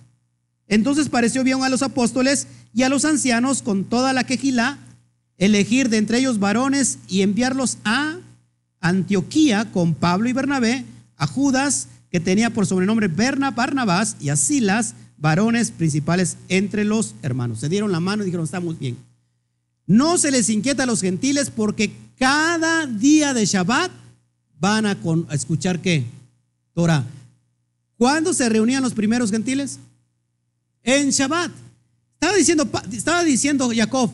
Entonces 0.67 1.11
pareció 1.11 1.45
bien 1.45 1.63
a 1.63 1.69
los 1.69 1.83
apóstoles 1.83 2.49
y 2.73 2.83
a 2.83 2.89
los 2.89 3.05
ancianos 3.05 3.61
con 3.61 3.85
toda 3.85 4.15
la 4.15 4.25
quejilá 4.25 4.79
elegir 5.37 5.91
de 5.91 5.99
entre 5.99 6.19
ellos 6.19 6.39
varones 6.39 6.99
y 7.09 7.21
enviarlos 7.21 7.77
a 7.85 8.17
Antioquía 8.81 9.71
con 9.71 9.95
Pablo 9.95 10.29
y 10.29 10.33
Bernabé, 10.33 10.85
a 11.17 11.27
Judas, 11.27 11.89
que 12.11 12.21
tenía 12.21 12.51
por 12.51 12.67
sobrenombre 12.67 13.09
Berna 13.09 13.51
Barnabás, 13.51 14.17
y 14.19 14.31
a 14.31 14.37
Silas, 14.37 14.95
varones 15.19 15.71
principales 15.71 16.37
entre 16.49 16.85
los 16.85 17.15
hermanos. 17.23 17.61
Se 17.61 17.69
dieron 17.69 17.93
la 17.93 18.01
mano 18.01 18.23
y 18.23 18.27
dijeron, 18.27 18.45
estamos 18.45 18.79
bien. 18.79 18.97
No 19.87 20.17
se 20.17 20.31
les 20.31 20.49
inquieta 20.49 20.85
a 20.85 20.87
los 20.87 21.01
gentiles 21.01 21.51
porque 21.51 21.93
cada 22.19 22.87
día 22.87 23.35
de 23.35 23.45
Shabbat 23.45 23.91
van 24.59 24.87
a, 24.87 24.97
escuchar 25.33 25.81
qué? 25.81 26.05
Torah. 26.73 27.05
¿Cuándo 28.03 28.35
se 28.35 28.49
reunían 28.49 28.83
los 28.83 28.95
primeros 28.95 29.31
gentiles? 29.31 29.79
En 30.83 31.11
Shabbat. 31.11 31.53
Estaba 32.15 32.37
diciendo, 32.37 32.69
estaba 32.91 33.23
diciendo 33.23 33.71
Jacob, 33.73 34.11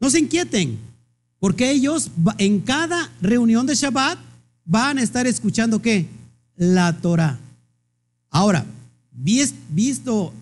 no 0.00 0.10
se 0.10 0.18
inquieten, 0.18 0.76
porque 1.38 1.70
ellos 1.70 2.10
en 2.38 2.58
cada 2.58 3.12
reunión 3.20 3.64
de 3.64 3.76
Shabbat 3.76 4.18
van 4.64 4.98
a 4.98 5.04
estar 5.04 5.28
escuchando 5.28 5.80
qué? 5.80 6.08
La 6.56 7.00
Torah. 7.00 7.38
Ahora, 8.28 8.66
visto 9.12 10.32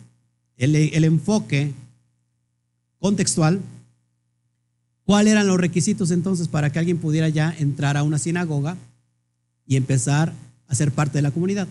el, 0.56 0.74
el 0.74 1.04
enfoque 1.04 1.74
contextual, 2.98 3.60
¿cuáles 5.04 5.32
eran 5.32 5.48
los 5.48 5.60
requisitos 5.60 6.12
entonces 6.12 6.48
para 6.48 6.72
que 6.72 6.78
alguien 6.78 6.96
pudiera 6.96 7.28
ya 7.28 7.54
entrar 7.58 7.98
a 7.98 8.04
una 8.04 8.18
sinagoga 8.18 8.78
y 9.66 9.76
empezar 9.76 10.32
a 10.66 10.74
ser 10.74 10.90
parte 10.92 11.18
de 11.18 11.22
la 11.22 11.30
comunidad? 11.30 11.68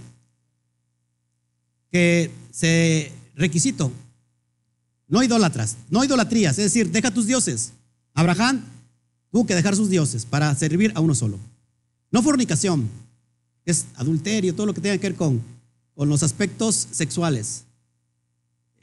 Que 1.91 2.31
se 2.51 3.11
requisito, 3.35 3.91
no 5.07 5.23
idólatras, 5.23 5.77
no 5.89 6.03
idolatrías, 6.03 6.57
es 6.59 6.65
decir, 6.65 6.91
deja 6.91 7.11
tus 7.11 7.25
dioses. 7.25 7.71
Abraham 8.13 8.63
tuvo 9.31 9.45
que 9.45 9.55
dejar 9.55 9.75
sus 9.75 9.89
dioses 9.89 10.25
para 10.25 10.53
servir 10.55 10.91
a 10.95 10.99
uno 10.99 11.15
solo. 11.15 11.39
No 12.11 12.21
fornicación, 12.21 12.89
es 13.65 13.85
adulterio, 13.95 14.55
todo 14.55 14.67
lo 14.67 14.73
que 14.73 14.81
tenga 14.81 14.97
que 14.97 15.09
ver 15.09 15.17
con, 15.17 15.41
con 15.95 16.09
los 16.09 16.23
aspectos 16.23 16.87
sexuales. 16.91 17.63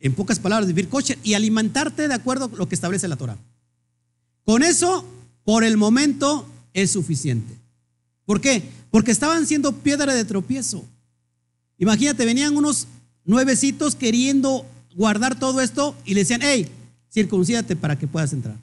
En 0.00 0.14
pocas 0.14 0.38
palabras, 0.38 0.66
vivir 0.66 0.88
coche 0.88 1.18
y 1.22 1.34
alimentarte 1.34 2.08
de 2.08 2.14
acuerdo 2.14 2.50
a 2.52 2.56
lo 2.56 2.68
que 2.68 2.74
establece 2.74 3.08
la 3.08 3.16
Torah. 3.16 3.38
Con 4.44 4.62
eso, 4.62 5.04
por 5.44 5.64
el 5.64 5.76
momento, 5.76 6.46
es 6.72 6.90
suficiente. 6.92 7.54
¿Por 8.24 8.40
qué? 8.40 8.62
Porque 8.90 9.10
estaban 9.10 9.46
siendo 9.46 9.72
piedra 9.72 10.14
de 10.14 10.24
tropiezo. 10.24 10.84
Imagínate, 11.78 12.24
venían 12.24 12.56
unos 12.56 12.86
nuevecitos 13.26 13.94
queriendo 13.94 14.64
guardar 14.94 15.38
todo 15.38 15.60
esto 15.60 15.94
y 16.04 16.14
le 16.14 16.20
decían, 16.20 16.40
hey, 16.42 16.68
circuncídate 17.12 17.76
para 17.76 17.98
que 17.98 18.06
puedas 18.06 18.32
entrar. 18.32 18.56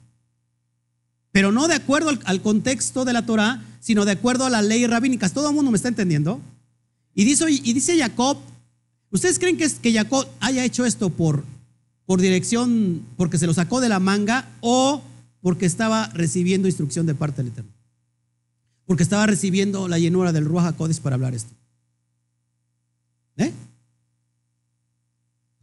Pero 1.30 1.52
no 1.52 1.68
de 1.68 1.74
acuerdo 1.74 2.10
al, 2.24 2.42
contexto 2.42 3.04
de 3.04 3.12
la 3.12 3.26
Torah, 3.26 3.62
sino 3.80 4.04
de 4.04 4.12
acuerdo 4.12 4.46
a 4.46 4.50
las 4.50 4.64
leyes 4.64 4.90
rabínicas. 4.90 5.32
¿Todo 5.32 5.48
el 5.48 5.54
mundo 5.54 5.70
me 5.70 5.76
está 5.76 5.88
entendiendo? 5.88 6.40
Y 7.14 7.24
dice, 7.24 7.44
y 7.48 7.72
dice 7.72 7.98
Jacob, 7.98 8.38
¿ustedes 9.10 9.38
creen 9.38 9.56
que, 9.56 9.68
que 9.68 9.92
Jacob 9.92 10.26
haya 10.40 10.64
hecho 10.64 10.84
esto 10.84 11.10
por, 11.10 11.44
por 12.06 12.20
dirección, 12.20 13.02
porque 13.16 13.38
se 13.38 13.46
lo 13.46 13.54
sacó 13.54 13.80
de 13.80 13.88
la 13.88 14.00
manga 14.00 14.48
o 14.60 15.02
porque 15.40 15.66
estaba 15.66 16.08
recibiendo 16.08 16.68
instrucción 16.68 17.06
de 17.06 17.14
parte 17.14 17.42
del 17.42 17.52
Eterno. 17.52 17.70
Porque 18.86 19.02
estaba 19.02 19.26
recibiendo 19.26 19.88
la 19.88 19.98
llenura 19.98 20.32
del 20.32 20.44
Ruach 20.44 20.66
HaKodesh 20.66 21.00
para 21.00 21.14
hablar 21.14 21.34
esto. 21.34 21.52
¿Eh? 23.36 23.52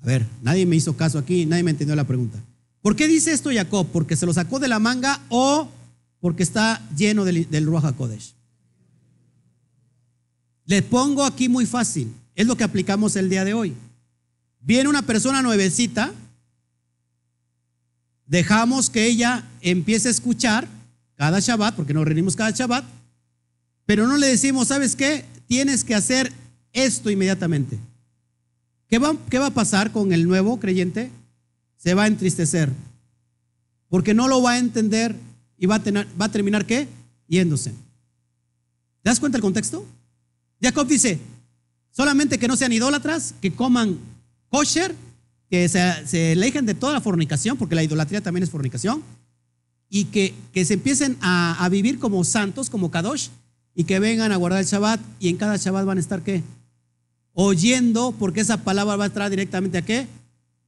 A 0.02 0.06
ver, 0.06 0.26
nadie 0.42 0.66
me 0.66 0.76
hizo 0.76 0.96
caso 0.98 1.18
aquí, 1.20 1.46
nadie 1.46 1.64
me 1.64 1.72
entendió 1.72 1.96
la 1.96 2.08
pregunta. 2.08 2.40
¿Por 2.82 2.96
qué 2.96 3.08
dice 3.08 3.32
esto 3.32 3.52
Jacob? 3.54 3.88
¿Porque 3.92 4.16
se 4.16 4.26
lo 4.26 4.34
sacó 4.34 4.60
de 4.60 4.68
la 4.68 4.80
manga 4.80 5.22
o 5.30 5.70
porque 6.20 6.44
está 6.44 6.82
lleno 6.96 7.24
del, 7.26 7.50
del 7.50 7.66
Ruach 7.66 7.86
HaKodesh? 7.86 8.34
Le 10.66 10.82
pongo 10.82 11.24
aquí 11.24 11.50
muy 11.50 11.66
fácil. 11.66 12.12
Es 12.36 12.48
lo 12.48 12.56
que 12.56 12.64
aplicamos 12.64 13.16
el 13.16 13.30
día 13.30 13.46
de 13.46 13.54
hoy. 13.54 13.76
Viene 14.62 14.90
una 14.90 15.02
persona 15.02 15.42
nuevecita, 15.42 16.12
dejamos 18.26 18.90
que 18.90 19.06
ella 19.06 19.44
empiece 19.62 20.08
a 20.08 20.12
escuchar 20.12 20.68
cada 21.16 21.40
Shabbat, 21.40 21.76
porque 21.76 21.94
nos 21.94 22.06
reunimos 22.06 22.36
cada 22.36 22.52
Shabbat, 22.52 22.86
pero 23.86 24.08
no 24.08 24.18
le 24.18 24.28
decimos, 24.28 24.70
¿sabes 24.70 24.96
qué? 24.96 25.26
Tienes 25.48 25.84
que 25.84 25.94
hacer 25.94 26.32
esto 26.74 27.10
inmediatamente. 27.10 27.78
¿Qué 28.92 29.00
va, 29.00 29.16
¿Qué 29.30 29.40
va 29.40 29.46
a 29.46 29.54
pasar 29.54 29.94
con 29.94 30.12
el 30.12 30.28
nuevo 30.28 30.60
creyente? 30.60 31.10
Se 31.78 31.94
va 31.94 32.04
a 32.04 32.08
entristecer, 32.08 32.70
porque 33.88 34.14
no 34.14 34.28
lo 34.28 34.42
va 34.42 34.52
a 34.52 34.58
entender 34.58 35.16
y 35.58 35.66
va 35.66 35.76
a, 35.76 36.30
terminar 36.30 36.66
¿qué? 36.66 36.90
Yéndose. 37.26 37.70
¿Te 37.70 39.10
das 39.10 39.22
cuenta 39.22 39.38
el 39.38 39.42
contexto? 39.42 39.86
Jacob 40.62 40.88
dice, 40.88 41.20
solamente 41.92 42.38
que 42.38 42.50
no 42.50 42.58
sean 42.58 42.74
idólatras, 42.74 43.34
que 43.42 43.54
coman 43.54 43.98
kosher, 44.50 44.94
que 45.50 45.70
se, 45.70 46.34
alejen 46.34 46.66
de 46.66 46.74
toda 46.74 46.92
la 46.92 47.00
fornicación, 47.00 47.56
porque 47.56 47.76
la 47.76 47.84
idolatría 47.84 48.20
también 48.20 48.44
es 48.44 48.50
fornicación, 48.50 49.04
y 49.88 50.06
que, 50.06 50.34
que 50.52 50.66
se 50.66 50.74
empiecen 50.74 51.18
a, 51.22 51.64
a, 51.64 51.70
vivir 51.70 51.98
como 51.98 52.26
santos, 52.26 52.70
como 52.70 52.92
kadosh, 52.92 53.30
y 53.74 53.86
que 53.86 54.00
vengan 54.00 54.34
a 54.34 54.36
guardar 54.36 54.60
el 54.60 54.66
Shabbat, 54.66 55.00
y 55.18 55.30
en 55.30 55.38
cada 55.38 55.56
Shabbat 55.56 55.86
van 55.86 55.98
a 55.98 56.02
estar 56.02 56.22
qué? 56.24 56.44
Oyendo, 57.34 58.14
porque 58.18 58.42
esa 58.42 58.58
palabra 58.58 58.96
va 58.96 59.06
a 59.06 59.08
entrar 59.08 59.30
directamente 59.30 59.78
a 59.78 59.82
qué? 59.82 60.08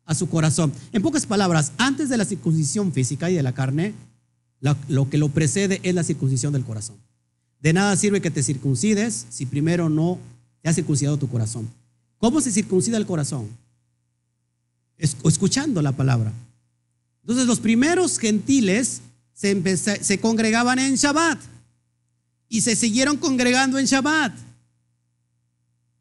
A 0.06 0.16
su 0.16 0.30
corazón. 0.30 0.72
En 0.92 1.02
pocas 1.02 1.26
palabras, 1.26 1.72
antes 1.78 2.10
de 2.10 2.18
la 2.18 2.26
circuncisión 2.26 2.94
física 2.94 3.30
y 3.30 3.36
de 3.36 3.44
la 3.44 3.54
carne, 3.54 3.94
lo, 4.88 5.10
que 5.10 5.18
lo 5.18 5.30
precede 5.30 5.80
es 5.84 5.94
la 5.94 6.04
circuncisión 6.04 6.54
del 6.54 6.64
corazón. 6.64 6.96
De 7.60 7.74
nada 7.74 7.96
sirve 7.96 8.22
que 8.22 8.32
te 8.32 8.44
circuncides 8.44 9.26
si 9.30 9.46
primero 9.46 9.90
no 9.90 10.20
te 10.62 10.70
has 10.70 10.76
circuncidado 10.76 11.18
tu 11.18 11.30
corazón. 11.30 11.70
¿Cómo 12.18 12.40
se 12.40 12.52
circuncida 12.52 12.98
el 12.98 13.06
corazón? 13.06 13.48
Escuchando 14.98 15.82
la 15.82 15.92
palabra. 15.92 16.32
Entonces 17.22 17.46
los 17.46 17.60
primeros 17.60 18.20
gentiles 18.20 19.02
se, 19.34 19.78
se, 19.78 20.20
congregaban 20.20 20.80
en 20.80 20.96
Shabbat 20.96 21.40
y 22.48 22.62
se 22.62 22.76
siguieron 22.76 23.18
congregando 23.18 23.80
en 23.80 23.86
Shabbat. 23.86 24.34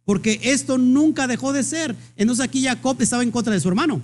Porque 0.04 0.40
esto 0.42 0.78
nunca 0.78 1.26
dejó 1.26 1.52
de 1.52 1.62
ser. 1.62 1.96
Entonces 2.16 2.44
aquí 2.44 2.64
Jacob 2.64 2.96
estaba 3.00 3.22
en 3.22 3.30
contra 3.30 3.52
de 3.52 3.60
su 3.60 3.68
hermano. 3.68 4.00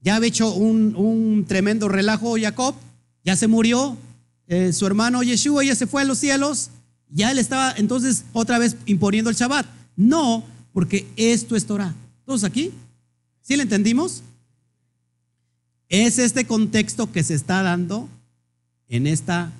Ya 0.00 0.16
había 0.16 0.28
hecho 0.28 0.52
un, 0.52 1.44
tremendo 1.48 1.88
relajo 1.88 2.36
Jacob, 2.38 2.74
ya 3.24 3.36
se 3.36 3.48
murió, 3.48 3.96
eh, 4.46 4.72
su 4.74 4.86
hermano 4.86 5.22
Yeshua 5.22 5.64
ya 5.64 5.74
se 5.74 5.86
fue 5.86 6.02
a 6.02 6.04
los 6.04 6.18
cielos, 6.18 6.68
ya 7.08 7.30
él 7.30 7.38
estaba 7.38 7.72
entonces 7.78 8.24
otra 8.34 8.58
vez 8.58 8.76
imponiendo 8.84 9.30
el 9.30 9.36
Shabbat. 9.36 9.66
No, 9.96 10.44
porque 10.74 11.06
esto 11.16 11.56
es 11.56 11.64
Torah. 11.64 11.94
¿Todos 12.26 12.44
aquí? 12.44 12.70
¿Sí 13.40 13.56
le 13.56 13.62
entendimos? 13.62 14.22
Es 15.88 16.18
este 16.18 16.46
contexto 16.46 17.10
que 17.10 17.22
se 17.22 17.34
está 17.34 17.62
dando 17.62 18.08
en 18.88 19.06
esta 19.06 19.52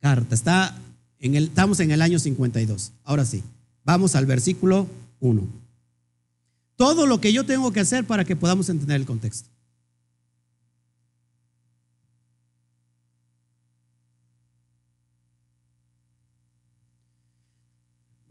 carta. 0.00 0.34
Está 0.34 0.78
en 1.18 1.34
el, 1.34 1.44
estamos 1.44 1.80
en 1.80 1.90
el 1.90 2.00
año 2.00 2.18
52. 2.18 2.92
Ahora 3.04 3.24
sí, 3.24 3.42
vamos 3.84 4.14
al 4.16 4.26
versículo 4.26 4.88
1. 5.20 5.42
Todo 6.76 7.06
lo 7.06 7.20
que 7.20 7.32
yo 7.32 7.46
tengo 7.46 7.72
que 7.72 7.80
hacer 7.80 8.04
para 8.04 8.24
que 8.24 8.34
podamos 8.34 8.68
entender 8.68 8.96
el 8.96 9.06
contexto. 9.06 9.48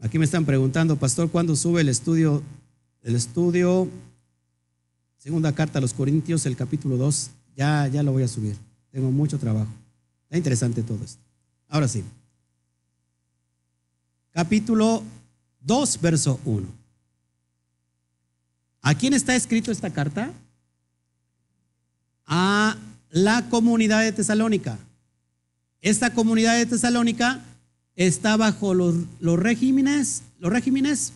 Aquí 0.00 0.18
me 0.18 0.26
están 0.26 0.44
preguntando, 0.44 0.96
pastor, 0.96 1.30
¿cuándo 1.30 1.56
sube 1.56 1.80
el 1.80 1.88
estudio? 1.88 2.42
El 3.02 3.14
estudio, 3.14 3.88
segunda 5.16 5.54
carta 5.54 5.78
a 5.78 5.80
los 5.80 5.94
Corintios, 5.94 6.44
el 6.44 6.56
capítulo 6.56 6.98
2. 6.98 7.30
Ya, 7.56 7.88
ya 7.88 8.02
lo 8.02 8.12
voy 8.12 8.22
a 8.22 8.28
subir. 8.28 8.56
Tengo 8.90 9.10
mucho 9.10 9.38
trabajo. 9.38 9.70
Está 10.24 10.36
interesante 10.36 10.82
todo 10.82 11.02
esto. 11.02 11.22
Ahora 11.68 11.88
sí. 11.88 12.04
Capítulo 14.30 15.02
2, 15.64 16.00
verso 16.00 16.40
1. 16.44 16.66
¿A 18.82 18.94
quién 18.94 19.14
está 19.14 19.34
escrito 19.34 19.72
esta 19.72 19.90
carta? 19.90 20.30
A 22.26 22.76
la 23.10 23.48
comunidad 23.48 24.02
de 24.02 24.12
Tesalónica. 24.12 24.78
Esta 25.80 26.12
comunidad 26.12 26.56
de 26.56 26.66
Tesalónica 26.66 27.42
está 27.96 28.36
bajo 28.36 28.74
los, 28.74 28.94
regímenes, 29.20 30.22
los 30.38 30.52
regímenes 30.52 31.12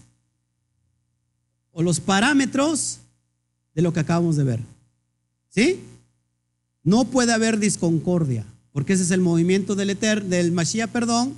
o 1.73 1.83
los 1.83 2.01
parámetros 2.01 3.01
de 3.75 3.83
lo 3.83 3.93
que 3.93 4.01
acabamos 4.01 4.37
de 4.37 4.45
ver. 4.45 4.61
¿Sí? 5.51 5.81
No 6.83 7.05
puede 7.05 7.33
haber 7.33 7.59
disconcordia, 7.59 8.47
porque 8.73 8.95
ese 8.95 9.03
es 9.03 9.11
el 9.11 9.21
movimiento 9.21 9.75
del 9.75 9.91
Eter, 9.91 10.25
del 10.25 10.53
Mashiach, 10.53 10.91
perdón, 10.91 11.35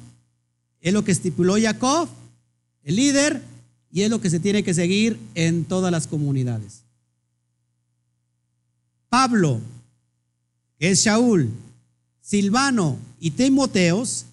es 0.80 0.92
lo 0.92 1.04
que 1.04 1.12
estipuló 1.12 1.56
Jacob, 1.60 2.08
el 2.82 2.96
líder, 2.96 3.42
y 3.92 4.02
es 4.02 4.10
lo 4.10 4.20
que 4.20 4.30
se 4.30 4.40
tiene 4.40 4.62
que 4.62 4.74
seguir 4.74 5.18
en 5.34 5.64
todas 5.64 5.90
las 5.90 6.06
comunidades. 6.06 6.82
Pablo, 9.08 9.60
que 10.78 10.90
es 10.90 11.04
Shaul, 11.04 11.50
Silvano 12.20 12.96
y 13.18 13.32
Timoteos 13.32 14.26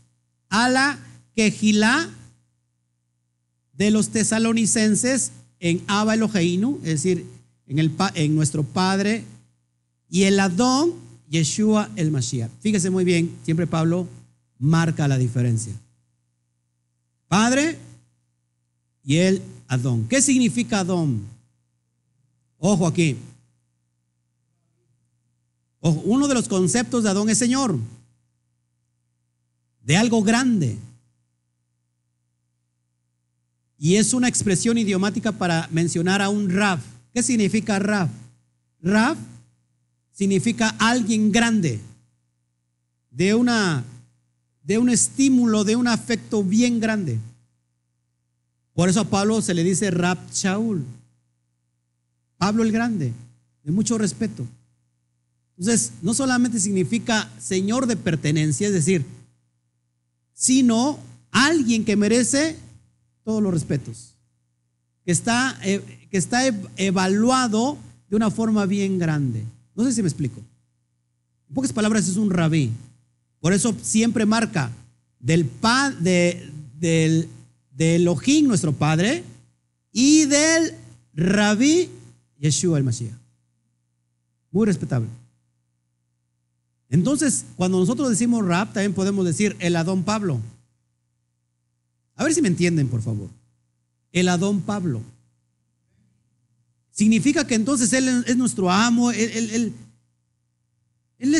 a 0.49 0.69
la 0.69 0.99
quejilá 1.35 2.09
de 3.73 3.91
los 3.91 4.09
tesalonicenses 4.09 5.31
en 5.59 5.83
Abba 5.87 6.13
Eloheinu, 6.13 6.79
es 6.83 7.03
decir, 7.03 7.25
en, 7.67 7.79
el, 7.79 8.35
nuestro 8.35 8.63
Padre, 8.63 9.23
y 10.09 10.23
el 10.23 10.39
Adón, 10.39 10.93
Yeshua 11.29 11.89
el 11.95 12.11
Mashiach. 12.11 12.51
Fíjese 12.61 12.89
muy 12.89 13.03
bien, 13.03 13.35
siempre 13.43 13.67
Pablo 13.67 14.07
marca 14.59 15.07
la 15.07 15.17
diferencia. 15.17 15.73
Padre 17.27 17.77
y 19.07 19.17
el 19.17 19.41
Adón. 19.67 20.07
¿Qué 20.07 20.21
significa 20.21 20.81
Adón? 20.81 21.25
Ojo 22.59 22.85
aquí. 22.85 23.17
Ojo, 25.79 26.01
uno 26.05 26.27
de 26.27 26.35
los 26.35 26.47
conceptos 26.47 27.03
de 27.03 27.09
Adón 27.09 27.29
es 27.29 27.39
Señor 27.39 27.79
de 29.87 29.95
algo 29.95 30.21
grande. 30.21 30.77
Y 33.79 33.95
es 33.95 34.13
una 34.13 34.27
expresión 34.27 34.77
idiomática 34.77 35.31
para 35.31 35.69
mencionar 35.71 36.21
a 36.21 36.27
un 36.27 36.49
Rab. 36.49 36.79
¿Qué 37.13 37.23
significa 37.23 37.79
Rab? 37.79 38.09
Rab 38.81 39.15
significa 40.11 40.75
alguien 40.77 41.31
grande, 41.31 41.79
de, 43.11 43.33
una, 43.33 43.85
de 44.63 44.77
un 44.77 44.89
estímulo, 44.89 45.63
de 45.63 45.77
un 45.77 45.87
afecto 45.87 46.43
bien 46.43 46.81
grande. 46.81 47.17
Por 48.78 48.89
eso 48.89 48.99
a 48.99 49.05
Pablo 49.05 49.41
se 49.41 49.55
le 49.55 49.63
dice 49.63 49.89
Rab 49.89 50.19
Shaul. 50.32 50.86
Pablo 52.38 52.61
el 52.61 52.71
Grande, 52.71 53.11
de 53.63 53.71
mucho 53.71 53.97
respeto. 53.97 54.45
Entonces, 55.57 55.93
no 56.03 56.13
solamente 56.13 56.59
significa 56.59 57.28
señor 57.39 57.88
de 57.88 57.97
pertenencia, 57.97 58.67
es 58.67 58.73
decir, 58.73 59.03
sino 60.32 60.99
alguien 61.32 61.86
que 61.86 61.95
merece 61.95 62.55
todos 63.23 63.41
los 63.41 63.51
respetos, 63.51 64.13
que 65.03 65.11
está, 65.11 65.57
eh, 65.63 65.82
que 66.11 66.17
está 66.19 66.45
evaluado 66.75 67.80
de 68.11 68.15
una 68.15 68.30
forma 68.30 68.67
bien 68.67 68.99
grande. 68.99 69.43
No 69.73 69.86
sé 69.86 69.91
si 69.91 70.03
me 70.03 70.07
explico. 70.07 70.39
En 71.49 71.55
pocas 71.55 71.73
palabras, 71.73 72.07
es 72.07 72.17
un 72.17 72.30
rabí. 72.30 72.69
Por 73.39 73.53
eso 73.53 73.75
siempre 73.82 74.28
marca 74.28 74.69
del, 75.19 75.45
pa, 75.45 75.89
de, 75.89 76.51
del, 76.80 77.28
del 77.78 78.01
Elohim, 78.01 78.47
nuestro 78.47 78.73
Padre, 78.73 79.23
y 79.91 80.25
del 80.25 80.73
rabí 81.13 81.89
Yeshua 82.39 82.80
el 82.80 82.84
Mashiach. 82.84 83.13
Muy 84.51 84.65
respetable. 84.65 85.07
Entonces, 86.89 87.45
cuando 87.55 87.80
nosotros 87.80 88.09
decimos 88.09 88.45
rap, 88.45 88.73
también 88.73 88.93
podemos 88.93 89.25
decir 89.25 89.55
el 89.59 89.75
Adón 89.75 90.03
Pablo. 90.03 90.39
A 92.15 92.23
ver 92.23 92.34
si 92.34 92.41
me 92.41 92.47
entienden, 92.47 92.88
por 92.88 93.01
favor. 93.01 93.30
El 94.11 94.30
Adón 94.30 94.61
Pablo. 94.61 95.01
Significa 96.91 97.45
que 97.45 97.55
entonces 97.55 97.93
Él 97.93 98.23
es 98.25 98.38
nuestro 98.38 98.71
amo, 98.71 99.11
Él, 99.11 99.73
le 101.19 101.38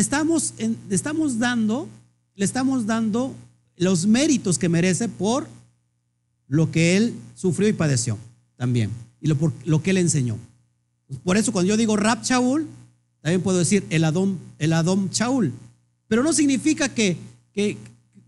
estamos, 0.00 0.52
estamos 0.90 1.38
dando, 1.38 1.88
le 2.34 2.44
estamos 2.44 2.84
dando 2.84 3.34
los 3.76 4.06
méritos 4.06 4.58
que 4.58 4.68
merece 4.68 5.08
por 5.08 5.48
lo 6.48 6.70
que 6.70 6.96
Él 6.96 7.14
sufrió 7.34 7.68
y 7.68 7.72
padeció 7.72 8.18
también, 8.56 8.90
y 9.20 9.28
lo, 9.28 9.36
por, 9.36 9.52
lo 9.64 9.82
que 9.82 9.90
Él 9.90 9.98
enseñó. 9.98 10.36
Por 11.24 11.36
eso 11.36 11.52
cuando 11.52 11.68
yo 11.68 11.76
digo 11.76 11.96
Rab 11.96 12.22
Shaul, 12.22 12.66
también 13.20 13.42
puedo 13.42 13.58
decir 13.58 13.84
el 13.90 14.04
Adom, 14.04 14.36
el 14.58 14.72
Adom 14.72 15.08
Shaul. 15.10 15.52
Pero 16.06 16.22
no 16.22 16.32
significa 16.32 16.88
que, 16.88 17.16
que 17.52 17.76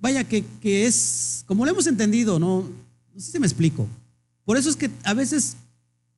vaya, 0.01 0.25
que, 0.25 0.45
que, 0.61 0.87
es, 0.87 1.45
como 1.47 1.65
lo 1.65 1.73
hemos 1.73 1.87
entendido, 1.87 2.39
no, 2.39 2.69
no 3.15 3.21
sé 3.21 3.33
si 3.33 3.39
me 3.39 3.47
explico. 3.47 3.87
Por 4.45 4.57
eso 4.57 4.69
es 4.69 4.77
que 4.77 4.91
a 5.05 5.15
veces 5.15 5.57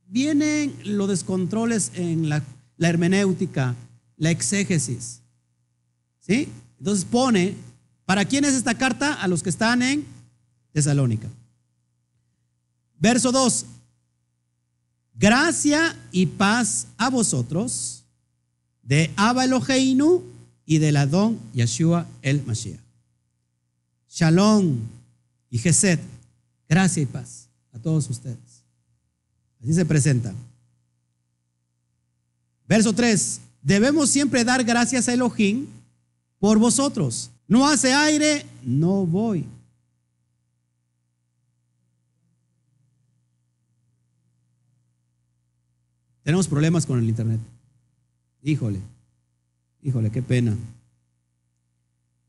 vienen 0.09 0.75
los 0.85 1.09
descontroles 1.09 1.91
en 1.95 2.29
la, 2.29 2.43
hermenéutica, 2.79 3.75
la 4.17 4.31
exégesis. 4.31 5.21
¿Sí? 6.21 6.49
Entonces 6.79 7.05
pone, 7.05 7.55
¿para 8.05 8.25
quién 8.25 8.45
es 8.45 8.55
esta 8.55 8.77
carta? 8.77 9.15
A 9.15 9.29
los 9.29 9.43
que 9.43 9.51
están 9.51 9.83
en 9.83 10.05
Tesalónica. 10.73 11.29
Verso 13.03 13.33
2. 13.33 13.67
Gracia 15.19 15.99
y 16.13 16.27
paz 16.27 16.87
a 16.97 17.11
vosotros 17.11 18.05
de 18.85 19.11
Abba 19.17 19.45
Eloheinu 19.45 20.23
y 20.65 20.79
del 20.79 20.97
Adón 20.97 21.41
Yeshua 21.53 22.07
el 22.23 22.45
Mashiach. 22.45 22.79
Shalom 24.09 24.79
y 25.51 25.59
Gesed. 25.59 25.99
Gracia 26.69 27.03
y 27.03 27.07
paz 27.07 27.49
a 27.73 27.79
todos 27.81 28.09
ustedes. 28.09 28.63
Así 29.61 29.75
se 29.75 29.85
presenta. 29.85 30.33
Verso 32.69 32.93
3. 32.93 33.41
Debemos 33.63 34.11
siempre 34.11 34.45
dar 34.45 34.63
gracias 34.63 35.09
a 35.09 35.13
Elohim 35.13 35.67
por 36.39 36.57
vosotros. 36.57 37.33
No 37.49 37.67
hace 37.67 37.93
aire, 37.93 38.47
no 38.63 39.05
voy. 39.05 39.45
Tenemos 46.23 46.49
problemas 46.49 46.87
con 46.87 46.99
el 46.99 47.09
internet. 47.09 47.41
Híjole, 48.43 48.81
híjole, 49.83 50.11
qué 50.11 50.23
pena. 50.23 50.57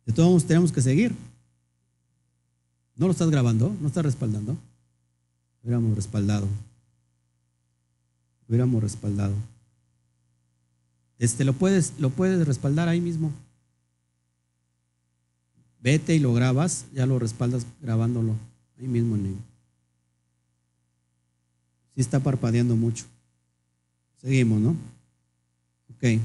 De 0.05 0.13
todos 0.13 0.29
modos 0.29 0.45
tenemos 0.45 0.71
que 0.71 0.81
seguir. 0.81 1.15
¿No 2.95 3.07
lo 3.07 3.11
estás 3.11 3.29
grabando? 3.29 3.75
¿No 3.81 3.87
estás 3.87 4.03
respaldando? 4.03 4.57
Hubiéramos 5.63 5.95
respaldado 5.95 6.47
hubiéramos 8.47 8.83
respaldado. 8.83 9.33
Este, 11.17 11.43
lo 11.43 11.53
puedes, 11.53 11.93
lo 11.99 12.09
puedes 12.09 12.45
respaldar 12.45 12.87
ahí 12.87 13.01
mismo. 13.01 13.31
Vete 15.81 16.15
y 16.15 16.19
lo 16.19 16.33
grabas, 16.33 16.85
ya 16.93 17.05
lo 17.05 17.19
respaldas 17.19 17.65
grabándolo 17.81 18.35
ahí 18.79 18.87
mismo 18.87 19.15
en 19.15 19.41
Sí 21.95 22.01
está 22.01 22.19
parpadeando 22.19 22.75
mucho. 22.75 23.05
Seguimos, 24.23 24.61
¿no? 24.61 24.69
Ok. 25.95 26.21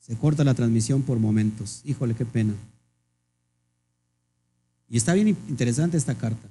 Se 0.00 0.16
corta 0.16 0.44
la 0.44 0.54
transmisión 0.54 1.02
por 1.02 1.18
momentos. 1.18 1.80
Híjole, 1.84 2.14
qué 2.14 2.26
pena. 2.26 2.52
Y 4.88 4.98
está 4.98 5.14
bien 5.14 5.28
interesante 5.28 5.96
esta 5.96 6.14
carta. 6.14 6.46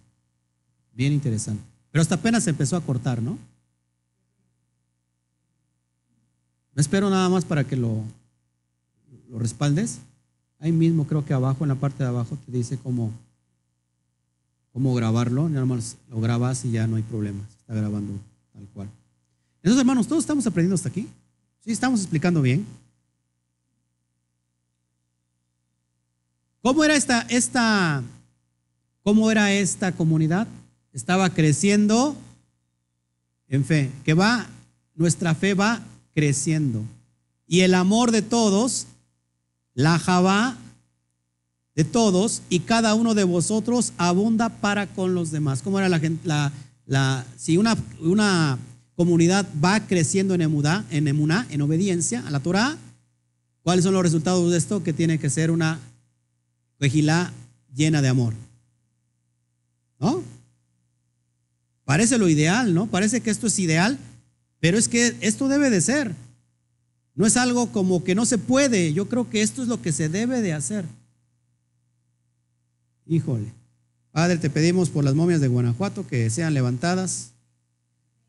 Bien 0.94 1.14
interesante. 1.14 1.64
Pero 1.92 2.02
hasta 2.02 2.16
apenas 2.16 2.44
se 2.44 2.50
empezó 2.50 2.76
a 2.76 2.82
cortar, 2.82 3.22
¿no? 3.22 3.38
Me 6.74 6.82
espero 6.82 7.10
nada 7.10 7.30
más 7.30 7.46
para 7.46 7.64
que 7.64 7.78
lo, 7.78 8.04
respaldes. 9.38 10.00
Ahí 10.60 10.72
mismo 10.72 11.06
creo 11.06 11.24
que 11.24 11.34
abajo, 11.34 11.64
en 11.64 11.70
la 11.70 11.76
parte 11.76 12.04
de 12.04 12.10
abajo, 12.10 12.38
te 12.46 12.52
dice 12.52 12.78
cómo, 12.78 13.14
cómo 14.74 14.94
grabarlo. 14.96 15.48
Nada 15.48 15.66
más 15.66 15.96
lo 16.10 16.20
grabas 16.20 16.66
y 16.66 16.72
ya 16.72 16.88
no 16.88 16.96
hay 16.96 17.04
problema. 17.04 17.42
Está 17.66 17.74
grabando 17.74 18.14
tal 18.54 18.68
cual. 18.74 18.90
Entonces, 19.58 19.80
hermanos, 19.80 20.08
todos 20.08 20.24
estamos 20.24 20.46
aprendiendo 20.46 20.76
hasta 20.76 20.90
aquí. 20.90 21.08
Sí, 21.64 21.72
estamos 21.72 22.02
explicando 22.02 22.42
bien. 22.42 22.66
¿Cómo 26.62 26.84
era 26.84 26.96
esta, 26.96 27.22
esta, 27.22 28.04
cómo 29.04 29.32
era 29.32 29.52
esta 29.52 29.92
comunidad? 29.92 30.48
estaba 30.96 31.30
creciendo 31.30 32.16
en 33.50 33.66
fe, 33.66 33.92
que 34.06 34.14
va, 34.14 34.48
nuestra 34.96 35.36
fe 35.36 35.54
va 35.54 35.82
creciendo. 36.14 36.84
Y 37.48 37.62
el 37.62 37.74
amor 37.74 38.12
de 38.12 38.22
todos, 38.22 38.88
la 39.74 40.00
Jabá 40.00 40.56
de 41.76 41.84
todos 41.84 42.42
y 42.50 42.62
cada 42.62 42.94
uno 42.94 43.14
de 43.14 43.26
vosotros 43.26 43.92
abunda 43.98 44.48
para 44.48 44.88
con 44.88 45.14
los 45.14 45.32
demás. 45.32 45.62
¿Cómo 45.62 45.80
era 45.80 45.90
la 45.90 46.00
gente? 46.00 46.26
La, 46.26 46.54
la, 46.86 47.26
si 47.38 47.58
una, 47.58 48.58
comunidad 48.96 49.46
va 49.62 49.86
creciendo 49.86 50.36
en 50.36 50.42
emudá, 50.42 50.86
en 50.90 51.08
emuná, 51.10 51.46
en 51.50 51.62
obediencia 51.62 52.26
a 52.26 52.32
la 52.32 52.40
Torah, 52.40 52.78
¿cuáles 53.62 53.84
son 53.84 53.94
los 53.94 54.04
resultados 54.04 54.50
de 54.50 54.58
esto? 54.58 54.84
Que 54.84 54.94
tiene 54.94 55.20
que 55.20 55.30
ser 55.30 55.52
una 55.52 55.80
vejilá 56.80 57.34
llena 57.76 58.02
de 58.02 58.08
amor. 58.08 58.34
¿No? 60.00 60.24
Parece 61.84 62.18
lo 62.18 62.30
ideal, 62.30 62.74
¿no? 62.74 62.88
Parece 62.88 63.20
que 63.20 63.32
esto 63.32 63.48
es 63.48 63.60
ideal, 63.60 63.98
pero 64.62 64.78
es 64.78 64.88
que 64.88 65.18
esto 65.20 65.50
debe 65.50 65.70
de 65.70 65.82
ser. 65.82 66.16
No 67.16 67.26
es 67.26 67.36
algo 67.36 67.72
como 67.72 68.04
que 68.04 68.16
no 68.16 68.26
se 68.26 68.38
puede. 68.38 68.94
Yo 68.94 69.10
creo 69.10 69.30
que 69.30 69.42
esto 69.42 69.62
es 69.62 69.68
lo 69.68 69.82
que 69.82 69.92
se 69.92 70.10
debe 70.10 70.42
de 70.42 70.54
hacer. 70.54 70.86
Híjole. 73.06 73.65
Padre, 74.16 74.38
te 74.38 74.50
pedimos 74.50 74.90
por 74.90 75.04
las 75.04 75.14
momias 75.14 75.42
de 75.42 75.50
Guanajuato 75.50 76.08
que 76.08 76.30
sean 76.30 76.54
levantadas. 76.54 77.32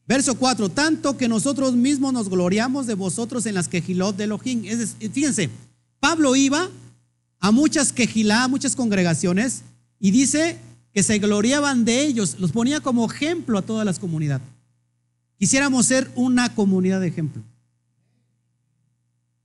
Verso 0.05 0.35
4, 0.35 0.69
tanto 0.71 1.17
que 1.17 1.29
nosotros 1.29 1.77
mismos 1.77 2.13
nos 2.13 2.29
gloriamos 2.29 2.89
de 2.89 2.95
vosotros 2.95 3.47
en 3.47 3.55
las 3.55 3.69
quejilot 3.69 4.17
de 4.17 4.25
Elohim. 4.25 4.65
fíjense, 5.13 5.49
Pablo 6.01 6.35
iba 6.35 6.69
a 7.39 7.53
muchas 7.53 7.93
quejilá, 7.93 8.49
muchas 8.49 8.75
congregaciones, 8.75 9.63
y 10.01 10.11
dice 10.11 10.59
que 10.93 11.05
se 11.05 11.21
gloriaban 11.21 11.85
de 11.85 12.05
ellos, 12.05 12.35
los 12.41 12.51
ponía 12.51 12.81
como 12.81 13.09
ejemplo 13.09 13.57
a 13.57 13.63
toda 13.63 13.85
la 13.85 13.95
comunidad. 13.95 14.41
Quisiéramos 15.39 15.87
ser 15.87 16.11
una 16.17 16.53
comunidad 16.53 17.01
de 17.01 17.07
ejemplo. 17.07 17.43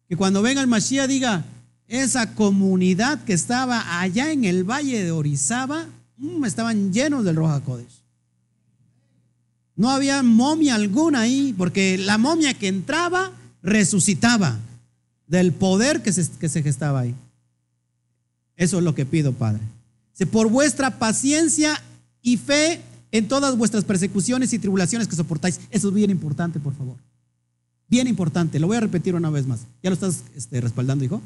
Que 0.10 0.18
cuando 0.18 0.42
venga 0.42 0.62
el 0.62 0.68
Mashiach 0.68 1.08
diga, 1.08 1.46
esa 1.88 2.34
comunidad 2.34 3.24
que 3.26 3.34
estaba 3.34 4.02
allá 4.02 4.32
en 4.32 4.44
el 4.46 4.64
valle 4.64 5.04
de 5.04 5.12
Orizaba, 5.12 5.86
estaban 6.46 6.94
llenos 6.94 7.26
del 7.26 7.36
Roja 7.36 7.62
Kodesh. 7.62 8.02
No 9.76 9.90
había 9.90 10.22
momia 10.22 10.76
alguna 10.76 11.22
ahí, 11.22 11.54
porque 11.58 11.98
la 11.98 12.18
momia 12.18 12.54
que 12.54 12.68
entraba 12.68 13.32
resucitaba 13.64 14.60
del 15.28 15.54
poder 15.54 16.04
que 16.04 16.12
se, 16.12 16.30
que 16.40 16.50
se 16.50 16.62
gestaba 16.62 17.02
ahí. 17.02 17.16
Eso 18.56 18.78
es 18.78 18.84
lo 18.84 18.94
que 18.94 19.06
pido, 19.06 19.34
Padre 19.34 19.62
por 20.26 20.50
vuestra 20.50 21.00
paciencia 21.00 21.82
y 22.22 22.38
fe 22.38 22.82
en 23.12 23.28
todas 23.28 23.58
vuestras 23.58 23.84
persecuciones 23.84 24.54
y 24.54 24.60
tribulaciones 24.60 25.08
que 25.08 25.16
soportáis. 25.16 25.60
Eso 25.70 25.90
es 25.90 25.94
bien 25.94 26.12
importante, 26.12 26.60
por 26.60 26.74
favor. 26.76 26.96
Bien 27.88 28.08
importante. 28.08 28.60
Lo 28.60 28.68
voy 28.68 28.78
a 28.78 28.82
repetir 28.82 29.16
una 29.16 29.30
vez 29.30 29.46
más. 29.46 29.62
¿Ya 29.84 29.90
lo 29.90 29.96
estás 29.96 30.24
este, 30.36 30.62
respaldando, 30.62 31.04
hijo? 31.04 31.22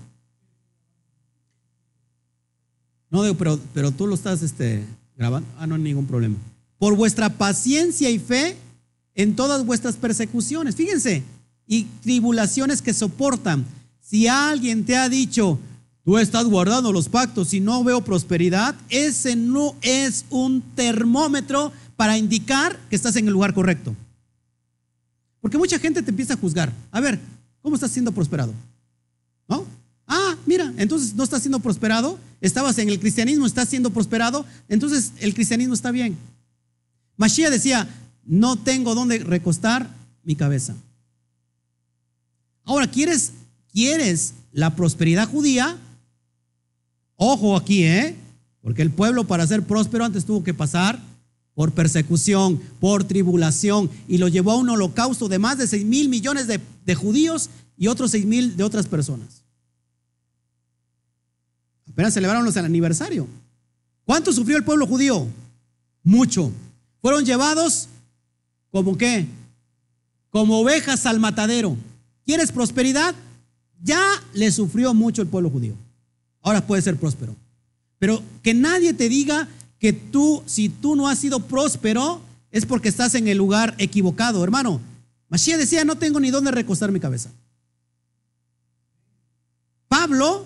No, 3.15 3.23
digo, 3.23 3.35
pero, 3.35 3.57
pero 3.73 3.91
tú 3.91 4.07
lo 4.07 4.15
estás 4.15 4.41
este, 4.41 4.85
grabando. 5.15 5.47
Ah, 5.57 5.65
no 5.65 5.75
hay 5.75 5.81
ningún 5.81 6.05
problema. 6.05 6.35
Por 6.77 6.97
vuestra 6.97 7.29
paciencia 7.29 8.09
y 8.09 8.19
fe 8.19 8.57
en 9.13 9.37
todas 9.37 9.65
vuestras 9.65 9.95
persecuciones. 9.95 10.75
Fíjense, 10.75 11.23
y 11.65 11.85
tribulaciones 12.01 12.81
que 12.81 12.93
soportan. 12.93 13.65
Si 14.01 14.27
alguien 14.27 14.83
te 14.83 14.97
ha 14.97 15.07
dicho, 15.07 15.57
Tú 16.03 16.19
estás 16.19 16.45
guardando 16.45 16.91
los 16.91 17.09
pactos 17.09 17.51
y 17.55 17.59
no 17.59 17.83
veo 17.83 18.01
prosperidad. 18.01 18.75
Ese 18.89 19.35
no 19.35 19.75
es 19.81 20.25
un 20.29 20.61
termómetro 20.75 21.71
para 21.95 22.15
indicar 22.15 22.77
que 22.91 22.95
estás 22.95 23.15
en 23.15 23.25
el 23.25 23.33
lugar 23.33 23.55
correcto. 23.55 23.95
Porque 25.41 25.57
mucha 25.57 25.79
gente 25.79 26.03
te 26.03 26.11
empieza 26.11 26.35
a 26.35 26.37
juzgar. 26.37 26.71
A 26.91 26.99
ver, 26.99 27.19
¿cómo 27.63 27.73
estás 27.73 27.89
siendo 27.89 28.11
prosperado? 28.11 28.53
Mira, 30.45 30.73
entonces 30.77 31.15
no 31.15 31.23
estás 31.23 31.41
siendo 31.41 31.59
prosperado. 31.59 32.19
Estabas 32.41 32.77
en 32.77 32.89
el 32.89 32.99
cristianismo, 32.99 33.45
estás 33.45 33.69
siendo 33.69 33.89
prosperado. 33.91 34.45
Entonces 34.69 35.11
el 35.19 35.33
cristianismo 35.33 35.73
está 35.73 35.91
bien. 35.91 36.17
Mashiach 37.17 37.51
decía, 37.51 37.87
no 38.25 38.57
tengo 38.57 38.95
dónde 38.95 39.19
recostar 39.19 39.89
mi 40.23 40.35
cabeza. 40.35 40.75
Ahora, 42.63 42.89
¿quieres, 42.89 43.31
quieres 43.71 44.33
la 44.51 44.75
prosperidad 44.75 45.29
judía? 45.29 45.77
Ojo 47.15 47.55
aquí, 47.55 47.83
¿eh? 47.83 48.15
Porque 48.61 48.81
el 48.81 48.91
pueblo 48.91 49.25
para 49.25 49.45
ser 49.47 49.63
próspero 49.63 50.03
antes 50.03 50.25
tuvo 50.25 50.43
que 50.43 50.53
pasar 50.53 50.99
por 51.53 51.71
persecución, 51.71 52.59
por 52.79 53.05
tribulación, 53.05 53.89
y 54.07 54.17
lo 54.17 54.27
llevó 54.27 54.51
a 54.51 54.57
un 54.57 54.69
holocausto 54.69 55.29
de 55.29 55.39
más 55.39 55.57
de 55.57 55.67
6 55.67 55.85
mil 55.85 56.09
millones 56.09 56.47
de, 56.47 56.59
de 56.85 56.95
judíos 56.95 57.49
y 57.77 57.87
otros 57.87 58.11
6 58.11 58.25
mil 58.25 58.57
de 58.57 58.63
otras 58.63 58.87
personas. 58.87 59.44
Apenas 61.95 62.13
celebraron 62.13 62.45
el 62.45 62.65
aniversario. 62.65 63.25
¿Cuánto 64.03 64.33
sufrió 64.33 64.57
el 64.57 64.65
pueblo 64.65 64.85
judío? 64.85 65.27
Mucho. 66.03 66.51
Fueron 67.01 67.23
llevados 67.23 67.87
como 68.69 68.97
qué? 68.97 69.25
Como 70.29 70.59
ovejas 70.59 71.05
al 71.05 71.21
matadero. 71.21 71.77
¿Quieres 72.25 72.51
prosperidad? 72.51 73.15
Ya 73.81 74.03
le 74.33 74.51
sufrió 74.51 74.93
mucho 74.93 75.21
el 75.21 75.29
pueblo 75.29 75.49
judío. 75.49 75.73
Ahora 76.41 76.67
puede 76.67 76.81
ser 76.81 76.97
próspero. 76.97 77.33
Pero 77.97 78.21
que 78.43 78.53
nadie 78.53 78.93
te 78.93 79.07
diga 79.07 79.47
que 79.79 79.93
tú, 79.93 80.43
si 80.45 80.67
tú 80.67 80.97
no 80.97 81.07
has 81.07 81.19
sido 81.19 81.39
próspero, 81.39 82.19
es 82.51 82.65
porque 82.65 82.89
estás 82.89 83.15
en 83.15 83.29
el 83.29 83.37
lugar 83.37 83.73
equivocado, 83.77 84.43
hermano. 84.43 84.81
Mashiach 85.29 85.59
decía, 85.59 85.85
no 85.85 85.95
tengo 85.95 86.19
ni 86.19 86.29
dónde 86.29 86.51
recostar 86.51 86.91
mi 86.91 86.99
cabeza. 86.99 87.31
Pablo 89.87 90.45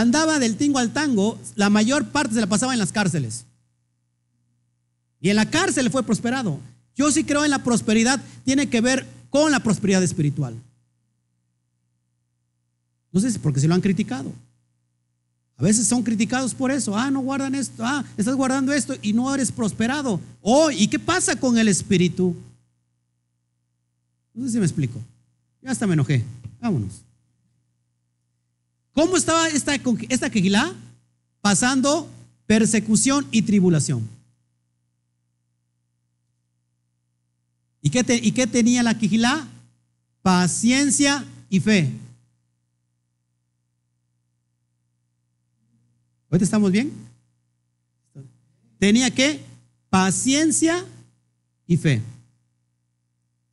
andaba 0.00 0.38
del 0.38 0.56
tingo 0.56 0.78
al 0.78 0.92
tango, 0.92 1.38
la 1.54 1.70
mayor 1.70 2.06
parte 2.08 2.34
se 2.34 2.40
la 2.40 2.46
pasaba 2.46 2.72
en 2.72 2.78
las 2.78 2.92
cárceles. 2.92 3.44
Y 5.20 5.30
en 5.30 5.36
la 5.36 5.50
cárcel 5.50 5.90
fue 5.90 6.02
prosperado. 6.02 6.58
Yo 6.96 7.10
sí 7.10 7.24
creo 7.24 7.44
en 7.44 7.50
la 7.50 7.62
prosperidad, 7.62 8.20
tiene 8.44 8.68
que 8.68 8.80
ver 8.80 9.06
con 9.30 9.52
la 9.52 9.60
prosperidad 9.60 10.02
espiritual. 10.02 10.54
No 13.12 13.20
sé 13.20 13.30
si 13.30 13.38
porque 13.38 13.60
se 13.60 13.68
lo 13.68 13.74
han 13.74 13.80
criticado. 13.80 14.32
A 15.56 15.62
veces 15.62 15.86
son 15.86 16.02
criticados 16.02 16.54
por 16.54 16.70
eso. 16.70 16.96
Ah, 16.96 17.10
no 17.10 17.20
guardan 17.20 17.54
esto. 17.54 17.84
Ah, 17.84 18.04
estás 18.16 18.34
guardando 18.34 18.72
esto 18.72 18.94
y 19.02 19.12
no 19.12 19.32
eres 19.34 19.52
prosperado. 19.52 20.18
Oh, 20.40 20.70
¿y 20.70 20.88
qué 20.88 20.98
pasa 20.98 21.36
con 21.36 21.58
el 21.58 21.68
espíritu? 21.68 22.34
No 24.32 24.46
sé 24.46 24.52
si 24.52 24.58
me 24.58 24.64
explico. 24.64 24.98
Ya 25.60 25.70
hasta 25.70 25.86
me 25.86 25.92
enojé. 25.92 26.24
Vámonos. 26.60 27.02
¿Cómo 28.92 29.16
estaba 29.16 29.48
esta, 29.48 29.74
esta? 30.08 30.30
Pasando 31.40 32.08
persecución 32.46 33.26
y 33.30 33.42
tribulación. 33.42 34.08
¿Y 37.82 37.90
qué, 37.90 38.04
¿Y 38.22 38.32
qué 38.32 38.46
tenía 38.46 38.82
la 38.82 38.98
quejilá? 38.98 39.46
Paciencia 40.22 41.24
y 41.48 41.60
fe. 41.60 41.90
¿Ahorita 46.30 46.44
estamos 46.44 46.70
bien? 46.70 46.92
Tenía 48.78 49.10
que 49.10 49.40
paciencia 49.88 50.84
y 51.66 51.76
fe. 51.76 52.02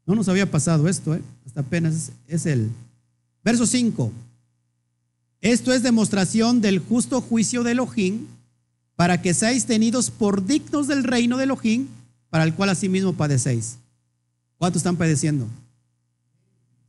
No 0.06 0.16
nos 0.16 0.30
había 0.30 0.50
pasado 0.50 0.88
esto, 0.88 1.16
¿eh? 1.16 1.22
hasta 1.46 1.62
apenas 1.62 2.12
es 2.28 2.46
el 2.46 2.70
verso 3.44 3.66
5. 3.66 4.12
Esto 5.42 5.74
es 5.74 5.84
demostración 5.84 6.62
del 6.62 6.80
justo 6.80 7.22
juicio 7.22 7.64
de 7.64 7.72
Elohim 7.72 8.26
para 8.96 9.22
que 9.22 9.34
seáis 9.34 9.66
tenidos 9.66 10.10
por 10.10 10.46
dignos 10.46 10.88
del 10.88 11.04
reino 11.04 11.38
de 11.38 11.44
Elohim, 11.44 11.88
para 12.30 12.44
el 12.44 12.54
cual 12.54 12.70
asimismo 12.70 13.14
padecéis. 13.14 13.78
¿Cuántos 14.58 14.80
están 14.80 14.96
padeciendo? 14.96 15.48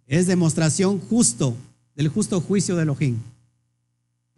Es 0.07 0.27
demostración 0.27 0.99
justo 0.99 1.55
del 1.95 2.09
justo 2.09 2.41
juicio 2.41 2.77
de 2.77 2.85
Elohim 2.85 3.19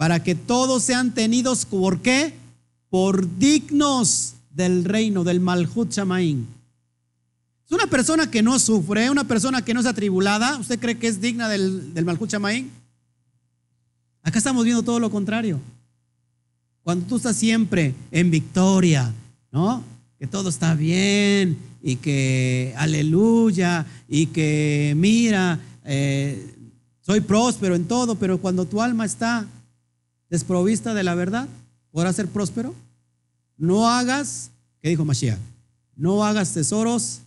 para 0.00 0.24
que 0.24 0.34
todos 0.34 0.82
sean 0.82 1.12
tenidos, 1.12 1.66
¿por 1.66 2.00
qué? 2.00 2.32
Por 2.88 3.36
dignos 3.38 4.32
del 4.48 4.86
reino, 4.86 5.24
del 5.24 5.40
Malhut 5.40 5.92
Shamaín. 5.92 6.46
Es 7.66 7.70
una 7.70 7.86
persona 7.86 8.30
que 8.30 8.40
no 8.40 8.58
sufre, 8.58 9.10
una 9.10 9.24
persona 9.24 9.62
que 9.62 9.74
no 9.74 9.80
es 9.80 9.84
atribulada, 9.84 10.56
¿usted 10.56 10.80
cree 10.80 10.98
que 10.98 11.06
es 11.06 11.20
digna 11.20 11.50
del, 11.50 11.92
del 11.92 12.06
Malhut 12.06 12.30
Shamaín? 12.30 12.70
Acá 14.22 14.38
estamos 14.38 14.64
viendo 14.64 14.82
todo 14.82 15.00
lo 15.00 15.10
contrario. 15.10 15.60
Cuando 16.82 17.06
tú 17.06 17.16
estás 17.16 17.36
siempre 17.36 17.94
en 18.10 18.30
victoria, 18.30 19.12
¿no? 19.52 19.82
Que 20.18 20.26
todo 20.26 20.48
está 20.48 20.74
bien 20.74 21.56
y 21.82 21.96
que 21.96 22.74
aleluya 22.76 23.86
y 24.08 24.26
que 24.26 24.94
mira, 24.96 25.58
eh, 25.84 26.54
soy 27.00 27.20
próspero 27.20 27.74
en 27.74 27.86
todo, 27.86 28.14
pero 28.14 28.38
cuando 28.38 28.66
tu 28.66 28.82
alma 28.82 29.04
está 29.04 29.46
desprovista 30.28 30.94
de 30.94 31.02
la 31.02 31.14
verdad, 31.14 31.48
podrá 31.90 32.12
ser 32.12 32.28
próspero. 32.28 32.74
No 33.56 33.88
hagas, 33.88 34.50
¿qué 34.80 34.90
dijo 34.90 35.04
Mashiach? 35.04 35.38
No 35.96 36.24
hagas 36.24 36.54
tesoros 36.54 37.20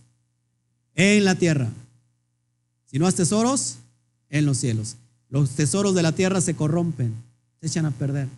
en 0.94 1.24
la 1.24 1.34
tierra, 1.34 1.68
sino 2.86 3.06
haz 3.06 3.14
tesoros 3.14 3.76
en 4.30 4.46
los 4.46 4.58
cielos. 4.58 4.96
Los 5.34 5.50
tesoros 5.50 5.96
de 5.96 6.02
la 6.04 6.12
tierra 6.12 6.40
se 6.40 6.54
corrompen, 6.54 7.12
se 7.60 7.66
echan 7.66 7.86
a 7.86 7.90
perder. 7.90 8.28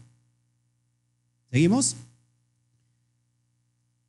¿Seguimos? 1.50 1.94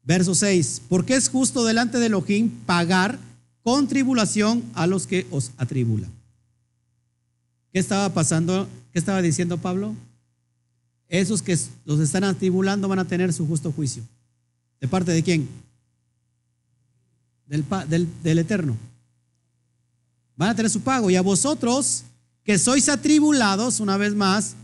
Verso 0.04 0.34
6. 0.34 0.84
Porque 0.88 1.18
es 1.18 1.28
justo 1.28 1.66
delante 1.66 2.00
de 2.00 2.06
Elohim 2.06 2.50
pagar 2.66 3.20
con 3.62 3.90
tribulación 3.90 4.64
a 4.74 4.88
los 4.88 5.06
que 5.06 5.28
os 5.32 5.52
atribulan. 5.58 6.10
¿Qué 7.74 7.80
estaba 7.80 8.08
pasando? 8.14 8.70
¿Qué 8.94 9.00
estaba 9.00 9.22
diciendo 9.22 9.58
Pablo? 9.58 9.94
Esos 11.10 11.42
que 11.42 11.60
los 11.84 12.00
están 12.00 12.24
atribulando 12.24 12.88
van 12.88 13.00
a 13.00 13.06
tener 13.06 13.34
su 13.34 13.46
justo 13.46 13.70
juicio. 13.74 14.04
¿De 14.80 14.88
parte 14.88 15.12
de 15.12 15.24
quién? 15.24 15.50
Del, 17.48 17.66
del, 18.24 18.38
Eterno. 18.38 18.78
Van 20.38 20.52
a 20.52 20.56
tener 20.56 20.72
su 20.72 20.80
pago. 20.80 21.10
Y 21.10 21.18
a 21.18 21.22
vosotros, 21.22 22.06
que 22.48 22.58
sois 22.58 22.88
atribulados, 22.88 23.82
una 23.82 23.98
vez 23.98 24.16
más, 24.16 24.56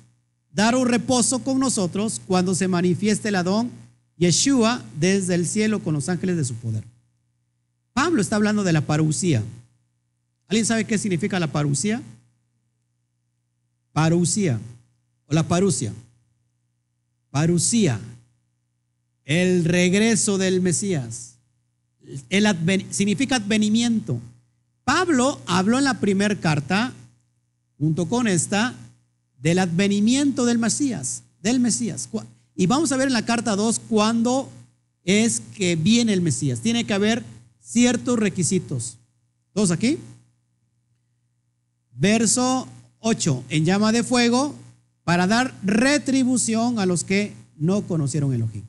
dar 0.54 0.74
un 0.74 0.88
reposo 0.88 1.40
con 1.40 1.60
nosotros 1.60 2.22
cuando 2.26 2.56
se 2.56 2.70
manifieste 2.70 3.28
el 3.28 3.36
Adón 3.36 3.70
Yeshua 4.16 4.82
desde 4.98 5.36
el 5.36 5.46
cielo 5.46 5.84
con 5.84 5.94
los 5.94 6.08
ángeles 6.08 6.38
de 6.38 6.46
su 6.46 6.56
poder. 6.56 6.86
Pablo 7.92 8.22
está 8.22 8.38
hablando 8.38 8.64
de 8.64 8.72
la 8.72 8.80
parucía. 8.80 9.44
¿Alguien 10.48 10.66
sabe 10.66 10.86
qué 10.86 10.98
significa 10.98 11.42
la 11.42 11.52
parucía? 11.52 12.02
Parucía 13.92 14.62
o 15.28 15.34
la 15.34 15.46
parucia. 15.46 15.92
Parucía, 17.32 18.00
el 19.26 19.66
regreso 19.66 20.38
del 20.38 20.62
Mesías. 20.62 21.36
El 22.30 22.48
significa 22.92 23.36
advenimiento. 23.36 24.22
Pablo 24.86 25.42
habló 25.48 25.80
en 25.80 25.84
la 25.84 26.00
primera 26.00 26.36
carta, 26.40 26.94
junto 27.78 28.08
con 28.08 28.28
esta, 28.28 28.76
del 29.40 29.60
advenimiento 29.60 30.46
del 30.46 30.58
Mesías, 30.58 31.24
del 31.42 31.60
Mesías. 31.60 32.10
Y 32.56 32.68
vamos 32.68 32.92
a 32.92 32.98
ver 32.98 33.08
en 33.08 33.14
la 33.14 33.26
carta 33.26 33.56
2 33.56 33.82
cuándo 33.90 34.50
es 35.04 35.42
que 35.56 35.76
viene 35.76 36.14
el 36.14 36.22
Mesías. 36.22 36.62
Tiene 36.62 36.86
que 36.86 36.94
haber 36.94 37.24
ciertos 37.60 38.18
requisitos. 38.20 38.98
¿Todos 39.54 39.72
aquí? 39.72 39.98
Verso 41.94 42.68
8. 43.00 43.44
En 43.50 43.66
llama 43.66 43.92
de 43.92 44.04
fuego, 44.04 44.56
para 45.04 45.28
dar 45.28 45.54
retribución 45.64 46.80
a 46.80 46.86
los 46.86 47.04
que 47.04 47.34
no 47.58 47.86
conocieron 47.86 48.34
Elohim, 48.34 48.64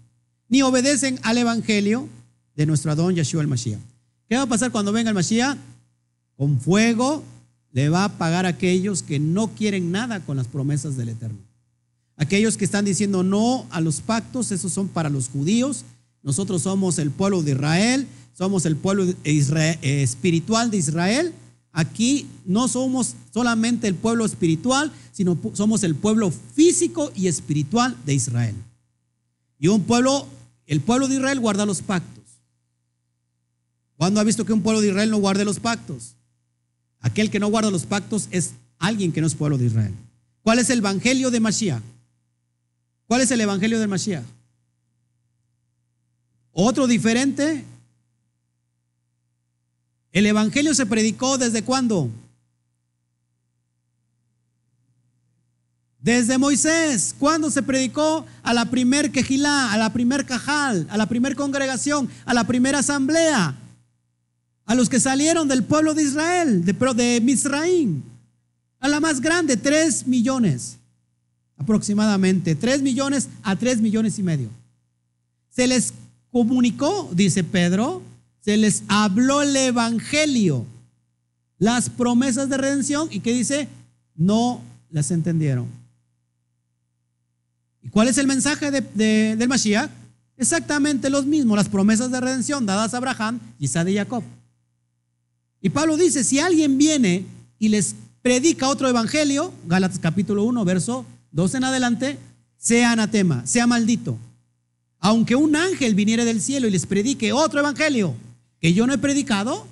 ni 0.49 0.63
obedecen 0.63 1.19
al 1.23 1.39
evangelio 1.39 2.09
de 2.57 2.67
nuestro 2.67 2.93
Adón 2.93 3.15
Yeshua 3.15 3.43
el 3.43 3.49
Mashiach. 3.49 3.81
¿Qué 4.29 4.37
va 4.37 4.43
a 4.43 4.47
pasar 4.47 4.73
cuando 4.73 4.93
venga 4.93 5.11
el 5.11 5.15
Mashiach? 5.15 5.57
Con 6.37 6.61
fuego 6.61 7.23
le 7.75 7.91
va 7.91 8.05
a 8.05 8.17
pagar 8.17 8.47
a 8.47 8.51
aquellos 8.51 9.03
que 9.03 9.19
no 9.19 9.49
quieren 9.49 9.93
nada 9.93 10.21
con 10.21 10.39
las 10.39 10.49
promesas 10.49 10.97
del 10.97 11.11
Eterno. 11.11 11.39
Aquellos 12.17 12.57
que 12.57 12.65
están 12.65 12.87
diciendo 12.87 13.23
no 13.23 13.67
a 13.69 13.83
los 13.83 14.01
pactos, 14.01 14.51
esos 14.51 14.73
son 14.73 14.89
para 14.89 15.11
los 15.11 15.29
judíos. 15.29 15.85
Nosotros 16.23 16.63
somos 16.63 16.99
el 16.99 17.11
pueblo 17.11 17.43
de 17.43 17.51
Israel, 17.51 18.07
somos 18.33 18.65
el 18.65 18.77
pueblo 18.77 19.05
eh, 19.25 19.77
espiritual 20.03 20.71
de 20.71 20.79
Israel 20.79 21.35
Aquí 21.77 22.29
no 22.47 22.69
somos 22.69 23.17
solamente 23.33 23.89
el 23.89 23.97
pueblo 23.97 24.25
espiritual, 24.25 24.93
sino 25.11 25.37
somos 25.55 25.83
el 25.83 25.97
pueblo 25.97 26.31
físico 26.31 27.11
y 27.17 27.27
espiritual 27.27 27.97
de 28.07 28.15
Israel. 28.15 28.55
Y 29.59 29.67
un 29.67 29.83
pueblo, 29.83 30.29
el 30.69 30.81
pueblo 30.81 31.09
de 31.09 31.17
Israel 31.17 31.41
guarda 31.41 31.67
los 31.67 31.83
pactos. 31.83 32.23
¿Cuándo 33.97 34.21
ha 34.21 34.25
visto 34.25 34.45
que 34.45 34.53
un 34.53 34.63
pueblo 34.63 34.81
de 34.81 34.89
Israel 34.89 35.11
no 35.11 35.19
guarde 35.19 35.45
los 35.45 35.59
pactos? 35.59 36.15
Aquel 37.05 37.31
que 37.31 37.39
no 37.39 37.47
guarda 37.47 37.71
los 37.71 37.87
pactos 37.87 38.27
es 38.33 38.55
alguien 38.81 39.13
que 39.13 39.21
no 39.21 39.29
es 39.29 39.37
pueblo 39.37 39.57
de 39.57 39.67
Israel. 39.67 39.95
¿Cuál 40.43 40.59
es 40.59 40.69
el 40.71 40.79
evangelio 40.79 41.31
de 41.31 41.39
Mashiach? 41.39 41.83
¿Cuál 43.07 43.21
es 43.21 43.31
el 43.31 43.41
evangelio 43.41 43.79
de 43.79 43.87
Mashiach? 43.87 44.25
Otro 46.53 46.89
diferente 46.89 47.65
¿El 50.15 50.27
Evangelio 50.27 50.73
se 50.75 50.87
predicó 50.87 51.39
desde 51.39 51.65
cuándo? 51.65 52.09
Desde 55.99 56.39
Moisés, 56.39 57.17
cuando 57.19 57.51
se 57.51 57.65
predicó 57.65 58.25
a 58.45 58.55
la 58.55 58.67
primer 58.67 59.11
quejilá, 59.11 59.73
a 59.73 59.77
la 59.77 59.93
primer 59.93 60.25
cajal, 60.25 60.87
a 60.89 60.97
la 60.97 61.07
primer 61.07 61.35
congregación, 61.35 62.09
a 62.27 62.33
la 62.33 62.45
primera 62.45 62.79
asamblea, 62.79 63.57
a 64.67 64.75
los 64.75 64.89
que 64.89 65.01
salieron 65.01 65.49
del 65.49 65.65
pueblo 65.65 65.95
de 65.95 66.03
Israel, 66.03 66.65
de, 66.65 66.73
de 66.73 67.21
Misraín, 67.21 68.03
a 68.81 68.89
la 68.89 69.01
más 69.01 69.21
grande, 69.21 69.57
tres 69.57 70.07
millones 70.07 70.79
aproximadamente, 71.57 72.55
tres 72.55 72.83
millones 72.83 73.29
a 73.43 73.57
tres 73.57 73.81
millones 73.81 74.19
y 74.19 74.23
medio. 74.23 74.49
Se 75.51 75.67
les 75.67 75.95
comunicó, 76.31 77.11
dice 77.13 77.45
Pedro, 77.45 78.03
se 78.41 78.57
les 78.57 78.83
habló 78.89 79.43
el 79.43 79.57
Evangelio, 79.57 80.67
las 81.59 81.89
promesas 81.89 82.49
de 82.49 82.57
redención 82.59 83.09
y 83.11 83.21
que 83.21 83.33
dice, 83.33 83.69
no 84.17 84.61
las 84.91 85.11
entendieron. 85.11 85.67
¿Y 87.83 87.89
cuál 87.89 88.09
es 88.09 88.19
el 88.19 88.27
mensaje 88.27 88.71
de, 88.71 89.37
del 89.37 89.49
Mashiach? 89.49 89.91
Exactamente 90.37 91.09
los 91.11 91.27
mismos, 91.27 91.57
las 91.57 91.69
promesas 91.69 92.11
de 92.11 92.21
redención 92.21 92.67
dadas 92.67 92.93
a 92.93 92.97
Abraham, 92.97 93.39
Isaac 93.59 93.89
y 93.89 93.95
Jacob. 93.95 94.25
Y 95.65 95.71
Pablo 95.71 95.97
dice, 95.97 96.25
si 96.25 96.41
alguien 96.41 96.77
viene 96.77 97.25
y 97.59 97.71
les 97.71 97.95
predica 98.21 98.69
otro 98.69 98.87
evangelio, 98.87 99.51
Gálatas 99.65 99.99
capítulo 99.99 100.45
1, 100.45 100.63
verso 100.67 101.07
2 101.33 101.55
en 101.55 101.65
adelante, 101.65 102.19
sea 102.59 102.93
anatema, 102.93 103.47
sea 103.47 103.67
maldito. 103.67 104.19
Aunque 105.01 105.37
un 105.37 105.57
ángel 105.57 105.95
viniera 105.95 106.27
del 106.27 106.43
cielo 106.43 106.69
y 106.69 106.71
les 106.71 106.85
predique 106.85 107.33
otro 107.33 107.61
evangelio 107.61 108.15
que 108.61 108.75
yo 108.75 108.87
no 108.87 108.93
he 108.93 108.99
predicado, 108.99 109.67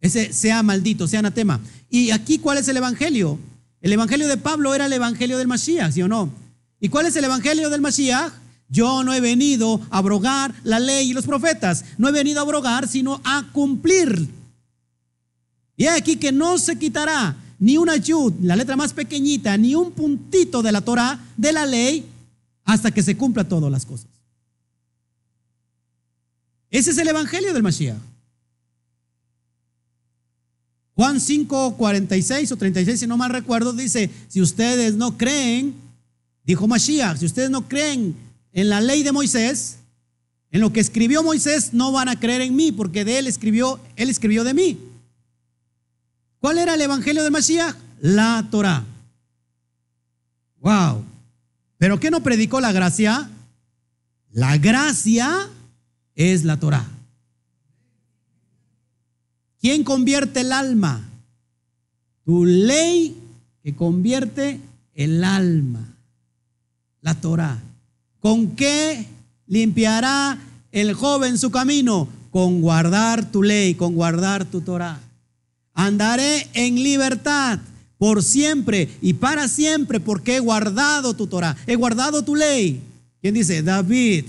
ese 0.00 0.32
sea 0.32 0.62
maldito, 0.62 1.06
sea 1.06 1.18
anatema. 1.18 1.60
¿Y 1.90 2.10
aquí 2.12 2.38
cuál 2.38 2.56
es 2.56 2.66
el 2.66 2.78
evangelio? 2.78 3.38
El 3.82 3.92
evangelio 3.92 4.28
de 4.28 4.38
Pablo 4.38 4.74
era 4.74 4.86
el 4.86 4.94
evangelio 4.94 5.36
del 5.36 5.46
Mashiach, 5.46 5.92
¿sí 5.92 6.00
o 6.00 6.08
no? 6.08 6.30
¿Y 6.80 6.88
cuál 6.88 7.04
es 7.04 7.14
el 7.16 7.24
evangelio 7.24 7.68
del 7.68 7.82
Mashiach? 7.82 8.32
Yo 8.70 9.04
no 9.04 9.12
he 9.12 9.20
venido 9.20 9.78
a 9.90 9.98
abrogar 9.98 10.54
la 10.64 10.80
ley 10.80 11.10
y 11.10 11.12
los 11.12 11.26
profetas. 11.26 11.84
No 11.98 12.08
he 12.08 12.12
venido 12.12 12.38
a 12.38 12.44
abrogar, 12.44 12.88
sino 12.88 13.20
a 13.24 13.44
cumplir. 13.52 14.39
Y 15.80 15.86
aquí 15.86 16.16
que 16.16 16.30
no 16.30 16.58
se 16.58 16.78
quitará 16.78 17.34
ni 17.58 17.78
una 17.78 17.96
yud, 17.96 18.34
la 18.42 18.54
letra 18.54 18.76
más 18.76 18.92
pequeñita, 18.92 19.56
ni 19.56 19.74
un 19.74 19.92
puntito 19.92 20.60
de 20.60 20.72
la 20.72 20.82
Torah, 20.82 21.18
de 21.38 21.52
la 21.54 21.64
ley, 21.64 22.04
hasta 22.64 22.90
que 22.90 23.02
se 23.02 23.16
cumpla 23.16 23.48
todas 23.48 23.72
las 23.72 23.86
cosas. 23.86 24.06
Ese 26.70 26.90
es 26.90 26.98
el 26.98 27.08
evangelio 27.08 27.54
del 27.54 27.62
Mashiach. 27.62 27.96
Juan 30.96 31.18
5, 31.18 31.78
46 31.78 32.52
o 32.52 32.56
36, 32.58 33.00
si 33.00 33.06
no 33.06 33.16
mal 33.16 33.30
recuerdo, 33.30 33.72
dice, 33.72 34.10
si 34.28 34.42
ustedes 34.42 34.96
no 34.96 35.16
creen, 35.16 35.74
Dijo 36.44 36.68
Mashiach, 36.68 37.16
si 37.16 37.24
ustedes 37.24 37.48
no 37.48 37.66
creen 37.68 38.14
en 38.52 38.68
la 38.68 38.82
ley 38.82 39.02
de 39.02 39.12
Moisés, 39.12 39.76
en 40.50 40.60
lo 40.60 40.74
que 40.74 40.80
escribió 40.80 41.22
Moisés, 41.22 41.72
no 41.72 41.90
van 41.90 42.10
a 42.10 42.20
creer 42.20 42.42
en 42.42 42.54
mí, 42.54 42.70
porque 42.70 43.06
de 43.06 43.18
él 43.18 43.26
escribió, 43.26 43.80
él 43.96 44.10
escribió 44.10 44.44
de 44.44 44.52
mí. 44.52 44.89
¿Cuál 46.40 46.58
era 46.58 46.74
el 46.74 46.80
evangelio 46.80 47.22
de 47.22 47.30
Mashiach? 47.30 47.76
La 48.00 48.46
Torah. 48.50 48.84
Wow. 50.60 51.04
¿Pero 51.78 52.00
qué 52.00 52.10
no 52.10 52.22
predicó 52.22 52.60
la 52.60 52.72
gracia? 52.72 53.30
La 54.32 54.58
gracia 54.58 55.48
es 56.14 56.44
la 56.44 56.58
Torah. 56.58 56.86
¿Quién 59.60 59.84
convierte 59.84 60.40
el 60.40 60.52
alma? 60.52 61.06
Tu 62.24 62.44
ley 62.44 63.16
que 63.62 63.74
convierte 63.74 64.60
el 64.94 65.22
alma 65.24 65.86
la 67.02 67.14
Torah. 67.14 67.58
¿Con 68.20 68.54
qué 68.54 69.06
limpiará 69.46 70.38
el 70.72 70.94
joven 70.94 71.38
su 71.38 71.50
camino? 71.50 72.08
Con 72.30 72.60
guardar 72.60 73.30
tu 73.30 73.42
ley, 73.42 73.74
con 73.74 73.94
guardar 73.94 74.44
tu 74.44 74.60
Torah. 74.60 75.00
Andaré 75.74 76.48
en 76.54 76.76
libertad 76.82 77.58
por 77.98 78.22
siempre 78.22 78.88
y 79.00 79.14
para 79.14 79.48
siempre 79.48 80.00
porque 80.00 80.36
he 80.36 80.40
guardado 80.40 81.14
tu 81.14 81.26
Torah, 81.26 81.56
he 81.66 81.76
guardado 81.76 82.22
tu 82.22 82.34
ley. 82.34 82.80
¿Quién 83.20 83.34
dice? 83.34 83.62
David. 83.62 84.26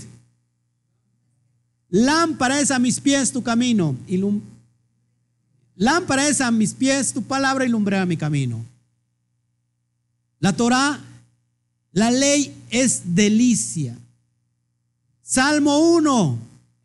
Lámpara 1.88 2.60
es 2.60 2.70
a 2.70 2.78
mis 2.78 3.00
pies 3.00 3.32
tu 3.32 3.42
camino. 3.42 3.96
Y 4.06 4.22
Lámpara 5.76 6.28
es 6.28 6.40
a 6.40 6.50
mis 6.50 6.74
pies 6.74 7.12
tu 7.12 7.22
palabra 7.22 7.64
y 7.64 7.68
lumbrera 7.68 8.06
mi 8.06 8.16
camino. 8.16 8.64
La 10.38 10.52
Torah 10.52 11.00
la 11.92 12.10
ley 12.10 12.54
es 12.70 13.14
delicia. 13.14 13.96
Salmo 15.22 15.78
1. 15.94 16.38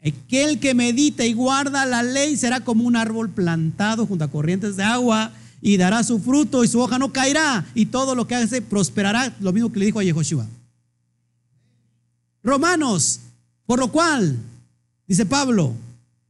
Aquel 0.05 0.59
que 0.59 0.73
medita 0.73 1.25
y 1.25 1.33
guarda 1.33 1.85
la 1.85 2.03
ley 2.03 2.37
será 2.37 2.61
como 2.61 2.83
un 2.83 2.95
árbol 2.95 3.29
plantado 3.29 4.05
junto 4.05 4.23
a 4.23 4.31
corrientes 4.31 4.77
de 4.77 4.83
agua 4.83 5.31
y 5.61 5.77
dará 5.77 6.03
su 6.03 6.19
fruto 6.19 6.63
y 6.63 6.67
su 6.67 6.79
hoja 6.79 6.99
no 6.99 7.11
caerá 7.11 7.65
y 7.73 7.87
todo 7.87 8.15
lo 8.15 8.27
que 8.27 8.35
hace 8.35 8.61
prosperará, 8.61 9.35
lo 9.39 9.51
mismo 9.53 9.71
que 9.71 9.79
le 9.79 9.87
dijo 9.87 9.99
a 9.99 10.03
Yehoshua. 10.03 10.45
Romanos, 12.43 13.19
por 13.65 13.79
lo 13.79 13.91
cual, 13.91 14.37
dice 15.07 15.25
Pablo, 15.25 15.73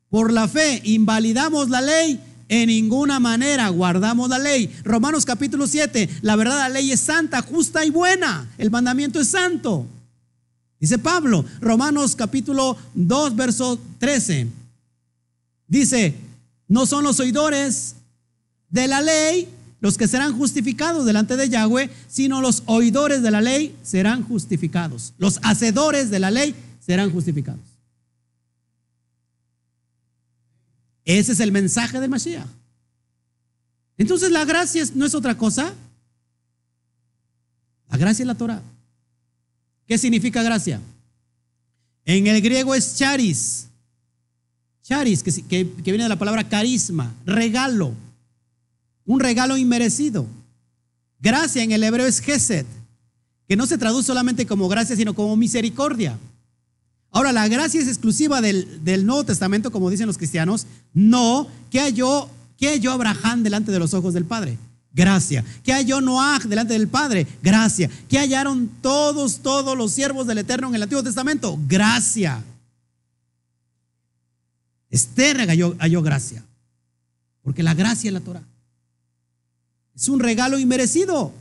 por 0.10 0.32
la 0.32 0.48
fe 0.48 0.82
invalidamos 0.86 1.70
la 1.70 1.82
ley 1.82 2.20
en 2.50 2.68
ninguna 2.68 3.20
manera 3.20 3.68
guardamos 3.70 4.30
la 4.30 4.40
ley. 4.40 4.74
Romanos 4.84 5.26
capítulo 5.26 5.68
7, 5.68 6.10
la 6.22 6.36
verdad 6.36 6.58
la 6.60 6.70
ley 6.70 6.92
es 6.92 7.02
santa, 7.02 7.42
justa 7.42 7.84
y 7.84 7.90
buena. 7.90 8.50
El 8.58 8.72
mandamiento 8.72 9.20
es 9.20 9.28
santo. 9.28 9.86
Dice 10.80 11.00
Pablo, 11.00 11.44
Romanos 11.60 12.16
capítulo 12.16 12.78
2, 12.94 13.36
verso 13.36 13.80
13. 14.00 14.48
Dice, 15.68 16.16
no 16.68 16.86
son 16.86 17.04
los 17.04 17.20
oidores 17.20 17.96
de 18.70 18.88
la 18.88 19.02
ley 19.02 19.50
los 19.80 19.98
que 19.98 20.08
serán 20.08 20.36
justificados 20.36 21.06
delante 21.06 21.38
de 21.38 21.50
Yahweh, 21.50 21.90
sino 22.08 22.42
los 22.42 22.64
oidores 22.66 23.22
de 23.22 23.32
la 23.32 23.42
ley 23.42 23.76
serán 23.84 24.24
justificados. 24.24 25.14
Los 25.18 25.40
hacedores 25.44 26.10
de 26.10 26.20
la 26.20 26.32
ley 26.32 26.56
serán 26.80 27.12
justificados. 27.12 27.62
Ese 31.06 31.32
es 31.32 31.40
el 31.40 31.52
mensaje 31.52 32.00
de 32.00 32.08
Mashiach. 32.08 32.48
Entonces 33.98 34.32
la 34.32 34.46
gracia 34.46 34.84
no 34.96 35.06
es 35.06 35.16
otra 35.16 35.38
cosa. 35.38 35.74
La 37.90 37.98
gracia 37.98 38.24
es 38.24 38.28
la 38.28 38.36
Torah. 38.36 38.62
¿Qué 39.88 39.98
significa 39.98 40.44
gracia? 40.44 40.82
En 42.06 42.28
el 42.28 42.42
griego 42.42 42.76
es 42.76 42.96
charis. 42.96 43.68
Charis, 44.84 45.24
que, 45.24 45.64
viene 45.64 46.04
de 46.04 46.10
la 46.10 46.20
palabra 46.20 46.48
carisma, 46.48 47.14
regalo. 47.26 47.94
Un 49.06 49.20
regalo 49.20 49.58
inmerecido. 49.58 50.26
Gracia 51.20 51.64
en 51.64 51.72
el 51.72 51.84
hebreo 51.84 52.06
es 52.06 52.20
gesed, 52.20 52.66
que 53.48 53.56
no 53.56 53.66
se 53.66 53.78
traduce 53.78 54.08
solamente 54.08 54.46
como 54.46 54.70
gracia, 54.70 54.96
sino 54.96 55.14
como 55.14 55.36
misericordia. 55.36 56.18
Ahora, 57.12 57.32
la 57.32 57.48
gracia 57.48 57.82
es 57.82 57.88
exclusiva 57.88 58.42
del, 58.42 59.06
Nuevo 59.06 59.26
Testamento, 59.26 59.72
como 59.72 59.90
dicen 59.90 60.08
los 60.08 60.18
cristianos. 60.18 60.68
No, 60.94 61.48
que 61.72 61.80
halló, 61.80 62.30
que 62.58 62.70
halló 62.70 62.92
Abraham 62.92 63.44
delante 63.44 63.72
de 63.72 63.80
los 63.80 63.94
ojos 63.94 64.14
del 64.14 64.26
Padre. 64.26 64.58
Gracia. 64.98 65.46
Que 65.64 65.72
halló 65.72 66.02
Noah 66.02 66.40
delante 66.40 66.74
del 66.74 66.88
Padre. 66.88 67.28
Gracia. 67.44 67.88
Que 68.10 68.18
hallaron 68.18 68.68
todos, 68.82 69.42
todos 69.44 69.78
los 69.78 69.92
siervos 69.92 70.26
del 70.26 70.40
Eterno 70.40 70.70
en 70.70 70.76
el 70.76 70.84
Antiguo 70.84 71.04
Testamento. 71.04 71.58
Gracia. 71.68 72.44
Esther 74.90 75.38
halló, 75.48 75.76
halló 75.80 76.02
gracia. 76.02 76.44
Porque 77.44 77.62
la 77.62 77.76
gracia 77.76 78.10
es 78.10 78.14
la 78.14 78.22
Torah. 78.22 78.42
Es 79.96 80.10
un 80.10 80.20
regalo 80.20 80.58
inmerecido. 80.58 81.32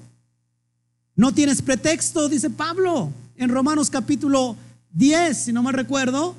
No 1.15 1.33
tienes 1.33 1.63
pretexto, 1.63 2.29
dice 2.29 2.51
Pablo 2.51 3.11
en 3.37 3.49
Romanos 3.49 3.89
capítulo 3.89 4.55
10, 4.93 5.37
si 5.45 5.53
no 5.53 5.63
me 5.63 5.73
recuerdo, 5.73 6.35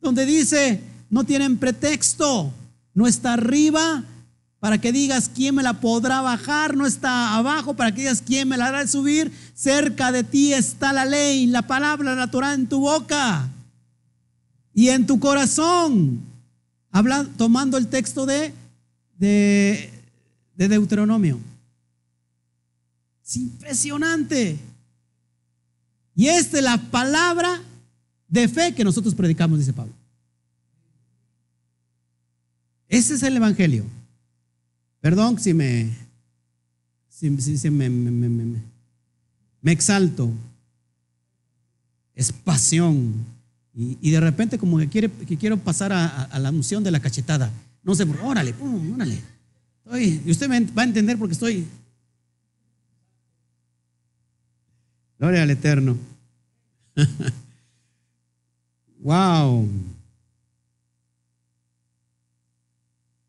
donde 0.00 0.24
dice, 0.24 0.80
no 1.10 1.24
tienen 1.24 1.58
pretexto, 1.58 2.50
no 2.94 3.06
está 3.06 3.34
arriba 3.34 4.04
para 4.62 4.78
que 4.78 4.92
digas 4.92 5.28
quién 5.28 5.56
me 5.56 5.62
la 5.64 5.80
podrá 5.80 6.20
bajar, 6.20 6.76
no 6.76 6.86
está 6.86 7.34
abajo 7.34 7.74
para 7.74 7.90
que 7.90 8.02
digas 8.02 8.22
quién 8.24 8.48
me 8.48 8.56
la 8.56 8.66
hará 8.66 8.86
subir, 8.86 9.32
cerca 9.56 10.12
de 10.12 10.22
ti 10.22 10.52
está 10.52 10.92
la 10.92 11.04
ley, 11.04 11.48
la 11.48 11.62
palabra, 11.62 12.14
la 12.14 12.30
Torah 12.30 12.54
en 12.54 12.68
tu 12.68 12.78
boca 12.78 13.50
y 14.72 14.90
en 14.90 15.04
tu 15.04 15.18
corazón. 15.18 16.20
Habla, 16.92 17.26
tomando 17.36 17.76
el 17.76 17.88
texto 17.88 18.24
de, 18.24 18.54
de, 19.18 19.90
de 20.54 20.68
Deuteronomio. 20.68 21.40
Es 23.26 23.36
impresionante. 23.38 24.60
Y 26.14 26.28
esta 26.28 26.58
es 26.58 26.62
la 26.62 26.78
palabra 26.78 27.60
de 28.28 28.46
fe 28.46 28.72
que 28.76 28.84
nosotros 28.84 29.16
predicamos, 29.16 29.58
dice 29.58 29.72
Pablo. 29.72 29.92
Ese 32.88 33.14
es 33.14 33.24
el 33.24 33.36
Evangelio. 33.36 34.01
Perdón 35.02 35.38
si 35.38 35.52
me... 35.52 35.90
Si, 37.10 37.28
me, 37.70 37.90
me 37.90 39.72
exalto. 39.72 40.32
Es 42.14 42.32
pasión. 42.32 43.26
Y, 43.74 44.10
de 44.10 44.20
repente 44.20 44.58
como 44.58 44.78
que, 44.78 44.88
que 44.88 45.36
quiero 45.36 45.56
pasar 45.56 45.92
a, 45.92 46.38
la 46.38 46.50
unción 46.50 46.84
de 46.84 46.90
la 46.90 47.00
cachetada. 47.00 47.50
No 47.82 47.94
sé, 47.94 48.04
órale, 48.22 48.52
pum, 48.54 48.94
órale. 48.94 49.18
Y 49.94 50.30
usted 50.30 50.48
va 50.48 50.82
a 50.82 50.84
entender 50.84 51.18
porque 51.18 51.34
estoy... 51.34 51.66
Gloria 55.18 55.42
al 55.42 55.50
Eterno. 55.50 55.96
wow. 58.98 59.68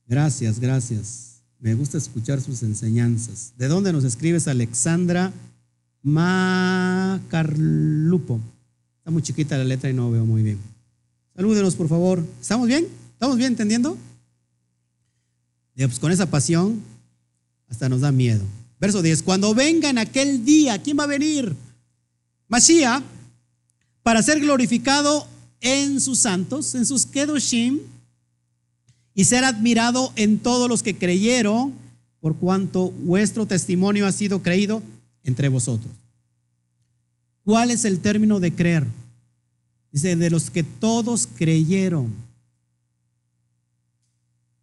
Gracias, 0.08 0.60
gracias. 0.60 1.33
Me 1.64 1.74
gusta 1.76 1.98
escuchar 1.98 2.40
sus 2.42 2.62
enseñanzas. 2.64 3.54
¿De 3.58 3.70
dónde 3.70 3.94
nos 3.94 4.04
escribes, 4.04 4.50
Alexandra 4.50 5.32
Macarlupo? 6.02 7.22
Está 8.98 9.12
muy 9.12 9.22
chiquita 9.22 9.58
la 9.58 9.64
letra 9.64 9.90
y 9.90 9.94
no 9.94 10.12
veo 10.12 10.26
muy 10.26 10.44
bien. 10.44 10.60
Salúdenos, 11.34 11.76
por 11.76 11.88
favor. 11.88 12.22
¿Estamos 12.42 12.68
bien? 12.68 12.86
¿Estamos 13.14 13.38
bien 13.38 13.54
entendiendo? 13.54 13.98
Pues 15.74 16.00
con 16.00 16.12
esa 16.12 16.26
pasión 16.26 16.82
hasta 17.70 17.88
nos 17.88 18.02
da 18.02 18.12
miedo. 18.12 18.44
Verso 18.78 19.02
10. 19.02 19.24
Cuando 19.24 19.56
venga 19.56 19.90
en 19.90 20.00
aquel 20.00 20.44
día, 20.44 20.82
¿quién 20.82 21.00
va 21.00 21.06
a 21.06 21.08
venir? 21.08 21.56
Mashiach, 22.50 23.02
para 24.04 24.22
ser 24.22 24.42
glorificado 24.42 25.26
en 25.62 26.02
sus 26.02 26.20
santos, 26.20 26.76
en 26.76 26.86
sus 26.86 27.06
kedoshim, 27.06 27.80
y 29.16 29.26
ser 29.26 29.44
admirado 29.44 30.12
en 30.16 30.40
todos 30.40 30.70
los 30.70 30.84
que 30.84 30.98
creyeron, 30.98 31.74
por 32.20 32.36
cuanto 32.38 32.92
vuestro 32.92 33.46
testimonio 33.46 34.08
ha 34.08 34.12
sido 34.12 34.42
creído 34.42 34.82
entre 35.24 35.50
vosotros. 35.50 35.92
¿Cuál 37.44 37.72
es 37.72 37.86
el 37.86 38.00
término 38.00 38.40
de 38.40 38.54
creer? 38.54 38.88
Dice, 39.92 40.16
de 40.16 40.30
los 40.30 40.50
que 40.50 40.64
todos 40.64 41.28
creyeron. 41.36 42.12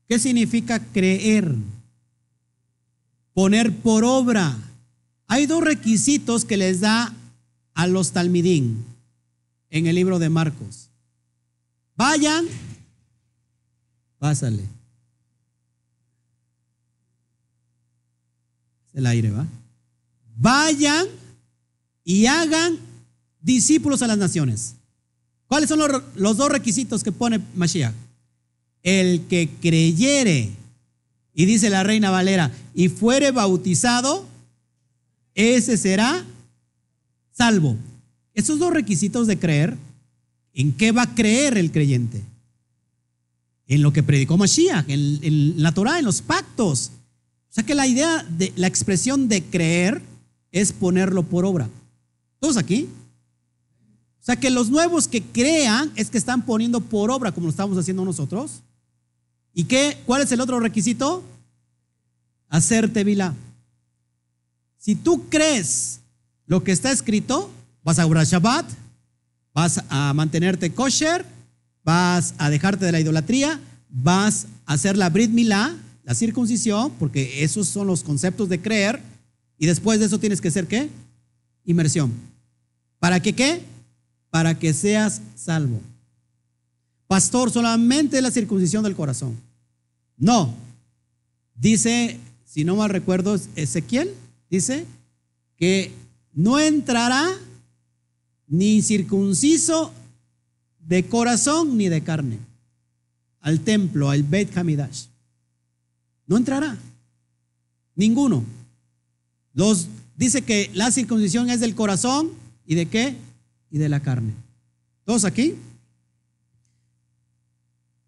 ¿Qué 0.08 0.18
significa 0.18 0.80
creer? 0.92 1.54
Poner 3.32 3.72
por 3.76 4.04
obra. 4.04 4.56
Hay 5.28 5.46
dos 5.46 5.62
requisitos 5.62 6.44
que 6.44 6.56
les 6.56 6.80
da 6.80 7.14
a 7.74 7.86
los 7.86 8.10
talmidín 8.10 8.84
en 9.70 9.86
el 9.86 9.94
libro 9.94 10.18
de 10.18 10.28
Marcos. 10.28 10.88
Vayan, 11.96 12.46
pásale. 14.20 14.62
El 18.92 19.06
aire, 19.06 19.30
¿va? 19.30 19.46
Vayan 20.36 21.06
y 22.04 22.26
hagan 22.26 22.78
discípulos 23.40 24.02
a 24.02 24.06
las 24.06 24.18
naciones. 24.18 24.74
¿Cuáles 25.46 25.68
son 25.68 25.78
los, 25.78 26.02
los 26.14 26.36
dos 26.36 26.50
requisitos 26.50 27.02
que 27.02 27.10
pone 27.10 27.40
Mashiach? 27.56 27.94
El 28.82 29.26
que 29.26 29.48
creyere, 29.60 30.50
y 31.34 31.44
dice 31.46 31.70
la 31.70 31.82
reina 31.82 32.10
Valera, 32.10 32.52
y 32.74 32.88
fuere 32.88 33.30
bautizado, 33.30 34.26
ese 35.34 35.76
será 35.76 36.24
salvo. 37.32 37.76
Esos 38.34 38.58
dos 38.58 38.72
requisitos 38.72 39.26
de 39.26 39.38
creer, 39.38 39.76
¿en 40.52 40.72
qué 40.72 40.92
va 40.92 41.02
a 41.02 41.14
creer 41.14 41.56
el 41.56 41.72
creyente? 41.72 42.22
En 43.70 43.82
lo 43.82 43.92
que 43.92 44.02
predicó 44.02 44.36
Mashiach, 44.36 44.84
en, 44.88 45.62
la 45.62 45.70
Torah, 45.70 46.00
en 46.00 46.04
los 46.04 46.22
pactos. 46.22 46.90
O 47.48 47.52
sea 47.52 47.64
que 47.64 47.76
la 47.76 47.86
idea 47.86 48.24
de 48.24 48.52
la 48.56 48.66
expresión 48.66 49.28
de 49.28 49.44
creer 49.44 50.02
es 50.50 50.72
ponerlo 50.72 51.22
por 51.22 51.44
obra. 51.44 51.68
¿Todos 52.40 52.56
aquí? 52.56 52.88
O 54.20 54.24
sea 54.24 54.34
que 54.34 54.50
los 54.50 54.70
nuevos 54.70 55.06
que 55.06 55.22
crean 55.22 55.92
es 55.94 56.10
que 56.10 56.18
están 56.18 56.44
poniendo 56.44 56.80
por 56.80 57.12
obra 57.12 57.30
como 57.30 57.46
lo 57.46 57.50
estamos 57.52 57.78
haciendo 57.78 58.04
nosotros. 58.04 58.60
¿Y 59.54 59.62
qué? 59.62 59.98
¿Cuál 60.04 60.22
es 60.22 60.32
el 60.32 60.40
otro 60.40 60.58
requisito? 60.58 61.22
Hacerte 62.48 63.04
vilá. 63.04 63.34
Si 64.78 64.96
tú 64.96 65.28
crees 65.28 66.00
lo 66.46 66.64
que 66.64 66.72
está 66.72 66.90
escrito, 66.90 67.52
vas 67.84 68.00
a 68.00 68.06
obrar 68.06 68.26
Shabbat, 68.26 68.66
vas 69.54 69.84
a 69.88 70.12
mantenerte 70.12 70.74
kosher, 70.74 71.24
vas 71.84 72.34
a 72.38 72.50
dejarte 72.50 72.84
de 72.84 72.92
la 72.92 73.00
idolatría, 73.00 73.60
vas 73.88 74.46
a 74.66 74.74
hacer 74.74 74.96
la 74.96 75.10
Brit 75.10 75.30
Milá, 75.30 75.76
la 76.04 76.14
circuncisión, 76.14 76.92
porque 76.98 77.42
esos 77.44 77.68
son 77.68 77.86
los 77.86 78.02
conceptos 78.02 78.48
de 78.48 78.60
creer, 78.60 79.00
y 79.58 79.66
después 79.66 80.00
de 80.00 80.06
eso 80.06 80.18
tienes 80.18 80.40
que 80.40 80.48
hacer 80.48 80.66
qué? 80.66 80.88
Inmersión. 81.64 82.12
¿Para 82.98 83.20
que 83.20 83.34
qué? 83.34 83.62
Para 84.30 84.58
que 84.58 84.72
seas 84.72 85.20
salvo. 85.34 85.80
Pastor, 87.06 87.50
solamente 87.50 88.22
la 88.22 88.30
circuncisión 88.30 88.84
del 88.84 88.94
corazón. 88.94 89.36
No. 90.16 90.54
Dice, 91.56 92.18
si 92.44 92.64
no 92.64 92.76
mal 92.76 92.90
recuerdo, 92.90 93.38
Ezequiel, 93.56 94.14
dice 94.48 94.86
que 95.56 95.92
no 96.32 96.58
entrará 96.58 97.28
ni 98.46 98.82
circunciso 98.82 99.92
de 100.90 101.06
corazón 101.06 101.78
ni 101.78 101.88
de 101.88 102.02
carne 102.02 102.40
al 103.40 103.60
templo, 103.60 104.10
al 104.10 104.24
Beit 104.24 104.54
Hamidash. 104.58 105.04
No 106.26 106.36
entrará. 106.36 106.76
Ninguno. 107.94 108.44
Los, 109.54 109.86
dice 110.16 110.42
que 110.42 110.68
la 110.74 110.90
circuncisión 110.90 111.48
es 111.48 111.60
del 111.60 111.76
corazón 111.76 112.30
y 112.66 112.74
de 112.74 112.86
qué? 112.86 113.14
Y 113.70 113.78
de 113.78 113.88
la 113.88 114.00
carne. 114.00 114.32
¿Todos 115.04 115.24
aquí? 115.24 115.54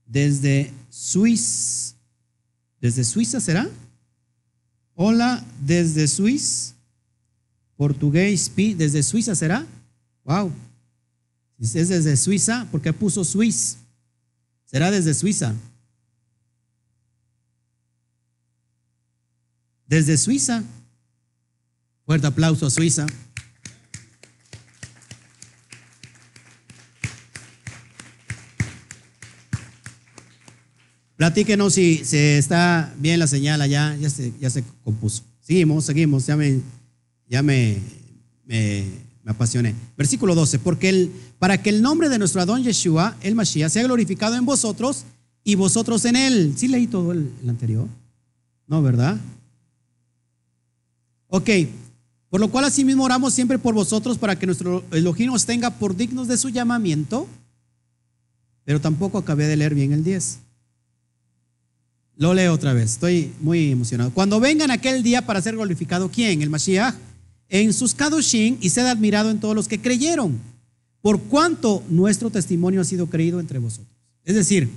Desde 0.05 0.73
Suiza. 0.91 1.95
¿Desde 2.81 3.05
Suiza 3.05 3.41
será? 3.41 3.71
Hola, 4.97 5.45
desde 5.65 6.09
Suiza. 6.09 6.75
Portugués, 7.77 8.49
pi, 8.49 8.75
desde 8.75 9.05
Suiza 9.05 9.37
será? 9.37 9.65
Wow. 10.25 10.53
Es 11.63 11.89
desde 11.89 12.17
Suiza, 12.17 12.67
¿por 12.73 12.83
qué 12.83 12.93
puso 12.93 13.25
Suiza? 13.25 13.79
Será 14.67 14.91
desde 14.91 15.15
Suiza. 15.15 15.55
Desde 19.87 20.19
Suiza. 20.19 20.65
Fuerte 22.05 22.27
aplauso 22.27 22.67
a 22.67 22.71
Suiza. 22.71 23.07
Platíquenos 31.15 31.75
si, 31.75 32.05
si 32.05 32.17
está 32.17 32.93
bien 32.99 33.21
la 33.21 33.29
señal 33.29 33.61
allá, 33.61 33.95
ya 33.95 34.11
se, 34.11 34.33
ya 34.41 34.51
se 34.51 34.65
compuso. 34.83 35.23
Seguimos, 35.41 35.85
seguimos, 35.85 36.27
ya 36.27 36.37
me, 36.37 36.61
ya 37.29 37.41
me, 37.41 37.79
me, 38.47 39.12
me 39.25 39.33
apasioné. 39.33 39.75
Versículo 39.97 40.35
12, 40.35 40.59
porque 40.59 40.89
el, 40.89 41.13
para 41.39 41.63
que 41.63 41.71
el 41.71 41.83
nombre 41.83 42.09
de 42.09 42.19
nuestro 42.19 42.41
Adón 42.41 42.63
Yeshua, 42.63 43.17
el 43.21 43.35
Mashiach, 43.35 43.71
sea 43.71 43.83
glorificado 43.85 44.37
en 44.37 44.45
vosotros 44.45 45.05
y 45.45 45.55
vosotros 45.55 46.05
en 46.05 46.17
él. 46.17 46.55
¿Sí 46.57 46.69
leí 46.69 46.87
todo 46.87 47.13
el, 47.13 47.31
anterior? 47.49 47.87
No, 48.67 48.83
¿verdad? 48.83 49.19
Ok, 51.29 51.51
por 52.31 52.41
lo 52.41 52.49
cual 52.49 52.65
asimismo 52.65 53.05
oramos 53.05 53.33
siempre 53.33 53.59
por 53.59 53.75
vosotros 53.75 54.19
para 54.19 54.39
que 54.39 54.47
nuestro 54.47 54.85
Elohim 54.91 55.33
os 55.33 55.47
tenga 55.47 55.71
por 55.71 55.97
dignos 55.97 56.29
de 56.29 56.37
su 56.37 56.49
llamamiento, 56.49 57.27
pero 58.65 58.81
tampoco 58.81 59.19
acabé 59.19 59.47
de 59.47 59.57
leer 59.57 59.75
bien 59.75 59.93
el 59.93 60.05
10. 60.05 60.39
Lo 62.17 62.35
leo 62.35 62.53
otra 62.53 62.73
vez, 62.73 62.93
estoy 62.93 63.33
muy 63.41 63.73
emocionado. 63.73 64.13
Cuando 64.13 64.39
vengan 64.39 64.71
aquel 64.71 65.03
día 65.03 65.25
para 65.27 65.41
ser 65.41 65.55
glorificado, 65.55 66.11
¿quién? 66.11 66.43
El 66.43 66.51
Mashiach, 66.51 66.95
en 67.53 67.75
sus 67.75 67.95
Kadoshim 67.95 68.57
y 68.63 68.71
sed 68.71 68.87
admirado 68.87 69.31
en 69.31 69.39
todos 69.39 69.55
los 69.55 69.69
que 69.69 69.79
creyeron, 69.79 70.41
por 71.03 71.21
cuanto 71.21 71.85
nuestro 71.91 72.31
testimonio 72.31 72.81
ha 72.81 72.85
sido 72.85 73.09
creído 73.09 73.41
entre 73.41 73.59
vosotros. 73.59 73.95
Es 74.25 74.35
decir, 74.35 74.71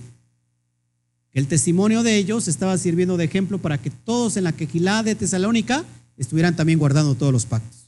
el 1.31 1.47
testimonio 1.47 2.03
de 2.03 2.17
ellos 2.17 2.49
estaba 2.49 2.77
sirviendo 2.77 3.15
de 3.15 3.23
ejemplo 3.23 3.59
para 3.59 3.77
que 3.77 3.89
todos 3.89 4.35
en 4.35 4.43
la 4.43 4.51
quejilá 4.51 5.03
de 5.03 5.15
Tesalónica 5.15 5.85
estuvieran 6.17 6.57
también 6.57 6.77
guardando 6.77 7.15
todos 7.15 7.31
los 7.31 7.45
pactos. 7.45 7.85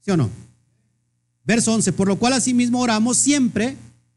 ¿Sí 0.00 0.10
o 0.10 0.16
no? 0.16 0.30
Verso 1.44 1.72
11, 1.72 1.92
por 1.92 2.08
lo 2.08 2.18
cual 2.18 2.32
asimismo 2.32 2.80
oramos 2.80 3.18
siempre 3.18 3.76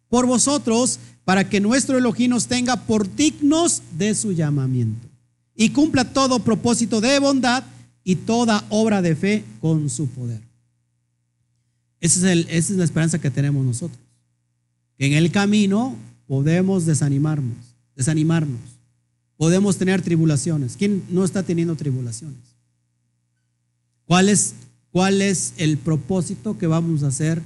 por 0.09 0.25
vosotros 0.25 0.97
para 1.25 1.47
que 1.47 1.59
nuestro 1.59 1.95
Elohim 1.95 2.31
nos 2.31 2.47
tenga 2.47 2.75
por 2.75 3.15
dignos 3.15 3.83
de 3.99 4.15
su 4.15 4.31
llamamiento 4.31 5.07
y 5.55 5.69
cumpla 5.69 6.11
todo 6.11 6.39
propósito 6.39 7.01
de 7.01 7.19
bondad 7.19 7.63
y 8.03 8.15
toda 8.15 8.65
obra 8.69 9.01
de 9.01 9.15
fe 9.15 9.43
con 9.59 9.89
su 9.89 10.07
poder. 10.07 10.41
Esa 11.99 12.33
es, 12.33 12.69
la 12.71 12.83
esperanza 12.83 13.19
que 13.19 13.29
tenemos 13.29 13.63
nosotros. 13.65 13.99
Que 14.97 15.05
en 15.05 15.13
el 15.13 15.31
camino 15.31 15.95
podemos 16.27 16.85
desanimarnos, 16.85 17.57
desanimarnos. 17.95 18.59
Podemos 19.37 19.77
tener 19.77 20.01
tribulaciones. 20.01 20.75
¿Quién 20.77 21.03
no 21.09 21.23
está 21.23 21.43
teniendo 21.43 21.75
tribulaciones? 21.75 22.39
¿Cuál 24.05 24.29
es 24.29 24.55
cuál 24.91 25.21
es 25.21 25.53
el 25.57 25.77
propósito 25.77 26.57
que 26.57 26.67
vamos 26.67 27.03
a 27.03 27.07
hacer 27.07 27.41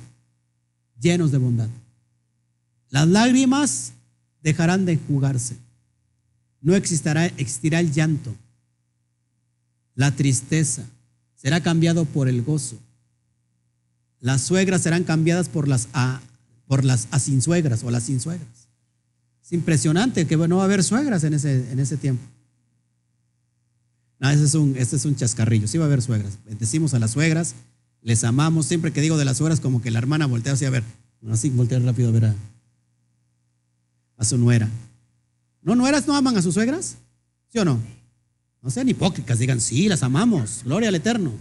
llenos 1.00 1.32
de 1.32 1.38
bondad. 1.38 1.70
Las 2.90 3.08
lágrimas 3.08 3.94
dejarán 4.42 4.86
de 4.86 4.98
jugarse. 4.98 5.58
No 6.62 6.76
existirá, 6.76 7.26
existirá 7.26 7.80
el 7.80 7.92
llanto. 7.92 8.34
La 9.96 10.16
tristeza 10.16 10.84
será 11.36 11.62
cambiado 11.62 12.06
por 12.06 12.28
el 12.28 12.42
gozo. 12.42 12.78
Las 14.20 14.42
suegras 14.42 14.82
serán 14.82 15.04
cambiadas 15.04 15.50
por 15.50 15.68
las, 15.68 15.88
a, 15.94 16.22
por 16.68 16.84
las 16.84 17.08
asinsuegras 17.12 17.84
o 17.84 17.92
las 17.92 18.04
sin 18.04 18.20
suegras. 18.20 18.68
Es 19.44 19.54
impresionante 19.54 20.26
que 20.26 20.36
no 20.36 20.58
va 20.58 20.64
a 20.64 20.66
haber 20.66 20.84
suegras 20.84 21.24
en 21.24 21.36
ese, 21.36 21.72
en 21.72 21.80
ese 21.80 21.98
tiempo. 21.98 22.24
No, 24.20 24.30
ese 24.30 24.46
es, 24.46 24.56
un, 24.56 24.76
este 24.78 24.96
es 24.96 25.06
un 25.06 25.16
chascarrillo. 25.16 25.68
Sí 25.68 25.78
va 25.78 25.86
a 25.86 25.88
haber 25.88 26.02
suegras. 26.02 26.40
Bendecimos 26.46 26.94
a 26.94 27.00
las 27.00 27.12
suegras, 27.12 27.54
les 28.02 28.24
amamos. 28.24 28.66
Siempre 28.66 28.92
que 28.92 29.02
digo 29.02 29.18
de 29.18 29.26
las 29.26 29.38
suegras, 29.38 29.60
como 29.60 29.82
que 29.82 29.92
la 29.92 30.00
hermana 30.00 30.26
voltea 30.26 30.54
así 30.54 30.66
a 30.66 30.70
ver. 30.70 30.84
Así 31.30 31.50
voltea 31.50 31.80
rápido 31.80 32.10
a 32.10 32.12
ver 32.12 32.26
a, 32.26 32.36
a 34.18 34.26
su 34.26 34.38
nuera. 34.38 34.70
¿No 35.62 35.76
nueras 35.76 36.08
no 36.08 36.16
aman 36.16 36.38
a 36.38 36.42
sus 36.42 36.54
suegras? 36.54 36.98
¿Sí 37.50 37.60
o 37.60 37.66
no? 37.66 37.80
No 38.66 38.72
sean 38.72 38.90
hipócritas, 38.90 39.38
digan, 39.38 39.62
sí, 39.62 39.88
las 39.88 40.02
amamos. 40.02 40.62
Gloria 40.64 40.90
al 40.90 40.96
Eterno. 40.96 41.32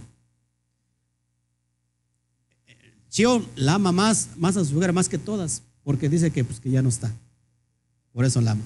Chio 3.09 3.43
la 3.55 3.73
ama 3.73 3.91
más, 3.91 4.29
más 4.37 4.55
a 4.57 4.63
su 4.63 4.69
suegra, 4.69 4.93
más 4.93 5.09
que 5.09 5.17
todas, 5.17 5.63
porque 5.83 6.07
dice 6.07 6.29
que, 6.29 6.43
pues, 6.43 6.59
que 6.59 6.69
ya 6.69 6.83
no 6.83 6.89
está. 6.89 7.11
Por 8.13 8.25
eso 8.25 8.39
la 8.41 8.51
ama. 8.51 8.63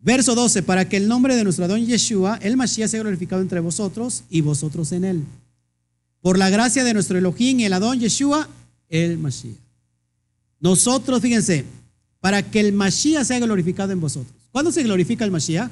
Verso 0.00 0.34
12, 0.34 0.62
para 0.62 0.88
que 0.88 0.96
el 0.96 1.08
nombre 1.08 1.36
de 1.36 1.44
nuestro 1.44 1.68
don 1.68 1.84
Yeshua, 1.84 2.38
el 2.40 2.56
Mashiach, 2.56 2.88
sea 2.88 3.00
glorificado 3.00 3.42
entre 3.42 3.60
vosotros 3.60 4.24
y 4.30 4.40
vosotros 4.40 4.92
en 4.92 5.04
él. 5.04 5.24
Por 6.22 6.38
la 6.38 6.48
gracia 6.48 6.84
de 6.84 6.94
nuestro 6.94 7.18
Elohim 7.18 7.60
el 7.60 7.74
Adón 7.74 8.00
Yeshua, 8.00 8.48
el 8.88 9.18
Mashiach. 9.18 9.58
Nosotros, 10.58 11.20
fíjense, 11.20 11.66
para 12.18 12.50
que 12.50 12.60
el 12.60 12.72
Mashiach 12.72 13.26
sea 13.26 13.40
glorificado 13.40 13.92
en 13.92 14.00
vosotros. 14.00 14.34
¿Cuándo 14.50 14.72
se 14.72 14.82
glorifica 14.82 15.26
el 15.26 15.30
Mashiach? 15.30 15.70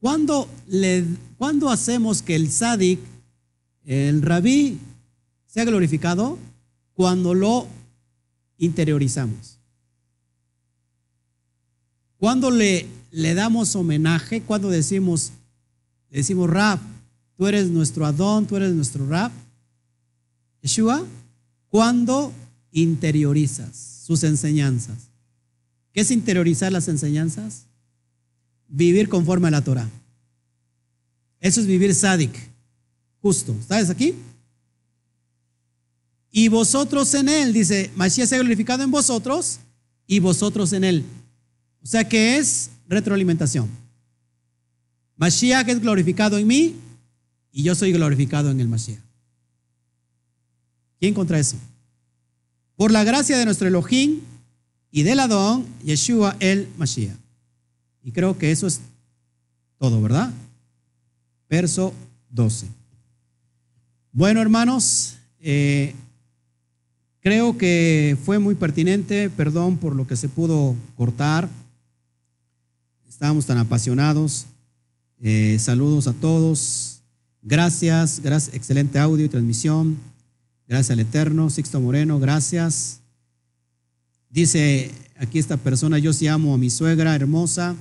¿Cuándo, 0.00 0.48
le, 0.68 1.04
¿Cuándo 1.36 1.70
hacemos 1.70 2.22
que 2.22 2.36
el 2.36 2.50
Sadik, 2.50 3.00
el 3.84 4.22
Rabí, 4.22 4.78
sea 5.46 5.64
glorificado? 5.64 6.38
Cuando 6.94 7.34
lo 7.34 7.66
interiorizamos. 8.58 9.58
Cuando 12.16 12.50
le, 12.50 12.86
le 13.10 13.34
damos 13.34 13.74
homenaje, 13.76 14.42
cuando 14.42 14.70
decimos, 14.70 15.32
le 16.10 16.18
decimos 16.18 16.50
Rab, 16.50 16.80
tú 17.36 17.46
eres 17.46 17.68
nuestro 17.68 18.04
Adón, 18.06 18.46
tú 18.46 18.56
eres 18.56 18.74
nuestro 18.74 19.06
Rab, 19.06 19.30
Yeshua, 20.62 21.04
cuando 21.68 22.32
interiorizas 22.72 24.02
sus 24.04 24.24
enseñanzas. 24.24 25.10
¿Qué 25.92 26.00
es 26.00 26.10
interiorizar 26.10 26.72
las 26.72 26.88
enseñanzas? 26.88 27.67
Vivir 28.68 29.08
conforme 29.08 29.48
a 29.48 29.50
la 29.50 29.64
Torah. 29.64 29.88
Eso 31.40 31.60
es 31.60 31.66
vivir 31.66 31.94
sádic, 31.94 32.32
justo. 33.20 33.56
¿Estás 33.58 33.90
aquí? 33.90 34.14
Y 36.30 36.48
vosotros 36.48 37.12
en 37.14 37.28
él, 37.28 37.52
dice, 37.52 37.90
Mashiach 37.96 38.28
sea 38.28 38.38
glorificado 38.38 38.82
en 38.82 38.90
vosotros 38.90 39.60
y 40.06 40.20
vosotros 40.20 40.72
en 40.72 40.84
él. 40.84 41.04
O 41.82 41.86
sea 41.86 42.06
que 42.08 42.36
es 42.36 42.70
retroalimentación. 42.88 43.68
Mashiach 45.16 45.68
es 45.68 45.80
glorificado 45.80 46.38
en 46.38 46.46
mí 46.46 46.76
y 47.50 47.62
yo 47.62 47.74
soy 47.74 47.92
glorificado 47.92 48.50
en 48.50 48.60
el 48.60 48.68
Mashiach. 48.68 49.00
¿Quién 51.00 51.14
contra 51.14 51.38
eso? 51.38 51.56
Por 52.76 52.90
la 52.90 53.04
gracia 53.04 53.38
de 53.38 53.44
nuestro 53.44 53.68
Elohim 53.68 54.20
y 54.90 55.02
del 55.02 55.20
Adón, 55.20 55.66
Yeshua 55.84 56.36
el 56.40 56.68
Mashiach. 56.76 57.16
Y 58.02 58.12
creo 58.12 58.38
que 58.38 58.50
eso 58.50 58.66
es 58.66 58.80
todo, 59.78 60.00
¿verdad? 60.00 60.32
Verso 61.48 61.92
12. 62.30 62.66
Bueno, 64.12 64.40
hermanos, 64.40 65.16
eh, 65.40 65.94
creo 67.20 67.56
que 67.56 68.16
fue 68.24 68.38
muy 68.38 68.54
pertinente, 68.54 69.30
perdón 69.30 69.76
por 69.76 69.94
lo 69.94 70.06
que 70.06 70.16
se 70.16 70.28
pudo 70.28 70.74
cortar. 70.96 71.48
Estábamos 73.08 73.46
tan 73.46 73.58
apasionados. 73.58 74.46
Eh, 75.20 75.58
saludos 75.58 76.06
a 76.06 76.12
todos. 76.12 77.00
Gracias, 77.42 78.20
gracias, 78.20 78.54
excelente 78.54 78.98
audio 78.98 79.24
y 79.24 79.28
transmisión. 79.28 79.98
Gracias 80.66 80.90
al 80.90 81.00
Eterno. 81.00 81.50
Sixto 81.50 81.80
Moreno, 81.80 82.20
gracias. 82.20 83.00
Dice 84.30 84.90
aquí 85.18 85.38
esta 85.38 85.56
persona, 85.56 85.98
yo 85.98 86.12
sí 86.12 86.26
amo 86.26 86.54
a 86.54 86.58
mi 86.58 86.70
suegra 86.70 87.14
hermosa. 87.14 87.76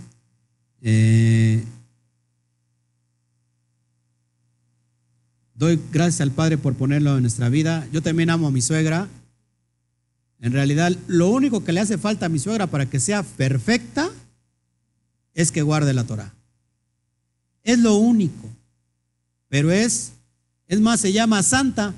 Eh, 0.82 1.64
doy 5.56 5.80
gracias 5.92 6.22
al 6.22 6.32
Padre 6.32 6.58
por 6.58 6.76
ponerlo 6.76 7.16
en 7.16 7.22
nuestra 7.22 7.50
vida. 7.50 7.88
Yo 7.92 8.02
también 8.02 8.30
amo 8.30 8.48
a 8.48 8.52
mi 8.52 8.62
suegra. 8.62 9.08
En 10.40 10.52
realidad, 10.52 10.96
lo 11.08 11.30
único 11.30 11.64
que 11.64 11.74
le 11.74 11.80
hace 11.80 11.98
falta 11.98 12.28
a 12.28 12.30
mi 12.30 12.40
suegra 12.40 12.68
para 12.68 12.88
que 12.88 13.00
sea 13.00 13.24
perfecta 13.24 14.10
es 15.34 15.52
que 15.52 15.62
guarde 15.62 15.94
la 15.94 16.04
Torah. 16.04 16.34
Es 17.64 17.80
lo 17.80 17.96
único. 17.96 18.48
Pero 19.50 19.72
es, 19.72 20.14
es 20.68 20.80
más, 20.80 21.00
se 21.00 21.14
llama 21.14 21.42
santa. 21.44 21.94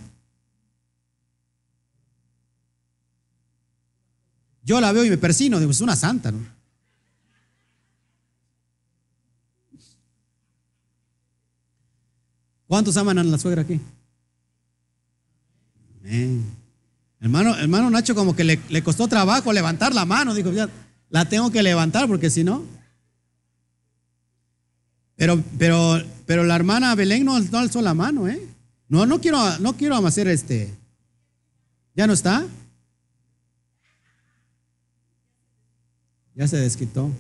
Yo 4.69 4.79
la 4.79 4.91
veo 4.91 5.03
y 5.03 5.09
me 5.09 5.17
persino, 5.17 5.57
digo, 5.57 5.71
es 5.71 5.81
una 5.81 5.95
santa, 5.95 6.31
¿no? 6.31 6.45
¿Cuántos 12.67 12.95
aman 12.97 13.17
a 13.17 13.23
la 13.23 13.39
suegra 13.39 13.63
aquí? 13.63 13.81
Hermano, 17.19 17.57
hermano 17.57 17.89
Nacho 17.89 18.13
como 18.13 18.35
que 18.35 18.43
le, 18.43 18.59
le, 18.69 18.83
costó 18.83 19.07
trabajo 19.07 19.51
levantar 19.51 19.95
la 19.95 20.05
mano, 20.05 20.35
dijo, 20.35 20.51
ya 20.51 20.69
la 21.09 21.25
tengo 21.27 21.49
que 21.49 21.63
levantar 21.63 22.07
porque 22.07 22.29
si 22.29 22.43
no... 22.43 22.63
Pero, 25.15 25.43
pero, 25.57 25.99
pero 26.27 26.43
la 26.43 26.55
hermana 26.55 26.93
Belén 26.93 27.25
no, 27.25 27.39
no, 27.39 27.57
alzó 27.57 27.81
la 27.81 27.95
mano, 27.95 28.27
¿eh? 28.27 28.39
No, 28.87 29.07
no 29.07 29.19
quiero, 29.19 29.57
no 29.57 29.75
quiero 29.75 29.95
hacer 29.95 30.27
este. 30.27 30.71
¿Ya 31.95 32.05
no 32.05 32.13
está? 32.13 32.45
Ya 36.39 36.47
se 36.47 36.55
desquitó. 36.55 37.11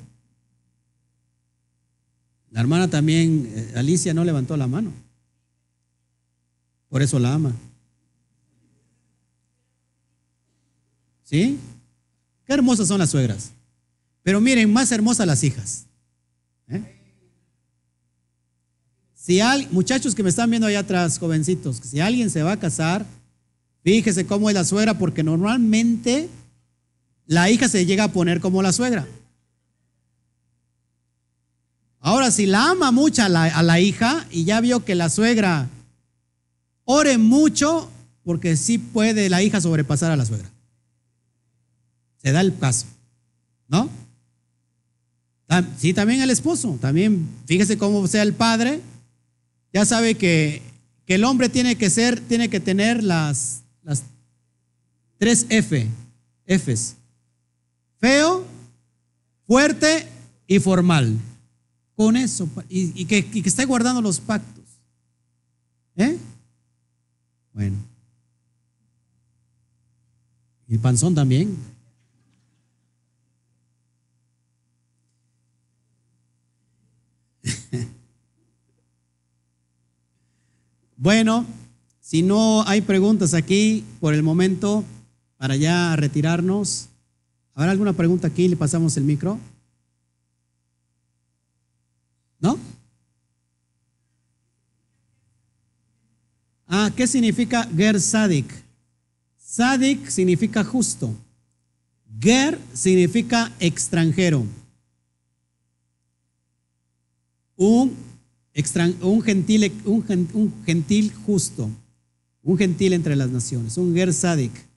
La 2.51 2.61
hermana 2.61 2.89
también, 2.89 3.51
eh, 3.53 3.73
Alicia, 3.75 4.13
no 4.13 4.23
levantó 4.23 4.55
la 4.55 4.65
mano. 4.65 4.93
Por 6.87 7.01
eso 7.01 7.19
la 7.19 7.33
ama. 7.33 7.53
¿Sí? 11.25 11.59
Qué 12.45 12.53
hermosas 12.53 12.87
son 12.87 12.99
las 12.99 13.09
suegras. 13.09 13.51
Pero 14.23 14.39
miren, 14.39 14.71
más 14.71 14.89
hermosas 14.89 15.27
las 15.27 15.43
hijas. 15.43 15.85
¿Eh? 16.69 16.81
Si 19.13 19.41
hay, 19.41 19.67
muchachos 19.69 20.15
que 20.15 20.23
me 20.23 20.29
están 20.29 20.49
viendo 20.49 20.65
allá 20.65 20.79
atrás, 20.79 21.19
jovencitos, 21.19 21.75
si 21.83 21.99
alguien 21.99 22.29
se 22.29 22.41
va 22.41 22.53
a 22.53 22.59
casar, 22.59 23.05
fíjese 23.83 24.25
cómo 24.25 24.49
es 24.49 24.55
la 24.55 24.63
suegra, 24.63 24.97
porque 24.97 25.23
normalmente 25.23 26.29
la 27.29 27.47
hija 27.51 27.69
se 27.69 27.85
llega 27.85 28.05
a 28.05 28.11
poner 28.11 28.41
como 28.41 28.63
la 28.63 28.73
suegra. 28.73 29.07
Ahora, 31.99 32.31
si 32.31 32.47
la 32.47 32.71
ama 32.71 32.91
mucho 32.91 33.21
a 33.21 33.29
la, 33.29 33.79
hija 33.79 34.25
y 34.31 34.45
ya 34.45 34.59
vio 34.61 34.83
que 34.83 34.95
la 34.95 35.09
suegra 35.09 35.69
ore 36.85 37.19
mucho, 37.19 37.87
porque 38.23 38.57
sí 38.57 38.79
puede 38.79 39.29
la 39.29 39.43
hija 39.43 39.61
sobrepasar 39.61 40.09
a 40.09 40.15
la 40.15 40.25
suegra. 40.25 40.49
Se 42.17 42.31
da 42.31 42.41
el 42.41 42.51
paso, 42.51 42.87
¿no? 43.67 43.91
Sí, 45.77 45.93
también 45.93 46.21
el 46.21 46.31
esposo, 46.31 46.79
también 46.81 47.29
fíjese 47.45 47.77
cómo 47.77 48.07
sea 48.07 48.23
el 48.23 48.33
padre, 48.33 48.81
ya 49.71 49.85
sabe 49.85 50.15
que, 50.15 50.63
que 51.05 51.13
el 51.13 51.23
hombre 51.23 51.47
tiene 51.47 51.75
que 51.75 51.91
ser, 51.91 52.19
tiene 52.21 52.49
que 52.49 52.59
tener 52.59 53.03
las, 53.03 53.61
las 53.83 54.01
tres 55.19 55.45
F, 55.49 55.87
Fs. 56.47 56.95
Feo, 57.99 58.45
fuerte 59.45 60.07
y 60.47 60.59
formal. 60.59 61.17
Con 61.95 62.15
eso, 62.15 62.49
y, 62.69 63.05
que, 63.05 63.27
y 63.33 63.45
esté 63.45 63.65
guardando 63.65 64.01
los 64.01 64.19
pactos. 64.21 64.63
¿Eh? 65.97 66.17
Bueno. 67.53 67.75
Y 70.67 70.75
el 70.75 70.79
panzón 70.79 71.13
también. 71.13 71.57
Bueno, 81.01 81.45
si 82.01 82.21
no 82.21 82.67
hay 82.67 82.81
preguntas 82.81 83.33
aquí 83.33 83.85
por 84.01 84.13
el 84.13 84.21
momento, 84.21 84.83
para 85.37 85.55
ya 85.55 85.95
retirarnos, 85.95 86.88
¿habrá 87.59 87.71
alguna 87.73 87.91
pregunta 87.91 88.27
aquí? 88.27 88.47
Le 88.47 88.55
pasamos 88.55 88.95
el 88.95 89.03
micro. 89.03 89.37
¿No? 92.39 92.57
Ah, 96.67 96.89
¿qué 96.95 97.05
significa 97.05 97.67
Ger 97.75 97.99
Sadik? 97.99 98.49
Sadik 99.37 100.07
significa 100.07 100.63
justo. 100.63 101.13
Ger 102.17 102.57
significa 102.73 103.51
extranjero. 103.59 104.45
Un, 107.57 107.93
un, 109.01 109.21
gentil, 109.21 109.73
un, 109.83 110.29
un, 110.33 110.53
gentil 110.65 111.13
justo. 111.25 111.69
Un 112.41 112.57
gentil 112.57 112.93
entre 112.93 113.17
las 113.17 113.29
naciones. 113.29 113.75
Un 113.77 113.93
Ger 113.93 114.13
Sadik. 114.13 114.68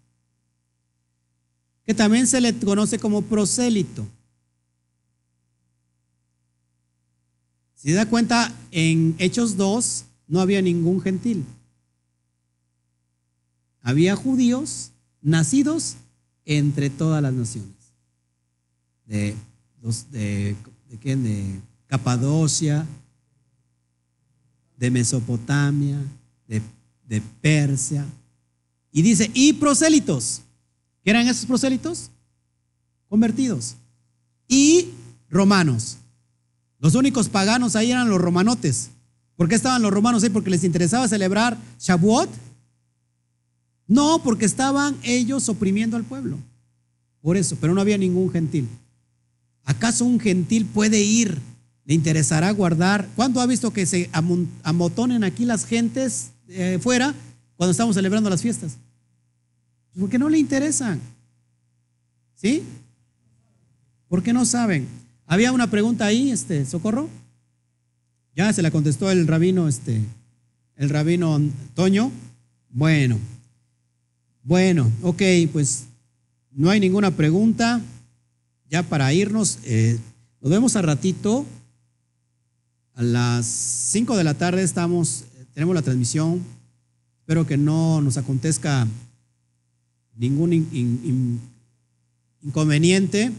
Que 1.85 1.95
también 1.95 2.27
se 2.27 2.41
le 2.41 2.55
conoce 2.59 2.99
como 2.99 3.23
prosélito. 3.23 4.07
Si 7.75 7.89
se 7.89 7.95
da 7.95 8.09
cuenta, 8.09 8.53
en 8.71 9.17
Hechos 9.19 9.57
2 9.57 10.05
no 10.29 10.41
había 10.41 10.63
ningún 10.63 11.01
gentil 11.01 11.45
había 13.83 14.17
judíos 14.17 14.93
nacidos 15.21 15.97
entre 16.45 16.89
todas 16.89 17.23
las 17.23 17.33
naciones. 17.33 17.71
De, 19.07 19.35
de, 20.11 20.57
quién? 21.01 21.23
de 21.23 21.61
Capadocia, 21.89 22.87
de 24.79 24.91
Mesopotamia, 24.91 25.99
de, 26.49 26.63
de 27.09 27.21
Persia. 27.41 28.07
Y 28.93 29.03
dice, 29.03 29.31
y 29.35 29.53
prosélitos. 29.55 30.43
¿Qué 31.03 31.11
eran 31.11 31.27
esos 31.27 31.47
prosélitos? 31.47 32.11
Convertidos. 33.09 33.77
Y 34.49 34.91
romanos. 35.29 35.99
Los 36.79 36.95
únicos 36.95 37.29
paganos 37.29 37.77
ahí 37.77 37.91
eran 37.93 38.09
los 38.09 38.21
romanotes. 38.21 38.91
¿Por 39.37 39.49
qué 39.49 39.55
estaban 39.55 39.83
los 39.83 39.93
romanos 39.93 40.23
ahí? 40.23 40.31
Porque 40.31 40.51
les 40.51 40.65
interesaba 40.65 41.09
celebrar 41.09 41.57
Shavuot 41.79 42.31
no, 43.93 44.23
porque 44.23 44.47
estaban 44.47 44.97
ellos 45.03 45.51
oprimiendo 45.51 45.99
al 45.99 46.05
pueblo. 46.05 46.39
Por 47.21 47.37
eso, 47.37 47.57
pero 47.61 47.75
no 47.75 47.81
había 47.83 47.99
ningún 47.99 48.31
gentil. 48.31 48.67
¿Acaso 49.65 50.07
un 50.07 50.19
gentil 50.19 50.65
puede 50.65 51.03
ir? 51.03 51.39
¿Le 51.85 51.93
interesará 51.93 52.51
guardar? 52.53 53.07
¿Cuándo 53.17 53.43
ha 53.43 53.47
visto 53.47 53.71
que 53.71 53.85
se 53.85 54.09
amotonen 54.63 55.25
aquí 55.25 55.45
las 55.45 55.67
gentes 55.67 56.31
eh, 56.49 56.79
fuera 56.81 57.15
cuando 57.57 57.73
estamos 57.73 57.95
celebrando 57.95 58.31
las 58.31 58.41
fiestas? 58.41 58.79
Porque 59.99 60.19
no 60.19 60.29
le 60.29 60.39
interesan. 60.39 61.01
¿Sí? 62.35 62.63
Porque 64.09 64.33
no 64.33 64.45
saben. 64.45 64.87
Había 65.27 65.53
una 65.53 65.71
pregunta 65.71 66.07
ahí, 66.07 66.31
este, 66.31 66.65
Socorro. 66.67 67.09
Ya 68.35 68.53
se 68.53 68.63
la 68.63 68.71
contestó 68.71 69.11
el 69.11 69.27
rabino, 69.27 69.69
este, 69.69 70.01
el 70.77 70.89
rabino 70.89 71.41
Toño. 71.75 72.11
Bueno, 72.71 73.19
bueno, 74.43 74.91
ok, 75.03 75.23
pues 75.53 75.85
no 76.51 76.71
hay 76.71 76.81
ninguna 76.81 77.13
pregunta. 77.13 77.81
Ya 78.69 78.83
para 78.83 79.13
irnos, 79.13 79.59
eh, 79.65 79.99
nos 80.41 80.51
vemos 80.51 80.75
a 80.75 80.83
ratito. 80.83 81.47
A 82.95 83.03
las 83.03 83.47
5 83.47 84.17
de 84.17 84.25
la 84.25 84.35
tarde 84.35 84.63
estamos, 84.63 85.25
tenemos 85.55 85.75
la 85.75 85.83
transmisión. 85.83 86.43
Espero 87.21 87.47
que 87.47 87.57
no 87.57 88.01
nos 88.01 88.17
acontezca 88.17 88.87
ningún 90.17 90.53
inconveniente. 92.43 93.33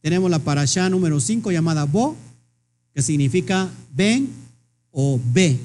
Tenemos 0.00 0.30
la 0.30 0.38
parasha 0.38 0.88
número 0.88 1.20
5 1.20 1.50
llamada 1.50 1.84
Bo, 1.84 2.16
que 2.94 3.02
significa 3.02 3.70
ven 3.94 4.28
o 4.90 5.20
ve. 5.32 5.58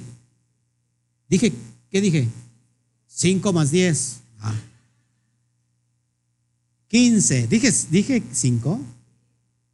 Dije, 1.30 1.54
¿qué 1.90 2.02
dije? 2.02 2.28
5 3.08 3.54
más 3.54 3.72
10. 3.72 4.22
Ah. 4.40 4.56
15. 6.88 7.48
Dije, 7.48 7.72
dije 7.92 8.24
5. 8.32 8.80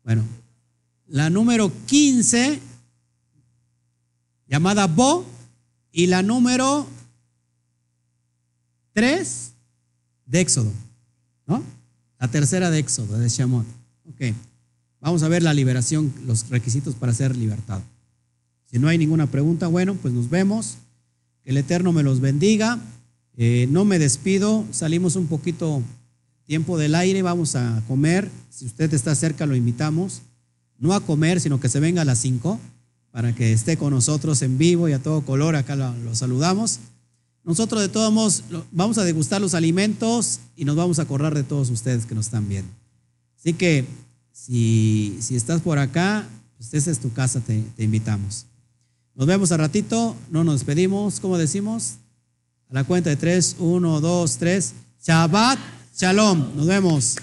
Bueno, 0.03 0.23
la 1.07 1.29
número 1.29 1.71
15, 1.85 2.59
llamada 4.47 4.87
Bo, 4.87 5.25
y 5.91 6.07
la 6.07 6.21
número 6.21 6.85
3 8.93 9.54
de 10.25 10.41
Éxodo. 10.41 10.71
¿No? 11.47 11.63
La 12.19 12.27
tercera 12.29 12.71
de 12.71 12.79
Éxodo, 12.79 13.17
de 13.17 13.29
Shamot. 13.29 13.65
Ok. 14.09 14.33
Vamos 15.01 15.23
a 15.23 15.27
ver 15.27 15.43
la 15.43 15.53
liberación, 15.53 16.11
los 16.25 16.49
requisitos 16.49 16.95
para 16.95 17.13
ser 17.13 17.35
libertado. 17.35 17.83
Si 18.65 18.79
no 18.79 18.87
hay 18.87 18.97
ninguna 18.97 19.27
pregunta, 19.27 19.67
bueno, 19.67 19.95
pues 19.95 20.13
nos 20.13 20.29
vemos. 20.29 20.77
Que 21.43 21.51
el 21.51 21.57
Eterno 21.57 21.91
me 21.91 22.03
los 22.03 22.19
bendiga. 22.19 22.79
Eh, 23.37 23.67
no 23.69 23.85
me 23.85 23.99
despido. 23.99 24.65
Salimos 24.71 25.15
un 25.15 25.27
poquito 25.27 25.83
tiempo 26.45 26.77
del 26.77 26.95
aire, 26.95 27.21
vamos 27.21 27.55
a 27.55 27.83
comer. 27.87 28.29
Si 28.49 28.65
usted 28.65 28.93
está 28.93 29.13
cerca, 29.15 29.45
lo 29.45 29.55
invitamos. 29.55 30.21
No 30.77 30.93
a 30.93 31.01
comer, 31.01 31.39
sino 31.39 31.59
que 31.59 31.69
se 31.69 31.79
venga 31.79 32.01
a 32.01 32.05
las 32.05 32.19
5 32.19 32.59
para 33.11 33.33
que 33.33 33.53
esté 33.53 33.77
con 33.77 33.93
nosotros 33.93 34.41
en 34.41 34.57
vivo 34.57 34.89
y 34.89 34.93
a 34.93 34.99
todo 34.99 35.21
color. 35.21 35.55
Acá 35.55 35.75
lo, 35.75 36.15
saludamos. 36.15 36.79
Nosotros 37.45 37.81
de 37.81 37.89
todos 37.89 38.11
modos 38.11 38.43
vamos 38.71 38.97
a 38.97 39.03
degustar 39.03 39.39
los 39.39 39.53
alimentos 39.53 40.39
y 40.55 40.65
nos 40.65 40.75
vamos 40.75 40.99
a 40.99 41.03
acordar 41.03 41.35
de 41.35 41.43
todos 41.43 41.69
ustedes 41.69 42.05
que 42.05 42.15
nos 42.15 42.25
están 42.25 42.49
viendo. 42.49 42.71
Así 43.37 43.53
que 43.53 43.85
si, 44.31 45.17
si 45.21 45.35
estás 45.35 45.61
por 45.61 45.77
acá, 45.77 46.27
pues 46.57 46.73
esa 46.73 46.89
es 46.89 46.99
tu 46.99 47.13
casa, 47.13 47.39
te, 47.41 47.61
te 47.75 47.83
invitamos. 47.83 48.47
Nos 49.13 49.27
vemos 49.27 49.51
a 49.51 49.57
ratito, 49.57 50.15
no 50.31 50.43
nos 50.43 50.55
despedimos, 50.55 51.19
¿cómo 51.19 51.37
decimos? 51.37 51.93
A 52.69 52.73
la 52.73 52.83
cuenta 52.83 53.11
de 53.11 53.15
tres, 53.15 53.55
uno, 53.59 54.01
dos, 54.01 54.37
tres. 54.37 54.73
Shabbat 55.05 55.59
Shalom, 55.95 56.57
nos 56.57 56.67
vemos. 56.67 57.15